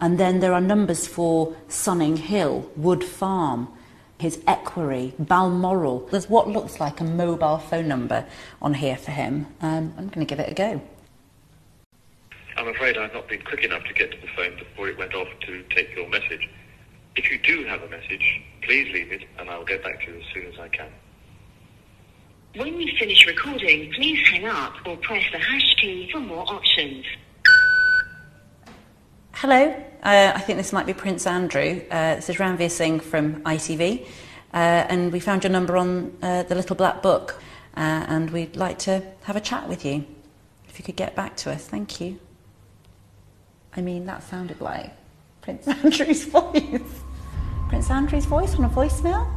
And 0.00 0.18
then 0.18 0.40
there 0.40 0.52
are 0.52 0.60
numbers 0.60 1.06
for 1.06 1.54
Sunninghill, 1.68 2.68
Wood 2.76 3.04
Farm, 3.04 3.68
his 4.18 4.42
equerry, 4.48 5.14
Balmoral. 5.18 6.00
There's 6.10 6.28
what 6.28 6.48
looks 6.48 6.80
like 6.80 7.00
a 7.00 7.04
mobile 7.04 7.58
phone 7.58 7.86
number 7.86 8.26
on 8.60 8.74
here 8.74 8.96
for 8.96 9.12
him. 9.12 9.46
Um, 9.60 9.94
I'm 9.96 10.08
going 10.08 10.26
to 10.26 10.30
give 10.34 10.40
it 10.40 10.50
a 10.50 10.54
go. 10.54 10.82
I'm 12.56 12.68
afraid 12.68 12.98
I've 12.98 13.14
not 13.14 13.28
been 13.28 13.42
quick 13.42 13.64
enough 13.64 13.84
to 13.84 13.94
get 13.94 14.10
to 14.10 14.20
the 14.20 14.28
phone 14.36 14.56
before 14.58 14.88
it 14.88 14.98
went 14.98 15.14
off 15.14 15.28
to 15.46 15.62
take 15.70 15.94
your 15.94 16.08
message. 16.08 16.48
If 17.14 17.30
you 17.30 17.38
do 17.38 17.64
have 17.66 17.82
a 17.82 17.88
message, 17.88 18.42
please 18.62 18.92
leave 18.92 19.12
it 19.12 19.22
and 19.38 19.48
I'll 19.48 19.64
get 19.64 19.84
back 19.84 20.00
to 20.04 20.12
you 20.12 20.18
as 20.18 20.24
soon 20.34 20.46
as 20.46 20.58
I 20.58 20.68
can. 20.68 20.90
When 22.56 22.80
you 22.80 22.96
finish 22.96 23.26
recording, 23.26 23.92
please 23.94 24.24
hang 24.28 24.46
up 24.46 24.74
or 24.86 24.96
press 24.98 25.24
the 25.32 25.38
hash 25.38 25.74
key 25.74 26.08
for 26.12 26.20
more 26.20 26.48
options. 26.48 27.04
Hello, 29.32 29.70
uh, 30.04 30.32
I 30.32 30.38
think 30.38 30.58
this 30.58 30.72
might 30.72 30.86
be 30.86 30.94
Prince 30.94 31.26
Andrew. 31.26 31.82
Uh, 31.90 32.14
this 32.14 32.30
is 32.30 32.36
Ranvir 32.36 32.70
Singh 32.70 33.00
from 33.00 33.42
ITV, 33.42 34.06
uh, 34.06 34.06
and 34.52 35.12
we 35.12 35.18
found 35.18 35.42
your 35.42 35.50
number 35.50 35.76
on 35.76 36.16
uh, 36.22 36.44
the 36.44 36.54
Little 36.54 36.76
Black 36.76 37.02
Book, 37.02 37.42
uh, 37.76 37.80
and 38.06 38.30
we'd 38.30 38.54
like 38.54 38.78
to 38.80 39.02
have 39.24 39.34
a 39.34 39.40
chat 39.40 39.68
with 39.68 39.84
you. 39.84 40.06
If 40.68 40.78
you 40.78 40.84
could 40.84 40.94
get 40.94 41.16
back 41.16 41.36
to 41.38 41.50
us, 41.50 41.66
thank 41.66 42.00
you. 42.00 42.20
I 43.76 43.80
mean, 43.80 44.06
that 44.06 44.22
sounded 44.22 44.60
like 44.60 44.92
Prince 45.40 45.66
Andrew's 45.84 46.24
voice. 46.26 47.02
Prince 47.68 47.90
Andrew's 47.90 48.26
voice 48.26 48.54
on 48.54 48.64
a 48.64 48.68
voicemail? 48.68 49.28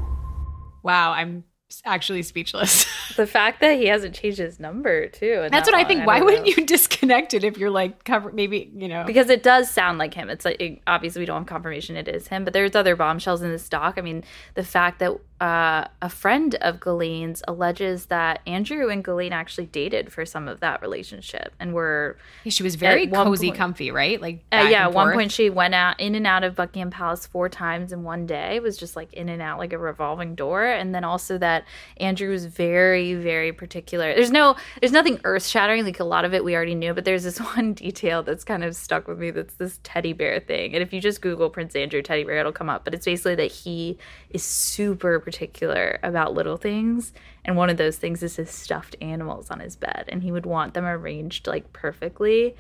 Wow, 0.84 1.14
I'm 1.14 1.44
actually 1.86 2.24
speechless. 2.24 2.86
The 3.18 3.26
fact 3.26 3.62
that 3.62 3.78
he 3.80 3.88
hasn't 3.88 4.14
changed 4.14 4.38
his 4.38 4.60
number 4.60 5.08
too. 5.08 5.48
That's 5.50 5.52
that 5.52 5.66
what 5.66 5.74
I 5.74 5.80
long, 5.80 5.88
think. 5.88 6.06
Why 6.06 6.22
wouldn't 6.22 6.46
know. 6.46 6.54
you 6.56 6.66
disconnect 6.68 7.34
it 7.34 7.44
if 7.44 7.58
you're 7.58 7.72
like 7.72 8.04
cover? 8.04 8.32
Maybe 8.32 8.70
you 8.76 8.88
know. 8.88 9.06
Because 9.06 9.32
it 9.32 9.42
does 9.42 9.72
sound 9.72 9.98
like 9.98 10.14
him. 10.14 10.30
It's 10.30 10.46
like 10.46 10.62
it- 10.62 10.82
obviously 10.86 11.22
we 11.22 11.26
don't 11.26 11.38
have 11.42 11.48
confirmation 11.48 11.96
it 11.96 12.08
is 12.08 12.28
him, 12.28 12.44
but 12.44 12.54
there's 12.54 12.76
other 12.76 12.96
bombshells 12.96 13.42
in 13.42 13.50
this 13.50 13.68
doc. 13.68 13.96
I 13.98 14.02
mean, 14.02 14.24
the 14.54 14.64
fact 14.64 15.00
that 15.00 15.18
uh, 15.40 15.86
a 16.02 16.10
friend 16.10 16.56
of 16.56 16.80
Ghislaine's 16.80 17.44
alleges 17.48 18.08
that 18.08 18.42
Andrew 18.48 18.90
and 18.90 19.04
Ghislaine 19.04 19.34
actually 19.34 19.68
dated 19.68 20.12
for 20.12 20.26
some 20.26 20.48
of 20.48 20.62
that 20.62 20.82
relationship 20.82 21.54
and 21.60 21.74
were 21.74 22.18
she 22.48 22.64
was 22.64 22.74
very 22.74 23.06
cozy, 23.06 23.48
point- 23.50 23.58
comfy, 23.58 23.92
right? 23.92 24.20
Like 24.20 24.44
Uh, 24.52 24.68
yeah, 24.70 24.86
at 24.86 24.94
one 24.94 25.14
point 25.14 25.32
she 25.32 25.52
went 25.52 25.76
out 25.76 26.00
in 26.00 26.16
and 26.16 26.26
out 26.26 26.44
of 26.44 26.56
Buckingham 26.56 26.90
Palace 26.90 27.28
four 27.28 27.50
times 27.50 27.92
in 27.92 28.04
one 28.04 28.26
day. 28.26 28.56
It 28.56 28.64
was 28.64 28.78
just 28.78 28.96
like 28.96 29.14
in 29.14 29.30
and 29.30 29.40
out 29.42 29.60
like 29.60 29.74
a 29.74 29.78
revolving 29.78 30.34
door. 30.34 30.66
And 30.66 30.96
then 30.96 31.04
also 31.04 31.38
that 31.38 31.66
Andrew 31.98 32.32
was 32.32 32.46
very, 32.46 33.14
very 33.14 33.54
particular. 33.54 34.16
There's 34.16 34.32
no 34.32 34.56
there's 34.82 34.92
nothing 34.92 35.20
earth 35.24 35.46
shattering, 35.46 35.84
like 35.84 36.00
a 36.00 36.04
lot 36.04 36.26
of 36.26 36.34
it 36.34 36.44
we 36.44 36.56
already 36.56 36.76
knew, 36.76 36.96
but 36.96 37.06
there's 37.06 37.24
this 37.24 37.38
one 37.56 37.74
detail 37.74 38.24
that's 38.24 38.44
kind 38.44 38.64
of 38.64 38.76
stuck 38.76 39.08
with 39.08 39.20
me 39.20 39.30
that's 39.30 39.54
this 39.56 39.80
teddy 39.84 40.14
bear 40.14 40.40
thing. 40.40 40.74
And 40.74 40.82
if 40.82 40.94
you 40.94 41.00
just 41.00 41.22
Google 41.22 41.52
Prince 41.52 41.76
Andrew 41.76 42.02
teddy 42.02 42.24
bear, 42.24 42.40
it'll 42.40 42.52
come 42.52 42.70
up. 42.70 42.84
But 42.84 42.96
it's 42.96 43.06
basically 43.06 43.36
that 43.36 43.52
he 43.52 44.00
is 44.32 44.44
super 44.44 45.27
particular 45.28 46.00
about 46.04 46.34
little 46.34 46.58
things. 46.58 47.14
And 47.44 47.58
one 47.58 47.70
of 47.70 47.78
those 47.78 47.98
things 47.98 48.24
is 48.24 48.38
his 48.38 48.50
stuffed 48.50 48.96
animals 49.02 49.52
on 49.52 49.60
his 49.60 49.76
bed. 49.76 50.06
And 50.08 50.24
he 50.24 50.32
would 50.32 50.46
want 50.46 50.74
them 50.74 50.86
arranged 50.86 51.48
like 51.48 51.74
perfectly 51.74 52.56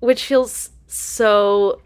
which 0.00 0.24
feels 0.24 0.70
so 0.86 1.80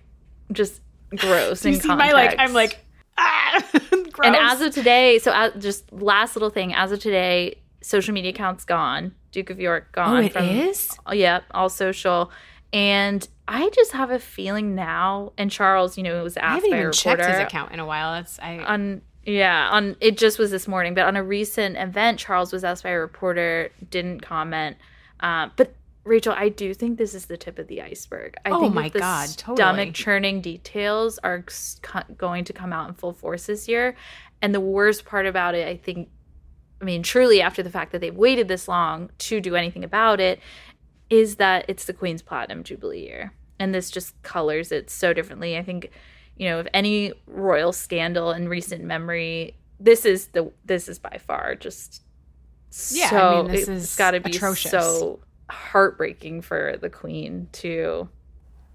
just 0.52 0.80
gross. 1.16 1.64
you 1.64 1.74
in 1.74 1.80
see 1.80 1.88
my 1.88 2.12
like? 2.12 2.34
I'm 2.38 2.52
like 2.52 2.78
ah, 3.18 3.64
and 4.22 4.36
as 4.36 4.60
of 4.60 4.72
today, 4.72 5.18
so 5.18 5.32
as, 5.32 5.52
just 5.62 5.92
last 5.92 6.36
little 6.36 6.50
thing, 6.50 6.74
as 6.74 6.92
of 6.92 7.00
today, 7.00 7.58
social 7.82 8.14
media 8.14 8.30
accounts 8.30 8.64
gone. 8.64 9.14
Duke 9.32 9.50
of 9.50 9.60
York 9.60 9.92
gone. 9.92 10.16
Oh, 10.16 10.20
it 10.20 10.32
from, 10.32 10.44
is? 10.44 10.90
Yeah, 11.12 11.40
all 11.52 11.68
social. 11.68 12.32
And 12.72 13.26
I 13.46 13.68
just 13.70 13.92
have 13.92 14.10
a 14.10 14.18
feeling 14.18 14.74
now. 14.74 15.32
And 15.38 15.50
Charles, 15.50 15.96
you 15.96 16.02
know, 16.02 16.22
was 16.22 16.36
asked 16.36 16.44
I 16.44 16.54
haven't 16.54 16.78
even 16.78 16.92
checked 16.92 17.24
his 17.24 17.38
account 17.38 17.72
in 17.72 17.80
a 17.80 17.86
while. 17.86 18.12
That's 18.12 18.38
I. 18.40 18.58
on 18.58 19.02
yeah 19.24 19.68
on 19.70 19.96
it 20.00 20.16
just 20.16 20.38
was 20.38 20.50
this 20.50 20.66
morning 20.66 20.94
but 20.94 21.04
on 21.06 21.16
a 21.16 21.22
recent 21.22 21.76
event 21.76 22.18
charles 22.18 22.52
was 22.52 22.64
asked 22.64 22.82
by 22.82 22.90
a 22.90 22.98
reporter 22.98 23.70
didn't 23.90 24.20
comment 24.20 24.76
um, 25.20 25.52
but 25.56 25.74
rachel 26.04 26.32
i 26.36 26.48
do 26.48 26.72
think 26.72 26.96
this 26.96 27.14
is 27.14 27.26
the 27.26 27.36
tip 27.36 27.58
of 27.58 27.66
the 27.68 27.82
iceberg. 27.82 28.34
I 28.44 28.50
Oh 28.50 28.60
think 28.60 28.74
my 28.74 28.88
the 28.88 28.98
God, 29.00 29.28
stomach 29.28 29.56
totally. 29.56 29.92
churning 29.92 30.40
details 30.40 31.18
are 31.18 31.44
going 32.16 32.44
to 32.44 32.52
come 32.52 32.72
out 32.72 32.88
in 32.88 32.94
full 32.94 33.12
force 33.12 33.46
this 33.46 33.68
year. 33.68 33.94
And 34.42 34.54
the 34.54 34.60
worst 34.60 35.04
part 35.04 35.26
about 35.26 35.54
it 35.54 35.68
i 35.68 35.76
think 35.76 36.08
i 36.80 36.84
mean 36.84 37.02
truly 37.02 37.42
after 37.42 37.62
the 37.62 37.70
fact 37.70 37.92
that 37.92 38.00
they've 38.00 38.16
waited 38.16 38.48
this 38.48 38.66
long 38.66 39.10
to 39.18 39.40
do 39.40 39.54
anything 39.54 39.84
about 39.84 40.18
it 40.20 40.40
is 41.10 41.36
that 41.36 41.64
it's 41.68 41.84
the 41.84 41.92
queen's 41.92 42.22
platinum 42.22 42.62
jubilee 42.62 43.02
year. 43.02 43.32
And 43.58 43.74
this 43.74 43.90
just 43.90 44.20
colors 44.22 44.72
it 44.72 44.88
so 44.88 45.12
differently. 45.12 45.58
I 45.58 45.62
think 45.62 45.90
you 46.40 46.48
know, 46.48 46.60
if 46.60 46.66
any 46.72 47.12
royal 47.26 47.70
scandal 47.70 48.30
in 48.32 48.48
recent 48.48 48.82
memory, 48.82 49.54
this 49.78 50.06
is 50.06 50.28
the 50.28 50.50
this 50.64 50.88
is 50.88 50.98
by 50.98 51.18
far 51.26 51.54
just 51.54 52.02
Yeah, 52.90 53.06
I 53.06 53.10
so 53.10 53.42
mean, 53.42 53.52
this 53.52 53.68
it's 53.68 53.90
is 53.90 53.96
got 53.96 54.12
to 54.12 54.20
be 54.20 54.30
atrocious. 54.30 54.70
so 54.70 55.20
heartbreaking 55.50 56.40
for 56.40 56.76
the 56.80 56.88
queen 56.88 57.48
to 57.52 58.08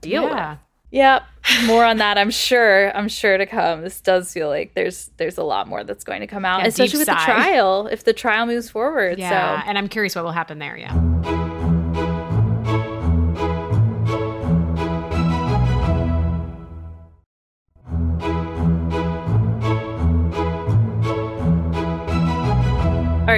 deal 0.02 0.24
Yeah. 0.24 0.50
with. 0.52 0.60
Yep. 0.92 1.24
More 1.66 1.84
on 1.84 1.98
that, 1.98 2.18
I'm 2.20 2.30
sure. 2.30 2.96
I'm 2.96 3.08
sure 3.10 3.38
to 3.38 3.46
come. 3.48 3.82
This 3.82 4.00
does 4.00 4.32
feel 4.32 4.48
like 4.48 4.76
there's 4.76 5.10
there's 5.18 5.40
a 5.40 5.44
lot 5.44 5.68
more 5.68 5.84
that's 5.84 6.04
going 6.04 6.22
to 6.22 6.28
come 6.28 6.46
out, 6.46 6.62
Yeah, 6.62 6.68
especially 6.68 7.00
with 7.00 7.08
the 7.08 7.14
trial. 7.16 7.88
If 7.88 8.04
the 8.04 8.14
trial 8.14 8.46
moves 8.46 8.70
forward, 8.70 9.18
yeah, 9.18 9.62
so 9.62 9.68
and 9.68 9.78
I'm 9.78 9.88
curious 9.90 10.16
what 10.16 10.24
will 10.24 10.32
happen 10.32 10.60
there. 10.60 10.78
Yeah. 10.78 10.94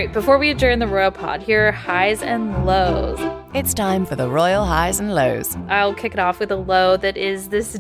Right. 0.08 0.14
Before 0.14 0.38
we 0.38 0.50
adjourn 0.50 0.80
the 0.80 0.88
royal 0.88 1.12
pod, 1.12 1.42
here 1.42 1.68
are 1.68 1.72
highs 1.72 2.22
and 2.22 2.66
lows. 2.66 3.20
It's 3.54 3.74
time 3.74 4.06
for 4.06 4.16
the 4.16 4.30
royal 4.30 4.66
highs 4.66 5.00
and 5.00 5.14
lows. 5.14 5.56
I'll 5.68 5.94
kick 5.94 6.14
it 6.14 6.20
off 6.20 6.40
with 6.40 6.52
a 6.52 6.56
low 6.56 6.98
that 6.98 7.18
is 7.18 7.50
this 7.50 7.80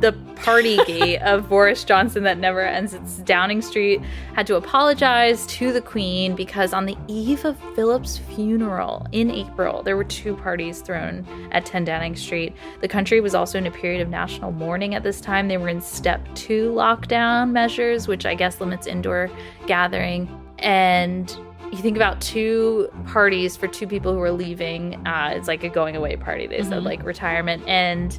the 0.00 0.12
party 0.36 0.76
gate 0.86 1.20
of 1.22 1.48
Boris 1.48 1.82
Johnson 1.82 2.22
that 2.22 2.38
never 2.38 2.60
ends. 2.60 2.94
It's 2.94 3.16
Downing 3.16 3.60
Street 3.62 4.00
had 4.34 4.46
to 4.46 4.54
apologize 4.54 5.44
to 5.48 5.72
the 5.72 5.80
Queen 5.80 6.36
because 6.36 6.72
on 6.72 6.86
the 6.86 6.96
eve 7.08 7.44
of 7.44 7.58
Philip's 7.74 8.18
funeral 8.18 9.06
in 9.10 9.28
April, 9.28 9.82
there 9.82 9.96
were 9.96 10.04
two 10.04 10.36
parties 10.36 10.82
thrown 10.82 11.26
at 11.50 11.66
10 11.66 11.84
Downing 11.84 12.14
Street. 12.14 12.54
The 12.80 12.88
country 12.88 13.20
was 13.20 13.34
also 13.34 13.58
in 13.58 13.66
a 13.66 13.72
period 13.72 14.00
of 14.00 14.08
national 14.08 14.52
mourning 14.52 14.94
at 14.94 15.02
this 15.02 15.20
time. 15.20 15.48
They 15.48 15.56
were 15.56 15.68
in 15.68 15.80
step 15.80 16.20
two 16.36 16.70
lockdown 16.70 17.50
measures, 17.50 18.06
which 18.06 18.24
I 18.24 18.36
guess 18.36 18.60
limits 18.60 18.86
indoor 18.86 19.28
gathering. 19.66 20.28
And 20.58 21.30
you 21.72 21.78
think 21.78 21.96
about 21.96 22.20
two 22.20 22.88
parties 23.06 23.56
for 23.56 23.66
two 23.68 23.86
people 23.86 24.12
who 24.14 24.20
are 24.20 24.30
leaving. 24.30 24.94
Uh, 25.06 25.32
it's 25.34 25.48
like 25.48 25.64
a 25.64 25.68
going 25.68 25.96
away 25.96 26.16
party. 26.16 26.46
They 26.46 26.62
said 26.62 26.82
Mhm. 26.82 26.84
like 26.84 27.04
retirement, 27.04 27.62
and 27.66 28.18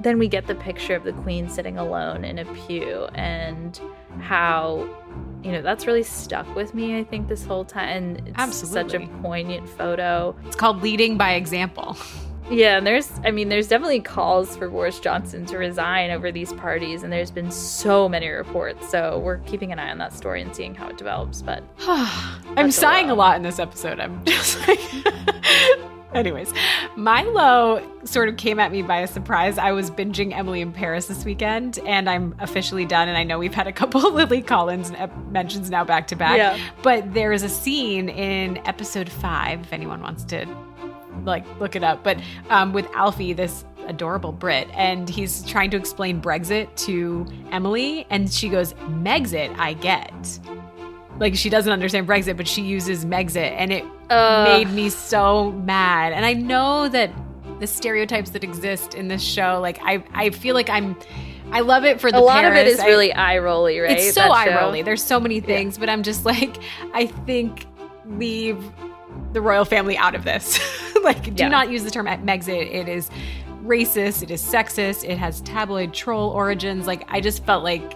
then 0.00 0.18
we 0.18 0.28
get 0.28 0.46
the 0.46 0.54
picture 0.54 0.94
of 0.94 1.02
the 1.04 1.12
queen 1.12 1.48
sitting 1.48 1.78
alone 1.78 2.24
in 2.24 2.38
a 2.38 2.44
pew, 2.44 3.06
and 3.14 3.80
how 4.20 4.86
you 5.42 5.52
know 5.52 5.62
that's 5.62 5.86
really 5.86 6.02
stuck 6.02 6.54
with 6.54 6.74
me. 6.74 6.98
I 6.98 7.04
think 7.04 7.28
this 7.28 7.44
whole 7.44 7.64
time, 7.64 7.88
and 7.88 8.34
it's 8.38 8.56
such 8.68 8.94
a 8.94 9.00
poignant 9.22 9.68
photo. 9.68 10.36
It's 10.46 10.56
called 10.56 10.82
leading 10.82 11.16
by 11.16 11.32
example. 11.32 11.96
Yeah, 12.50 12.78
and 12.78 12.86
there's, 12.86 13.10
I 13.24 13.30
mean, 13.32 13.48
there's 13.48 13.68
definitely 13.68 14.00
calls 14.00 14.56
for 14.56 14.68
Boris 14.68 15.00
Johnson 15.00 15.46
to 15.46 15.58
resign 15.58 16.10
over 16.10 16.30
these 16.30 16.52
parties, 16.52 17.02
and 17.02 17.12
there's 17.12 17.30
been 17.30 17.50
so 17.50 18.08
many 18.08 18.28
reports. 18.28 18.88
So 18.88 19.18
we're 19.18 19.38
keeping 19.38 19.72
an 19.72 19.78
eye 19.78 19.90
on 19.90 19.98
that 19.98 20.12
story 20.12 20.42
and 20.42 20.54
seeing 20.54 20.74
how 20.74 20.88
it 20.88 20.96
develops. 20.96 21.42
But 21.42 21.64
I'm 21.88 22.54
That's 22.54 22.76
a 22.76 22.80
sighing 22.80 23.10
a 23.10 23.14
lot 23.14 23.36
in 23.36 23.42
this 23.42 23.58
episode. 23.58 24.00
I'm 24.00 24.24
just 24.24 24.66
like. 24.68 24.80
Anyways, 26.14 26.50
my 26.96 27.24
low 27.24 27.86
sort 28.04 28.30
of 28.30 28.38
came 28.38 28.58
at 28.58 28.72
me 28.72 28.80
by 28.80 29.00
a 29.00 29.06
surprise. 29.06 29.58
I 29.58 29.72
was 29.72 29.90
binging 29.90 30.34
Emily 30.34 30.62
in 30.62 30.72
Paris 30.72 31.06
this 31.06 31.26
weekend, 31.26 31.78
and 31.80 32.08
I'm 32.08 32.34
officially 32.38 32.86
done. 32.86 33.08
And 33.08 33.18
I 33.18 33.22
know 33.22 33.38
we've 33.38 33.52
had 33.52 33.66
a 33.66 33.72
couple 33.72 34.06
of 34.06 34.14
Lily 34.14 34.40
Collins 34.40 34.92
mentions 35.30 35.68
now 35.68 35.84
back 35.84 36.06
to 36.08 36.16
back. 36.16 36.38
Yeah. 36.38 36.58
But 36.82 37.12
there 37.12 37.32
is 37.32 37.42
a 37.42 37.50
scene 37.50 38.08
in 38.08 38.58
episode 38.66 39.10
five, 39.10 39.60
if 39.60 39.72
anyone 39.74 40.00
wants 40.00 40.24
to 40.26 40.46
like 41.24 41.44
look 41.60 41.76
it 41.76 41.82
up, 41.84 42.02
but 42.04 42.18
um, 42.50 42.72
with 42.72 42.86
Alfie, 42.94 43.32
this 43.32 43.64
adorable 43.86 44.32
Brit, 44.32 44.68
and 44.72 45.08
he's 45.08 45.44
trying 45.44 45.70
to 45.70 45.76
explain 45.76 46.20
Brexit 46.20 46.74
to 46.86 47.26
Emily, 47.52 48.06
and 48.10 48.32
she 48.32 48.48
goes, 48.48 48.72
Megxit, 48.74 49.56
I 49.58 49.74
get. 49.74 50.40
Like 51.18 51.34
she 51.34 51.48
doesn't 51.48 51.72
understand 51.72 52.06
Brexit, 52.06 52.36
but 52.36 52.46
she 52.46 52.62
uses 52.62 53.04
Megxit, 53.04 53.52
and 53.56 53.72
it 53.72 53.84
Ugh. 54.10 54.48
made 54.48 54.74
me 54.74 54.90
so 54.90 55.52
mad. 55.52 56.12
And 56.12 56.24
I 56.24 56.34
know 56.34 56.88
that 56.88 57.10
the 57.60 57.66
stereotypes 57.66 58.30
that 58.30 58.44
exist 58.44 58.94
in 58.94 59.08
this 59.08 59.22
show, 59.22 59.58
like 59.62 59.78
I, 59.82 60.04
I 60.12 60.30
feel 60.30 60.54
like 60.54 60.68
I'm, 60.68 60.96
I 61.52 61.60
love 61.60 61.84
it 61.84 62.00
for 62.00 62.12
the 62.12 62.18
a 62.18 62.20
lot 62.20 62.44
of 62.44 62.52
it 62.54 62.66
is 62.66 62.78
I- 62.80 62.86
really 62.86 63.12
eye 63.12 63.38
rolly, 63.38 63.78
right? 63.78 63.92
it's 63.92 64.12
so 64.12 64.22
eye 64.22 64.60
rolly. 64.60 64.82
There's 64.82 65.02
so 65.02 65.18
many 65.18 65.40
things, 65.40 65.78
but 65.78 65.88
I'm 65.88 66.02
just 66.02 66.24
like, 66.26 66.56
I 66.92 67.06
think 67.06 67.66
leave 68.04 68.62
the 69.32 69.40
royal 69.40 69.64
family 69.64 69.96
out 69.96 70.14
of 70.14 70.24
this. 70.24 70.58
like, 71.06 71.22
do 71.34 71.44
Yeah. 71.44 71.48
not 71.48 71.70
use 71.70 71.84
the 71.84 71.90
term 71.90 72.06
Megxit. 72.06 72.72
It 72.74 72.88
is 72.88 73.10
racist. 73.64 74.22
It 74.22 74.30
is 74.30 74.42
sexist. 74.42 75.04
It 75.08 75.18
has 75.18 75.40
tabloid 75.40 75.92
troll 75.94 76.30
origins. 76.30 76.86
Like, 76.86 77.04
I 77.08 77.20
just 77.20 77.44
felt 77.44 77.64
like 77.64 77.94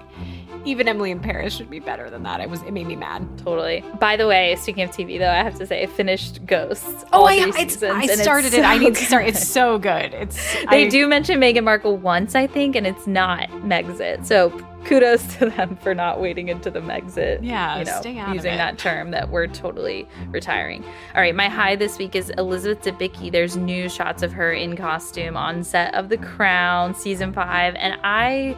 even 0.67 0.87
Emily 0.89 1.11
in 1.11 1.21
Paris 1.21 1.57
should 1.57 1.71
be 1.71 1.79
better 1.79 2.11
than 2.11 2.23
that. 2.25 2.41
It 2.41 2.51
was, 2.51 2.61
it 2.65 2.73
made 2.73 2.87
me 2.87 2.95
mad. 2.97 3.27
Totally. 3.39 3.83
By 3.99 4.17
the 4.19 4.27
way, 4.27 4.55
speaking 4.57 4.83
of 4.83 4.91
TV, 4.91 5.19
though, 5.19 5.31
I 5.31 5.37
have 5.43 5.55
to 5.59 5.67
say 5.67 5.83
I 5.83 5.87
finished 5.87 6.45
Ghosts. 6.45 7.05
Oh, 7.15 7.25
I, 7.25 7.51
seasons, 7.51 7.83
I 7.83 8.07
started 8.09 8.53
it. 8.53 8.63
I 8.65 8.77
so 8.77 8.83
need 8.85 8.95
to 8.97 9.05
start. 9.05 9.27
It's 9.29 9.47
so 9.47 9.79
good. 9.79 10.13
It's 10.13 10.55
They 10.71 10.85
I- 10.87 10.89
do 10.89 11.07
mention 11.07 11.41
Meghan 11.41 11.65
Markle 11.65 11.97
once, 11.97 12.35
I 12.35 12.47
think, 12.47 12.77
and 12.77 12.87
it's 12.87 13.07
not 13.07 13.49
Megxit. 13.63 14.27
So 14.27 14.51
kudos 14.85 15.37
to 15.37 15.51
them 15.51 15.77
for 15.77 15.95
not 15.95 16.21
waiting 16.21 16.49
into 16.49 16.71
the 16.71 16.81
Megxit. 16.81 17.41
Yeah, 17.43 17.79
you 17.79 17.85
know, 17.85 18.01
stay 18.01 18.19
out 18.19 18.35
using 18.35 18.57
that 18.57 18.79
term 18.79 19.11
that 19.11 19.31
we're 19.31 19.47
totally 19.47 20.09
retiring. 20.29 20.85
All 21.15 21.21
right, 21.21 21.35
my 21.35 21.49
high 21.49 21.77
this 21.77 21.99
week 21.99 22.15
is 22.15 22.31
Elizabeth 22.31 22.83
Debicki. 22.83 23.31
There's 23.31 23.57
new 23.57 23.89
shots 23.89 24.23
of 24.23 24.33
her 24.33 24.53
in 24.53 24.77
costume 24.77 25.37
on 25.37 25.63
set 25.63 25.95
of 25.95 26.09
The 26.09 26.19
Crown 26.19 26.95
season 26.95 27.33
five, 27.33 27.75
and 27.77 27.99
I, 28.03 28.57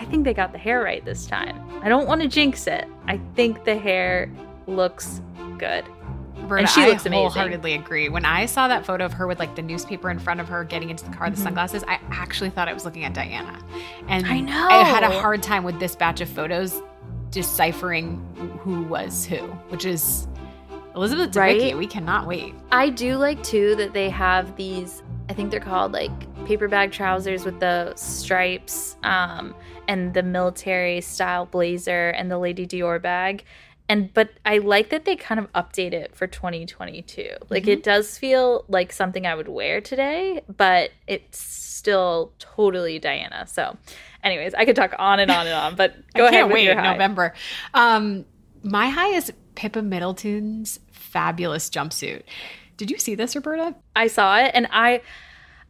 I 0.00 0.04
think 0.06 0.24
they 0.24 0.34
got 0.34 0.52
the 0.52 0.58
hair 0.58 0.82
right 0.82 1.04
this 1.04 1.26
time. 1.26 1.60
I 1.82 1.88
don't 1.88 2.06
want 2.06 2.22
to 2.22 2.28
jinx 2.28 2.66
it. 2.66 2.86
I 3.06 3.20
think 3.34 3.64
the 3.64 3.76
hair 3.76 4.30
looks 4.66 5.20
good. 5.58 5.84
Roberta, 6.42 6.62
and 6.62 6.68
she 6.70 6.82
I 6.82 6.88
looks 6.88 7.04
amazing. 7.06 7.12
wholeheartedly 7.30 7.74
agree. 7.74 8.08
When 8.08 8.24
I 8.24 8.46
saw 8.46 8.68
that 8.68 8.84
photo 8.86 9.04
of 9.04 9.12
her 9.14 9.26
with 9.26 9.38
like 9.38 9.54
the 9.56 9.62
newspaper 9.62 10.10
in 10.10 10.18
front 10.18 10.40
of 10.40 10.48
her 10.48 10.64
getting 10.64 10.90
into 10.90 11.04
the 11.04 11.10
car, 11.16 11.28
the 11.30 11.36
Mhm. 11.36 11.42
sunglasses, 11.42 11.84
I 11.86 11.98
actually 12.10 12.50
thought 12.50 12.68
I 12.68 12.72
was 12.72 12.84
looking 12.84 13.04
at 13.04 13.12
Diana. 13.14 13.58
And 14.08 14.26
I 14.26 14.40
know. 14.40 14.68
I 14.68 14.84
had 14.84 15.02
a 15.02 15.20
hard 15.20 15.42
time 15.42 15.64
with 15.64 15.78
this 15.80 15.94
batch 15.96 16.20
of 16.20 16.28
photos 16.28 16.80
deciphering 17.30 18.20
who 18.62 18.82
was 18.84 19.24
who, 19.26 19.36
which 19.68 19.84
is 19.84 20.26
Elizabeth 20.96 21.30
Debicki. 21.30 21.62
Right? 21.62 21.76
We 21.78 21.86
cannot 21.86 22.26
wait. 22.26 22.54
I 22.72 22.88
do 22.90 23.16
like 23.16 23.42
too 23.42 23.76
that 23.76 23.92
they 23.92 24.10
have 24.10 24.56
these. 24.56 25.02
I 25.28 25.34
think 25.34 25.50
they're 25.50 25.60
called 25.60 25.92
like 25.92 26.10
paper 26.46 26.68
bag 26.68 26.90
trousers 26.90 27.44
with 27.44 27.60
the 27.60 27.92
stripes, 27.96 28.96
um, 29.04 29.54
and 29.86 30.14
the 30.14 30.22
military 30.22 31.00
style 31.02 31.44
blazer 31.46 32.08
and 32.10 32.30
the 32.30 32.38
Lady 32.38 32.66
Dior 32.66 33.00
bag. 33.00 33.44
And 33.88 34.12
but 34.12 34.30
I 34.44 34.58
like 34.58 34.90
that 34.90 35.04
they 35.04 35.16
kind 35.16 35.38
of 35.40 35.50
update 35.52 35.92
it 35.92 36.14
for 36.14 36.26
2022. 36.26 37.30
Like 37.48 37.62
Mm-hmm. 37.62 37.70
it 37.70 37.82
does 37.82 38.18
feel 38.18 38.64
like 38.68 38.92
something 38.92 39.26
I 39.26 39.34
would 39.34 39.48
wear 39.48 39.80
today, 39.80 40.42
but 40.54 40.90
it's 41.06 41.38
still 41.38 42.32
totally 42.38 42.98
Diana. 42.98 43.46
So, 43.46 43.76
anyways, 44.22 44.52
I 44.54 44.64
could 44.64 44.76
talk 44.76 44.94
on 44.98 45.20
and 45.20 45.30
on 45.30 45.46
and 45.46 45.54
on, 45.54 45.74
but 45.76 45.94
go 46.14 46.26
I 46.26 46.28
ahead 46.28 46.50
wait. 46.50 46.74
November. 46.74 47.32
Um, 47.72 48.24
my 48.62 48.88
high 48.88 49.14
is 49.14 49.32
Pippa 49.54 49.80
Middleton's 49.82 50.80
fabulous 50.90 51.70
jumpsuit. 51.70 52.22
Did 52.76 52.90
you 52.90 52.98
see 52.98 53.14
this, 53.14 53.34
Roberta? 53.34 53.74
I 53.96 54.06
saw 54.08 54.38
it 54.38 54.50
and 54.54 54.68
I 54.70 55.00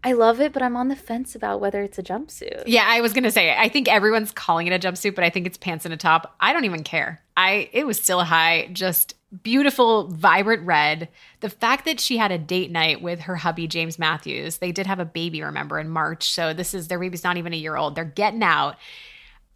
I 0.05 0.13
love 0.13 0.41
it, 0.41 0.53
but 0.53 0.63
I'm 0.63 0.77
on 0.77 0.89
the 0.89 0.97
fence 0.97 1.35
about 1.35 1.61
whether 1.61 1.83
it's 1.83 1.99
a 1.99 2.03
jumpsuit. 2.03 2.65
Yeah, 2.67 2.85
I 2.87 3.01
was 3.01 3.13
gonna 3.13 3.31
say. 3.31 3.55
I 3.57 3.69
think 3.69 3.89
everyone's 3.89 4.31
calling 4.31 4.67
it 4.67 4.73
a 4.73 4.89
jumpsuit, 4.89 5.15
but 5.15 5.25
I 5.25 5.31
think 5.31 5.47
it's 5.47 5.59
pants 5.59 5.85
and 5.85 5.93
a 5.93 5.97
top. 5.97 6.37
I 6.41 6.53
don't 6.53 6.65
even 6.65 6.85
care. 6.85 7.23
I 7.37 7.69
it 7.73 7.87
was 7.87 8.01
still 8.01 8.23
high, 8.23 8.69
just 8.73 9.15
beautiful, 9.43 10.09
vibrant 10.09 10.65
red. 10.65 11.09
The 11.41 11.51
fact 11.51 11.85
that 11.85 12.01
she 12.01 12.17
had 12.17 12.33
a 12.33 12.39
date 12.39 12.71
night 12.71 13.03
with 13.03 13.21
her 13.21 13.37
hubby 13.37 13.67
James 13.67 13.99
Matthews. 13.99 14.59
They 14.59 14.73
did 14.73 14.87
have 14.87 15.01
a 15.01 15.05
baby, 15.05 15.43
remember, 15.43 15.79
in 15.79 15.89
March. 15.89 16.31
So 16.31 16.55
this 16.55 16.75
is 16.75 16.89
their 16.89 16.99
baby's 16.99 17.25
not 17.25 17.37
even 17.37 17.53
a 17.53 17.57
year 17.57 17.77
old. 17.77 17.95
They're 17.95 18.05
getting 18.05 18.43
out. 18.43 18.77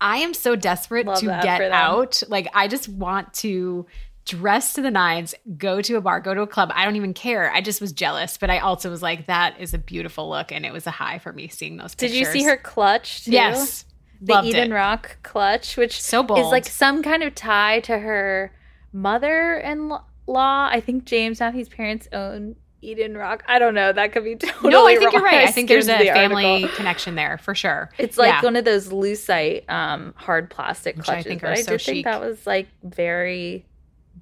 I 0.00 0.18
am 0.18 0.34
so 0.34 0.56
desperate 0.56 1.06
Love 1.06 1.20
to 1.20 1.26
get 1.26 1.70
out. 1.70 2.22
Like 2.28 2.48
I 2.52 2.66
just 2.66 2.88
want 2.88 3.32
to 3.34 3.86
dress 4.24 4.72
to 4.74 4.82
the 4.82 4.90
nines, 4.90 5.34
go 5.58 5.80
to 5.82 5.96
a 5.96 6.00
bar, 6.00 6.20
go 6.20 6.32
to 6.34 6.42
a 6.42 6.46
club. 6.46 6.70
I 6.74 6.84
don't 6.84 6.96
even 6.96 7.12
care. 7.14 7.50
I 7.52 7.60
just 7.60 7.80
was 7.80 7.92
jealous, 7.92 8.36
but 8.38 8.50
I 8.50 8.58
also 8.58 8.88
was 8.90 9.02
like, 9.02 9.26
that 9.26 9.58
is 9.60 9.74
a 9.74 9.78
beautiful 9.78 10.28
look, 10.30 10.52
and 10.52 10.64
it 10.64 10.72
was 10.72 10.86
a 10.86 10.90
high 10.92 11.18
for 11.18 11.32
me 11.32 11.48
seeing 11.48 11.76
those. 11.76 11.94
Did 11.94 12.12
you 12.12 12.24
see 12.24 12.44
her 12.44 12.56
clutch 12.56 13.24
too? 13.24 13.32
Yes, 13.32 13.84
The 14.20 14.34
Loved 14.34 14.48
Eden 14.48 14.72
it. 14.72 14.74
Rock 14.74 15.16
clutch, 15.22 15.76
which 15.76 16.00
So 16.00 16.22
bold. 16.22 16.38
is 16.40 16.46
like 16.46 16.66
some 16.66 17.02
kind 17.02 17.22
of 17.22 17.34
tie 17.34 17.80
to 17.80 17.98
her 17.98 18.52
mother 18.92 19.54
in 19.58 19.88
law. 20.26 20.68
I 20.70 20.80
think 20.80 21.04
James 21.04 21.40
Matthews' 21.40 21.68
parents 21.68 22.08
own 22.12 22.56
Eden 22.82 23.16
Rock. 23.16 23.42
I 23.46 23.58
don't 23.58 23.74
know. 23.74 23.92
That 23.92 24.12
could 24.12 24.24
be 24.24 24.36
totally 24.36 24.70
no, 24.72 24.86
I 24.86 24.96
think 24.96 25.12
you're 25.12 25.22
right. 25.22 25.46
I 25.48 25.50
think 25.52 25.68
there's 25.68 25.88
a 25.88 25.98
the 25.98 26.06
family 26.06 26.44
article. 26.64 26.76
connection 26.76 27.14
there 27.14 27.38
for 27.38 27.54
sure. 27.54 27.90
It's 27.98 28.18
like 28.18 28.28
Yeah. 28.34 28.42
one 28.42 28.56
of 28.56 28.64
those 28.64 28.88
lucite 28.88 29.68
um, 29.70 30.14
hard 30.16 30.50
plastic 30.50 30.96
Which 30.96 31.08
I 31.08 31.14
clutches. 31.14 31.26
think 31.26 31.42
but 31.42 31.48
are 31.50 31.52
I 31.52 31.62
so 31.62 31.72
did 31.72 31.80
chic. 31.80 31.92
think 31.94 32.04
that 32.06 32.20
was 32.20 32.44
like 32.46 32.68
very 32.82 33.64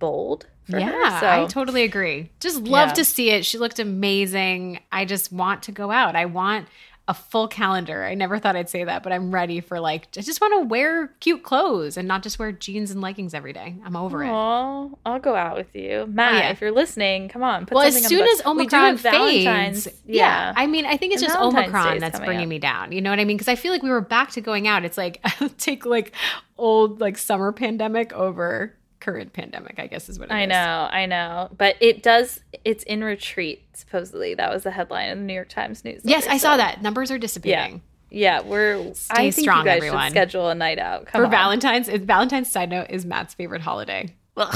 bold. 0.01 0.47
For 0.69 0.79
yeah, 0.79 1.11
her, 1.15 1.21
so. 1.21 1.29
I 1.45 1.47
totally 1.47 1.83
agree. 1.85 2.31
Just 2.41 2.63
love 2.63 2.89
Yeah. 2.91 2.95
to 2.95 3.05
see 3.05 3.31
it. 3.31 3.45
She 3.47 3.59
looked 3.59 3.79
amazing. 3.79 4.81
I 4.93 5.05
just 5.05 5.33
want 5.33 5.63
to 5.65 5.73
go 5.73 5.91
out. 5.91 6.17
I 6.17 6.25
want 6.27 6.67
a 7.09 7.15
full 7.15 7.49
calendar. 7.49 8.05
I 8.05 8.15
never 8.15 8.39
thought 8.39 8.55
I'd 8.55 8.69
say 8.71 8.85
that, 8.85 9.03
but 9.03 9.13
I'm 9.13 9.35
ready 9.35 9.61
for 9.61 9.81
like 9.81 10.07
I 10.17 10.21
just 10.21 10.41
want 10.41 10.63
to 10.63 10.69
wear 10.69 11.09
cute 11.19 11.43
clothes 11.43 11.97
and 11.97 12.07
not 12.07 12.23
just 12.23 12.39
wear 12.39 12.53
jeans 12.53 12.93
and 12.93 13.01
leggings 13.01 13.35
every 13.35 13.53
day. 13.53 13.75
I'm 13.85 13.97
over 13.97 14.23
it. 14.23 14.29
Aw, 14.29 14.89
I'll 15.05 15.19
go 15.19 15.35
out 15.35 15.57
with 15.57 15.75
you, 15.75 15.91
oh, 15.91 16.07
Matt. 16.07 16.35
yeah. 16.45 16.51
If 16.51 16.61
you're 16.61 16.71
listening, 16.71 17.29
come 17.29 17.43
on. 17.43 17.67
Put 17.67 17.75
Well, 17.75 17.85
as 17.85 17.95
something 17.95 18.05
on 18.05 18.09
soon 18.11 18.19
the 18.19 18.31
as 18.31 18.43
books. 18.43 18.57
We 18.59 18.67
do 18.69 18.77
Omicron 18.77 18.97
fades, 18.99 19.87
yeah. 19.87 19.93
yeah. 20.05 20.53
I 20.55 20.69
mean, 20.69 20.87
I 20.87 20.97
think 20.97 21.15
it's 21.15 21.23
And 21.23 21.31
just 21.31 21.39
Valentine's 21.41 21.65
Omicron 21.75 21.93
Day's 21.95 22.01
that's 22.03 22.21
bringing 22.21 22.45
up. 22.45 22.49
me 22.49 22.59
down. 22.61 22.93
You 22.93 23.01
know 23.01 23.11
what 23.11 23.19
I 23.19 23.25
mean? 23.25 23.37
Because 23.39 23.49
I 23.49 23.57
feel 23.57 23.73
like 23.73 23.83
we 23.83 23.91
were 23.91 24.01
back 24.01 24.31
to 24.33 24.41
going 24.41 24.69
out. 24.69 24.85
It's 24.85 24.99
like 24.99 25.21
take 25.59 25.85
like 25.85 26.13
old 26.59 27.01
like 27.01 27.19
summer 27.19 27.51
pandemic 27.51 28.13
over 28.13 28.77
current 29.01 29.33
pandemic. 29.33 29.79
I 29.79 29.87
guess 29.87 30.09
is 30.09 30.19
what 30.19 30.31
it 30.31 30.35
I 30.35 30.43
is. 30.43 30.49
know, 30.49 30.89
I 30.91 31.07
know, 31.07 31.49
but 31.57 31.77
it 31.81 32.03
does. 32.03 32.41
It's 32.65 32.85
in 32.85 33.03
retreat. 33.03 33.63
Supposedly, 33.75 34.35
that 34.35 34.51
was 34.53 34.63
the 34.63 34.71
headline 34.71 35.11
in 35.11 35.19
the 35.21 35.25
New 35.25 35.35
York 35.35 35.49
Times 35.49 35.85
news. 35.85 36.03
Yes, 36.05 36.27
I 36.27 36.37
saw 36.39 36.57
that. 36.57 36.83
Numbers 36.83 37.11
are 37.11 37.19
dissipating. 37.19 37.83
Yeah, 38.11 38.41
yeah 38.41 38.47
we're. 38.49 38.93
Stay 38.95 39.15
I 39.29 39.31
think 39.31 39.45
strong, 39.45 39.61
you 39.61 39.65
guys 39.65 39.77
everyone. 39.79 40.03
should 40.05 40.11
schedule 40.13 40.49
a 40.49 40.55
night 40.55 40.79
out 40.79 41.07
Come 41.07 41.21
For 41.23 41.25
on. 41.27 41.31
Valentine's, 41.31 41.89
Valentine's 41.89 42.51
side 42.51 42.71
note 42.71 42.87
is 42.91 43.05
Matt's 43.07 43.35
favorite 43.35 43.63
holiday. 43.63 44.15
I'm 44.37 44.53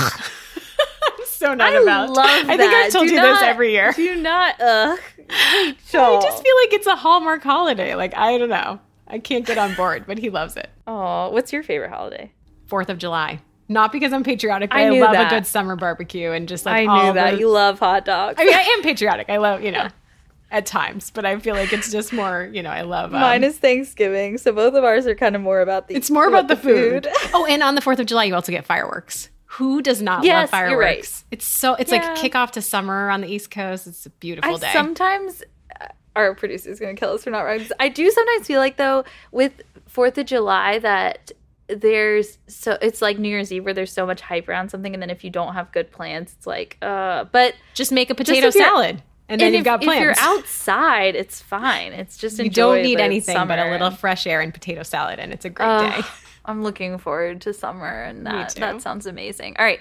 so 1.27 1.55
not 1.55 1.73
I 1.73 1.81
about. 1.83 2.11
love 2.11 2.27
I 2.49 2.57
think. 2.57 2.73
I've 2.73 2.93
told 2.93 3.09
Do 3.09 3.15
you 3.15 3.21
not- 3.21 3.41
this 3.41 3.43
every 3.43 3.73
year. 3.73 3.93
Do 3.93 4.15
not. 4.17 4.61
Ugh, 4.61 4.99
I 5.31 5.75
just 5.83 6.43
feel 6.43 6.57
like 6.57 6.73
it's 6.73 6.87
a 6.87 6.97
Hallmark 6.97 7.43
holiday. 7.43 7.95
Like 7.95 8.17
I 8.17 8.39
don't 8.39 8.49
know. 8.49 8.81
I 9.07 9.19
can't 9.19 9.45
get 9.45 9.59
on 9.59 9.75
board, 9.75 10.05
but 10.07 10.19
he 10.19 10.31
loves 10.31 10.57
it. 10.57 10.71
Oh, 10.87 11.31
what's 11.31 11.53
your 11.53 11.63
favorite 11.63 11.91
holiday? 11.91 12.33
Fourth 12.67 12.89
of 12.89 12.97
July. 12.99 13.41
Not 13.69 13.93
because 13.93 14.13
I'm 14.13 14.23
patriotic, 14.25 14.71
but 14.71 14.77
I 14.79 14.87
I, 14.87 14.89
love 14.91 15.13
that. 15.13 15.33
a 15.33 15.37
good 15.37 15.47
summer 15.47 15.75
barbecue 15.77 16.31
and 16.33 16.47
just 16.49 16.67
like 16.67 16.87
I 16.89 17.07
knew 17.07 17.13
that 17.15 17.33
the- 17.33 17.39
you 17.39 17.49
love 17.51 17.79
hot 17.79 18.05
dogs. 18.05 18.37
I 18.39 18.45
mean, 18.45 18.55
I 18.55 18.61
am 18.61 18.83
patriotic. 18.83 19.31
I 19.31 19.39
love 19.39 19.63
you 19.63 19.73
know 19.73 19.89
at 20.51 20.67
times, 20.67 21.11
but 21.11 21.25
I 21.25 21.39
feel 21.39 21.55
like 21.55 21.73
it's 21.73 21.91
just 21.91 22.13
more 22.13 22.49
you 22.53 22.63
know 22.63 22.71
I 22.71 22.83
love. 22.83 23.15
Um, 23.15 23.21
Mine 23.21 23.43
is 23.45 23.57
Thanksgiving, 23.59 24.37
so 24.39 24.53
both 24.53 24.75
of 24.75 24.85
ours 24.85 25.07
are 25.07 25.15
kind 25.15 25.35
of 25.35 25.43
more 25.43 25.61
about 25.61 25.89
the. 25.89 25.95
It's 25.97 26.11
more 26.11 26.29
about 26.29 26.49
the 26.49 26.57
food. 26.57 27.09
oh, 27.33 27.47
and 27.49 27.63
on 27.63 27.75
the 27.75 27.81
Fourth 27.81 27.99
of 27.99 28.07
July, 28.07 28.25
you 28.25 28.35
also 28.35 28.53
get 28.53 28.65
fireworks. 28.67 29.31
Who 29.47 29.81
does 29.83 30.03
not 30.03 30.25
Yes, 30.25 30.53
love 30.53 30.69
you're 30.69 30.79
right. 30.79 30.95
fireworks? 30.97 31.25
It's 31.31 31.47
so 31.47 31.75
it's 31.75 31.91
Yeah. 31.93 31.99
like 32.13 32.19
kickoff 32.19 32.51
to 32.53 32.61
summer 32.63 33.09
on 33.09 33.21
the 33.21 33.29
East 33.29 33.51
Coast. 33.51 33.87
It's 33.87 34.05
a 34.05 34.11
beautiful 34.11 34.57
I 34.57 34.59
day. 34.59 34.73
sometimes 34.73 35.43
uh, 35.81 35.87
our 36.17 36.35
producer's 36.35 36.81
gonna 36.81 36.95
kill 36.95 37.11
us 37.15 37.25
for 37.25 37.31
not 37.31 37.43
right. 37.43 37.63
I 37.81 37.89
do 37.89 38.11
sometimes 38.11 38.47
feel 38.47 38.59
like 38.59 38.77
though 38.77 39.05
with 39.33 39.63
Fourth 39.87 40.19
of 40.19 40.27
July 40.27 40.81
that 40.81 41.31
there's 41.69 42.39
so 42.47 42.77
it's 42.83 43.01
like 43.01 43.19
New 43.19 43.29
Year's 43.29 43.53
Eve 43.53 43.65
where 43.65 43.75
there's 43.75 43.93
so 43.93 44.07
much 44.07 44.21
hype 44.21 44.49
around 44.49 44.71
something, 44.71 44.93
and 44.93 45.03
then 45.03 45.11
if 45.11 45.25
you 45.25 45.31
don't 45.31 45.55
have 45.55 45.73
good 45.73 45.91
plans, 45.91 46.35
it's 46.37 46.47
like 46.47 46.77
uh. 46.83 47.25
But 47.25 47.55
just 47.75 47.93
make 47.93 48.11
a 48.11 48.15
potato 48.15 48.51
salad, 48.51 49.03
and 49.29 49.41
then 49.41 49.49
and 49.49 49.55
you've 49.55 49.61
if, 49.61 49.65
got 49.65 49.83
plans. 49.83 49.99
If 49.99 50.03
you're 50.03 50.15
outside, 50.19 51.15
it's 51.17 51.41
fine. 51.41 51.93
It's 51.93 52.17
just 52.17 52.39
you 52.39 52.51
don't 52.51 52.83
need 52.83 52.99
the 52.99 53.03
anything 53.03 53.47
but 53.47 53.59
a 53.59 53.71
little 53.71 53.91
fresh 53.91 54.27
air 54.27 54.41
and 54.41 54.53
potato 54.53 54.83
salad, 54.83 55.19
and 55.19 55.33
it's 55.33 55.45
a 55.45 55.51
great 55.51 55.67
Ugh, 55.67 56.03
day. 56.03 56.09
I'm 56.45 56.63
looking 56.63 56.99
forward 56.99 57.41
to 57.43 57.53
summer, 57.53 58.03
and 58.03 58.27
that 58.27 58.55
that 58.57 58.83
sounds 58.83 59.07
amazing. 59.07 59.57
All 59.59 59.65
right. 59.65 59.81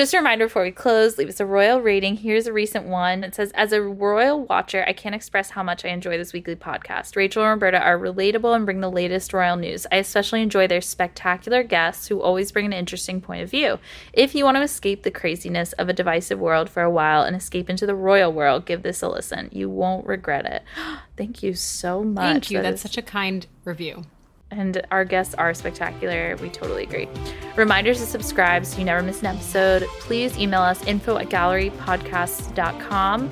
Just 0.00 0.14
a 0.14 0.16
reminder 0.16 0.46
before 0.46 0.62
we 0.62 0.70
close, 0.70 1.18
leave 1.18 1.28
us 1.28 1.40
a 1.40 1.44
royal 1.44 1.82
rating. 1.82 2.16
Here's 2.16 2.46
a 2.46 2.54
recent 2.54 2.86
one. 2.86 3.22
It 3.22 3.34
says, 3.34 3.52
As 3.54 3.70
a 3.70 3.82
royal 3.82 4.44
watcher, 4.46 4.82
I 4.86 4.94
can't 4.94 5.14
express 5.14 5.50
how 5.50 5.62
much 5.62 5.84
I 5.84 5.88
enjoy 5.88 6.16
this 6.16 6.32
weekly 6.32 6.56
podcast. 6.56 7.16
Rachel 7.16 7.42
and 7.42 7.50
Roberta 7.50 7.78
are 7.78 7.98
relatable 7.98 8.56
and 8.56 8.64
bring 8.64 8.80
the 8.80 8.90
latest 8.90 9.34
royal 9.34 9.56
news. 9.56 9.86
I 9.92 9.96
especially 9.96 10.40
enjoy 10.40 10.68
their 10.68 10.80
spectacular 10.80 11.62
guests 11.62 12.06
who 12.06 12.22
always 12.22 12.50
bring 12.50 12.64
an 12.64 12.72
interesting 12.72 13.20
point 13.20 13.42
of 13.42 13.50
view. 13.50 13.78
If 14.14 14.34
you 14.34 14.46
want 14.46 14.56
to 14.56 14.62
escape 14.62 15.02
the 15.02 15.10
craziness 15.10 15.74
of 15.74 15.90
a 15.90 15.92
divisive 15.92 16.38
world 16.38 16.70
for 16.70 16.82
a 16.82 16.90
while 16.90 17.24
and 17.24 17.36
escape 17.36 17.68
into 17.68 17.84
the 17.84 17.94
royal 17.94 18.32
world, 18.32 18.64
give 18.64 18.82
this 18.82 19.02
a 19.02 19.08
listen. 19.10 19.50
You 19.52 19.68
won't 19.68 20.06
regret 20.06 20.46
it. 20.46 20.62
Thank 21.18 21.42
you 21.42 21.52
so 21.52 22.02
much. 22.02 22.22
Thank 22.22 22.50
you. 22.50 22.56
That 22.56 22.70
That's 22.70 22.76
is 22.76 22.90
such 22.90 22.96
a 22.96 23.02
kind 23.02 23.46
review. 23.66 24.06
And 24.50 24.82
our 24.90 25.04
guests 25.04 25.34
are 25.34 25.52
spectacular. 25.54 26.36
We 26.40 26.50
totally 26.50 26.84
agree. 26.84 27.08
Reminders 27.56 27.98
to 28.00 28.06
subscribe 28.06 28.66
so 28.66 28.78
you 28.78 28.84
never 28.84 29.02
miss 29.02 29.20
an 29.20 29.26
episode. 29.26 29.84
Please 30.00 30.38
email 30.38 30.62
us 30.62 30.84
info 30.86 31.16
at 31.18 31.28
gallerypodcasts.com. 31.28 33.30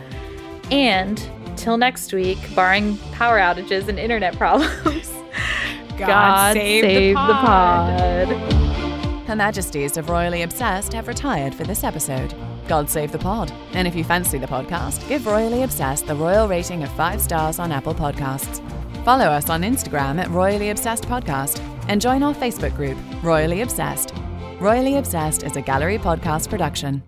And 0.71 1.31
till 1.57 1.77
next 1.77 2.13
week, 2.13 2.39
barring 2.55 2.97
power 3.13 3.39
outages 3.39 3.89
and 3.89 3.99
internet 3.99 4.37
problems, 4.37 5.11
God, 5.99 6.55
save 6.55 6.85
save, 6.85 7.17
the 7.17 7.27
the 7.27 7.33
pod. 7.33 8.29
Her 9.27 9.37
Majesties 9.37 9.97
of 9.97 10.09
Royally 10.09 10.43
Obsessed 10.43 10.93
have 10.95 11.09
retired 11.09 11.55
for 11.55 11.65
this 11.65 11.85
episode. 11.85 12.35
God 12.67 12.89
save 12.89 13.13
the 13.13 13.19
pod. 13.19 13.51
And 13.73 13.89
if 13.89 13.95
you 13.95 14.05
fancy 14.05 14.39
the 14.39 14.47
podcast, 14.47 15.07
give 15.09 15.27
Royally 15.27 15.63
Obsessed 15.63 16.07
the 16.07 16.15
royal 16.15 16.49
rating 16.49 16.83
of 16.83 16.91
five 16.93 17.21
stars 17.21 17.59
on 17.59 17.73
Apple 17.73 17.95
Podcasts. 17.95 18.63
Follow 19.05 19.27
us 19.27 19.49
on 19.49 19.63
Instagram 19.63 20.21
at 20.21 20.31
Royally 20.31 20.71
Obsessed 20.71 21.05
Podcast 21.05 21.61
and 21.89 22.01
join 22.01 22.23
our 22.23 22.35
Facebook 22.35 22.77
group, 22.77 22.99
Royally 23.23 23.63
Obsessed. 23.63 24.13
Royally 24.61 24.97
Obsessed 24.97 25.45
is 25.45 25.57
a 25.57 25.63
gallery 25.63 25.99
podcast 25.99 26.51
production. 26.51 27.03